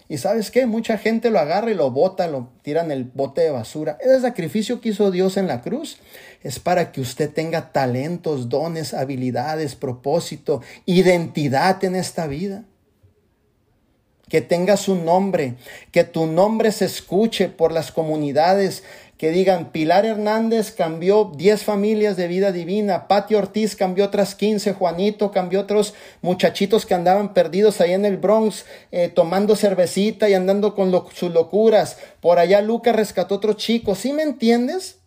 [0.07, 0.67] Y sabes qué?
[0.67, 3.97] Mucha gente lo agarra y lo bota, lo tira en el bote de basura.
[3.99, 5.97] Ese sacrificio que hizo Dios en la cruz
[6.43, 12.65] es para que usted tenga talentos, dones, habilidades, propósito, identidad en esta vida.
[14.29, 15.55] Que tenga su nombre,
[15.91, 18.83] que tu nombre se escuche por las comunidades,
[19.17, 24.73] que digan Pilar Hernández cambió 10 familias de vida divina, Pati Ortiz cambió otras 15,
[24.73, 30.33] Juanito cambió otros muchachitos que andaban perdidos ahí en el Bronx eh, tomando cervecita y
[30.33, 34.97] andando con sus locuras, por allá Lucas rescató otro chico, ¿sí me entiendes?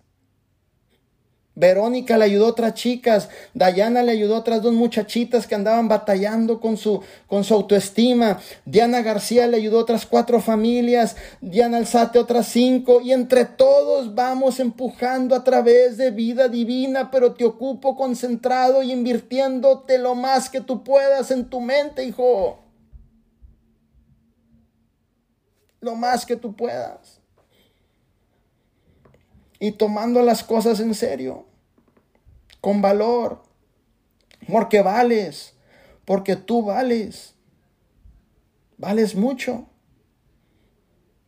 [1.59, 5.89] Verónica le ayudó a otras chicas, Dayana le ayudó a otras dos muchachitas que andaban
[5.89, 11.79] batallando con su, con su autoestima, Diana García le ayudó a otras cuatro familias, Diana
[11.79, 17.45] Alzate otras cinco, y entre todos vamos empujando a través de vida divina, pero te
[17.45, 22.61] ocupo concentrado y invirtiéndote lo más que tú puedas en tu mente, hijo.
[25.81, 27.21] Lo más que tú puedas
[29.59, 31.48] y tomando las cosas en serio
[32.61, 33.43] con valor,
[34.51, 35.55] porque vales,
[36.05, 37.35] porque tú vales,
[38.77, 39.67] vales mucho,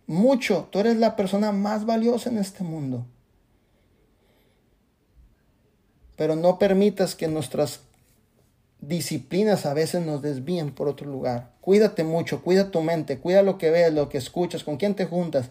[0.07, 3.07] mucho, tú eres la persona más valiosa en este mundo.
[6.17, 7.81] Pero no permitas que nuestras
[8.81, 11.53] disciplinas a veces nos desvíen por otro lugar.
[11.61, 15.07] Cuídate mucho, cuida tu mente, cuida lo que ves, lo que escuchas, con quién te
[15.07, 15.51] juntas,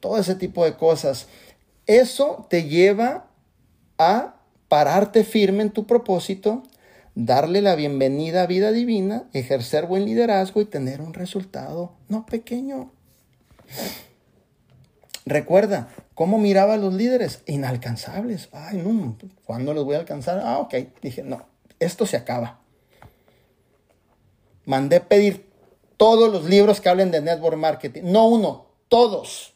[0.00, 1.26] todo ese tipo de cosas.
[1.86, 3.28] Eso te lleva
[3.98, 4.35] a
[4.68, 6.62] pararte firme en tu propósito,
[7.14, 12.90] darle la bienvenida a vida divina, ejercer buen liderazgo y tener un resultado no pequeño.
[15.24, 17.42] Recuerda, ¿cómo miraba a los líderes?
[17.46, 18.48] Inalcanzables.
[18.52, 20.40] Ay, no, ¿cuándo los voy a alcanzar?
[20.44, 20.74] Ah, ok.
[21.02, 21.46] Dije, no,
[21.80, 22.60] esto se acaba.
[24.64, 25.50] Mandé pedir
[25.96, 28.02] todos los libros que hablen de network marketing.
[28.04, 29.55] No uno, todos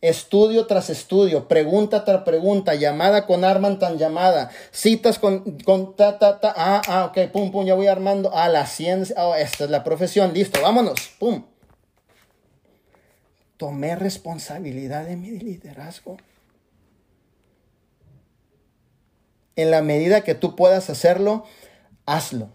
[0.00, 6.18] estudio tras estudio, pregunta tras pregunta, llamada con Arman tan llamada, citas con, con ta,
[6.18, 9.64] ta, ta, ah, ah, ok, pum, pum, ya voy armando, ah, la ciencia, oh, esta
[9.64, 11.44] es la profesión, listo, vámonos, pum.
[13.56, 16.16] Tomé responsabilidad de mi liderazgo.
[19.56, 21.44] En la medida que tú puedas hacerlo,
[22.06, 22.50] hazlo.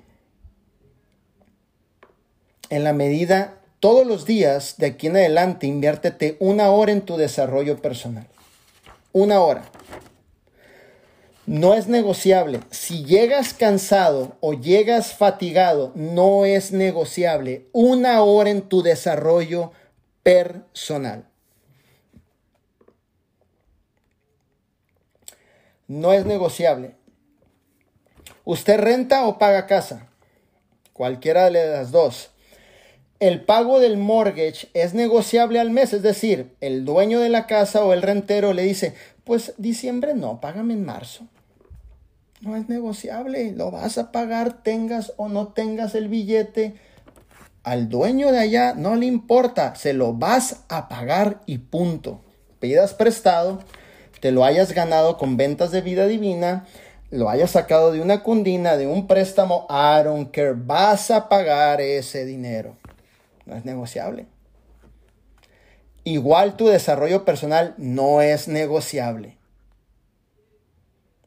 [2.70, 7.18] En la medida todos los días de aquí en adelante inviértete una hora en tu
[7.18, 8.26] desarrollo personal.
[9.12, 9.66] Una hora.
[11.46, 12.62] No es negociable.
[12.72, 17.68] Si llegas cansado o llegas fatigado, no es negociable.
[17.74, 19.74] Una hora en tu desarrollo
[20.24, 21.28] personal.
[25.90, 26.96] No es negociable.
[28.46, 30.08] ¿Usted renta o paga casa?
[30.94, 32.30] Cualquiera de las dos
[33.24, 37.86] el pago del mortgage es negociable al mes, es decir, el dueño de la casa
[37.86, 41.24] o el rentero le dice, pues diciembre no, págame en marzo.
[42.42, 46.76] No es negociable, lo vas a pagar, tengas o no tengas el billete.
[47.64, 52.20] Al dueño de allá no le importa, se lo vas a pagar y punto.
[52.60, 53.60] Pidas prestado,
[54.20, 56.66] te lo hayas ganado con ventas de vida divina,
[57.10, 61.80] lo hayas sacado de una cundina, de un préstamo, I don't care, vas a pagar
[61.80, 62.76] ese dinero
[63.46, 64.28] no es negociable.
[66.04, 69.38] Igual tu desarrollo personal no es negociable.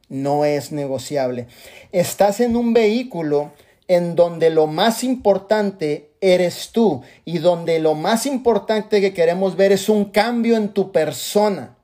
[0.09, 1.47] No es negociable.
[1.91, 3.51] Estás en un vehículo
[3.87, 9.71] en donde lo más importante eres tú y donde lo más importante que queremos ver
[9.71, 11.75] es un cambio en tu persona.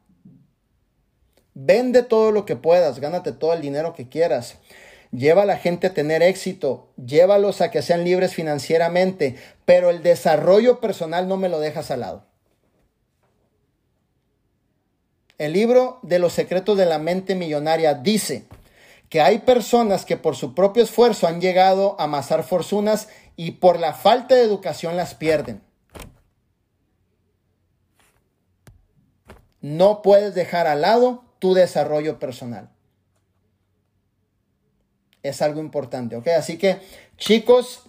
[1.53, 4.57] Vende todo lo que puedas, gánate todo el dinero que quieras,
[5.13, 10.03] lleva a la gente a tener éxito, llévalos a que sean libres financieramente, pero el
[10.03, 12.25] desarrollo personal no me lo dejas al lado.
[15.37, 18.45] El libro de los secretos de la mente millonaria dice
[19.09, 23.79] que hay personas que por su propio esfuerzo han llegado a amasar fortunas y por
[23.79, 25.61] la falta de educación las pierden.
[29.61, 32.69] No puedes dejar al lado tu desarrollo personal.
[35.23, 36.27] Es algo importante, ¿ok?
[36.37, 36.77] Así que,
[37.17, 37.83] chicos,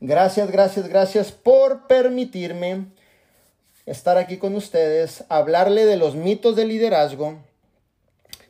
[0.00, 2.86] gracias, gracias, gracias por permitirme
[3.84, 7.38] estar aquí con ustedes, hablarle de los mitos del liderazgo,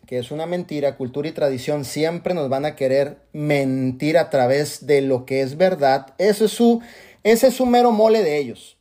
[0.06, 4.86] que es una mentira, cultura y tradición siempre nos van a querer mentir a través
[4.86, 6.14] de lo que es verdad.
[6.18, 6.82] Eso es su,
[7.22, 8.76] ese es su mero mole de ellos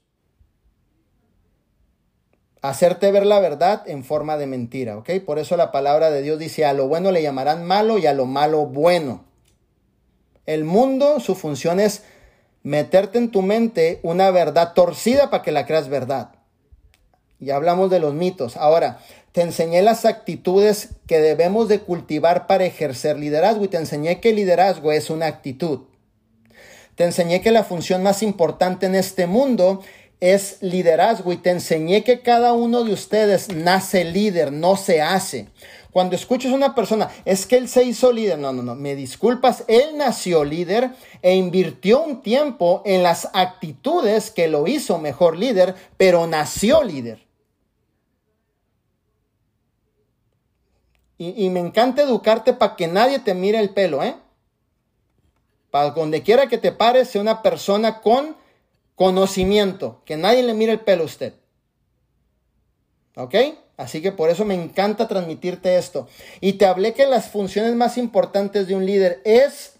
[2.63, 5.09] hacerte ver la verdad en forma de mentira, ¿ok?
[5.25, 8.13] Por eso la palabra de Dios dice, a lo bueno le llamarán malo y a
[8.13, 9.25] lo malo bueno.
[10.45, 12.03] El mundo, su función es
[12.63, 16.29] meterte en tu mente una verdad torcida para que la creas verdad.
[17.39, 18.55] Ya hablamos de los mitos.
[18.55, 18.99] Ahora,
[19.33, 24.29] te enseñé las actitudes que debemos de cultivar para ejercer liderazgo y te enseñé que
[24.29, 25.81] el liderazgo es una actitud.
[26.95, 29.81] Te enseñé que la función más importante en este mundo
[30.23, 35.49] es liderazgo y te enseñé que cada uno de ustedes nace líder, no se hace.
[35.91, 38.39] Cuando escuchas a una persona, es que él se hizo líder.
[38.39, 40.91] No, no, no, me disculpas, él nació líder
[41.21, 47.27] e invirtió un tiempo en las actitudes que lo hizo mejor líder, pero nació líder.
[51.17, 54.15] Y, y me encanta educarte para que nadie te mire el pelo, ¿eh?
[55.69, 58.41] Para donde quiera que te pares, sea una persona con
[58.95, 61.33] conocimiento, que nadie le mire el pelo a usted.
[63.15, 63.35] ¿Ok?
[63.77, 66.07] Así que por eso me encanta transmitirte esto.
[66.41, 69.73] Y te hablé que las funciones más importantes de un líder es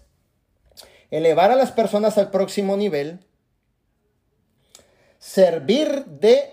[1.10, 3.20] elevar a las personas al próximo nivel,
[5.18, 6.50] servir de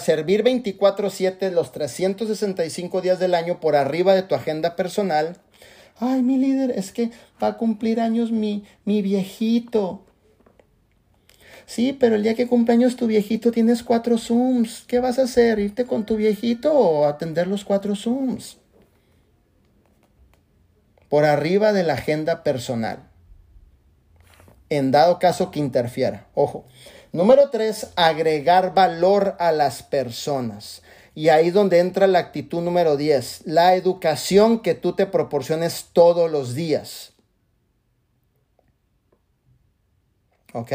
[0.00, 5.36] servir 24/7 los 365 días del año por arriba de tu agenda personal.
[5.96, 7.10] Ay, mi líder, es que
[7.42, 10.06] va a cumplir años mi, mi viejito.
[11.70, 14.82] Sí, pero el día que cumpleaños tu viejito tienes cuatro Zooms.
[14.88, 15.60] ¿Qué vas a hacer?
[15.60, 18.56] ¿Irte con tu viejito o atender los cuatro Zooms?
[21.08, 23.08] Por arriba de la agenda personal.
[24.68, 26.26] En dado caso que interfiera.
[26.34, 26.64] Ojo.
[27.12, 30.82] Número tres, agregar valor a las personas.
[31.14, 36.28] Y ahí donde entra la actitud número 10, la educación que tú te proporciones todos
[36.28, 37.12] los días.
[40.52, 40.72] ¿Ok?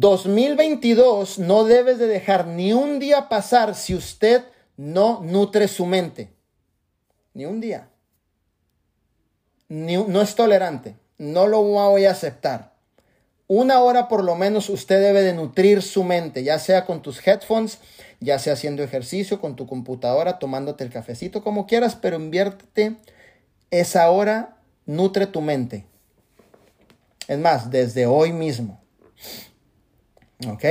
[0.00, 4.44] 2022 no debes de dejar ni un día pasar si usted
[4.76, 6.30] no nutre su mente.
[7.32, 7.88] Ni un día.
[9.68, 10.96] Ni, no es tolerante.
[11.16, 12.74] No lo voy a aceptar.
[13.46, 17.26] Una hora por lo menos usted debe de nutrir su mente, ya sea con tus
[17.26, 17.78] headphones,
[18.20, 22.96] ya sea haciendo ejercicio, con tu computadora, tomándote el cafecito, como quieras, pero inviértete
[23.70, 25.86] esa hora, nutre tu mente.
[27.28, 28.80] Es más, desde hoy mismo.
[30.44, 30.64] ¿Ok?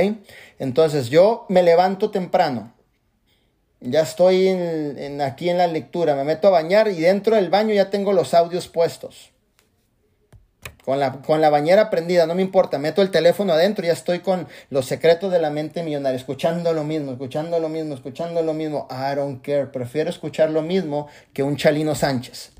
[0.58, 2.72] Entonces yo me levanto temprano.
[3.80, 7.74] Ya estoy en, aquí en la lectura, me meto a bañar y dentro del baño
[7.74, 9.32] ya tengo los audios puestos.
[10.84, 13.92] Con la, con la bañera prendida, no me importa, meto el teléfono adentro y ya
[13.92, 18.40] estoy con los secretos de la mente millonaria, escuchando lo mismo, escuchando lo mismo, escuchando
[18.42, 18.86] lo mismo.
[18.88, 22.52] I don't care, prefiero escuchar lo mismo que un Chalino Sánchez.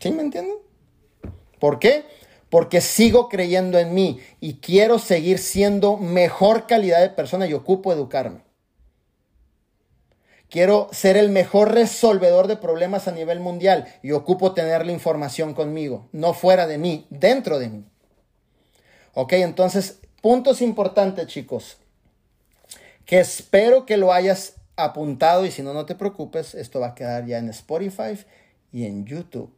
[0.00, 0.56] ¿Sí me entienden?
[1.60, 2.04] ¿Por qué?
[2.52, 7.94] Porque sigo creyendo en mí y quiero seguir siendo mejor calidad de persona y ocupo
[7.94, 8.42] educarme.
[10.50, 15.54] Quiero ser el mejor resolvedor de problemas a nivel mundial y ocupo tener la información
[15.54, 17.86] conmigo, no fuera de mí, dentro de mí.
[19.14, 21.78] Ok, entonces, puntos importantes chicos,
[23.06, 26.94] que espero que lo hayas apuntado y si no, no te preocupes, esto va a
[26.94, 28.22] quedar ya en Spotify
[28.72, 29.50] y en YouTube.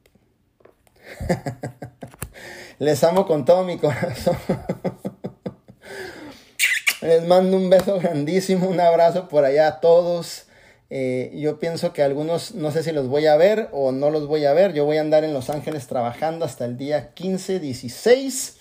[2.79, 4.37] Les amo con todo mi corazón.
[7.03, 10.47] Les mando un beso grandísimo, un abrazo por allá a todos.
[10.91, 14.27] Eh, yo pienso que algunos no sé si los voy a ver o no los
[14.27, 14.73] voy a ver.
[14.73, 18.57] Yo voy a andar en Los Ángeles trabajando hasta el día 15, 16.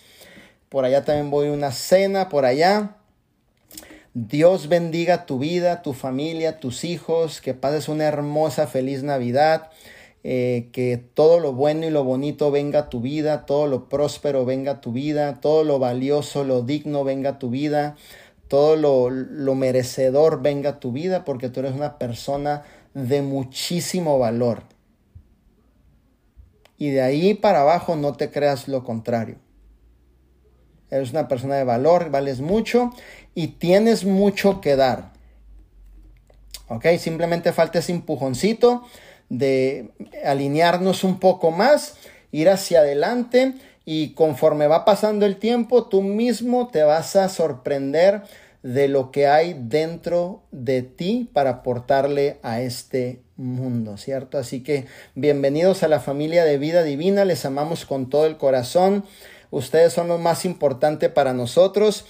[0.69, 2.97] Por allá también voy a una cena por allá.
[4.13, 7.41] Dios bendiga tu vida, tu familia, tus hijos.
[7.41, 9.71] Que pases una hermosa, feliz Navidad.
[10.25, 14.45] Eh, que todo lo bueno y lo bonito venga a tu vida, todo lo próspero
[14.45, 17.97] venga a tu vida, todo lo valioso, lo digno venga a tu vida,
[18.47, 22.63] todo lo, lo merecedor venga a tu vida, porque tú eres una persona
[22.93, 24.63] de muchísimo valor.
[26.77, 29.37] Y de ahí para abajo no te creas lo contrario.
[30.89, 32.93] Eres una persona de valor, vales mucho
[33.33, 35.11] y tienes mucho que dar.
[36.67, 36.85] ¿Ok?
[36.99, 38.83] Simplemente falta ese empujoncito
[39.29, 39.91] de
[40.25, 41.95] alinearnos un poco más,
[42.31, 43.53] ir hacia adelante
[43.85, 48.23] y conforme va pasando el tiempo, tú mismo te vas a sorprender
[48.63, 54.37] de lo que hay dentro de ti para aportarle a este mundo, ¿cierto?
[54.37, 54.85] Así que
[55.15, 59.03] bienvenidos a la familia de vida divina, les amamos con todo el corazón,
[59.51, 62.05] ustedes son lo más importante para nosotros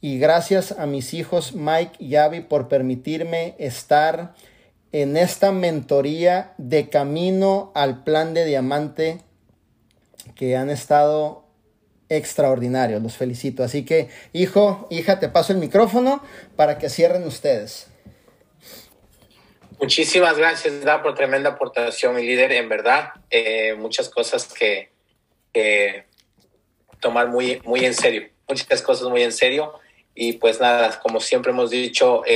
[0.00, 4.34] y gracias a mis hijos Mike y Abby por permitirme estar
[5.02, 9.20] en esta mentoría de camino al plan de diamante
[10.34, 11.44] que han estado
[12.08, 13.02] extraordinarios.
[13.02, 13.62] Los felicito.
[13.62, 16.24] Así que, hijo, hija, te paso el micrófono
[16.56, 17.88] para que cierren ustedes.
[19.78, 22.52] Muchísimas gracias, Da, por tremenda aportación, mi líder.
[22.52, 24.88] En verdad, eh, muchas cosas que,
[27.00, 28.30] tomar muy, muy en serio.
[28.48, 29.74] Muchas cosas muy en serio.
[30.14, 32.34] Y pues nada, como siempre hemos dicho, eh,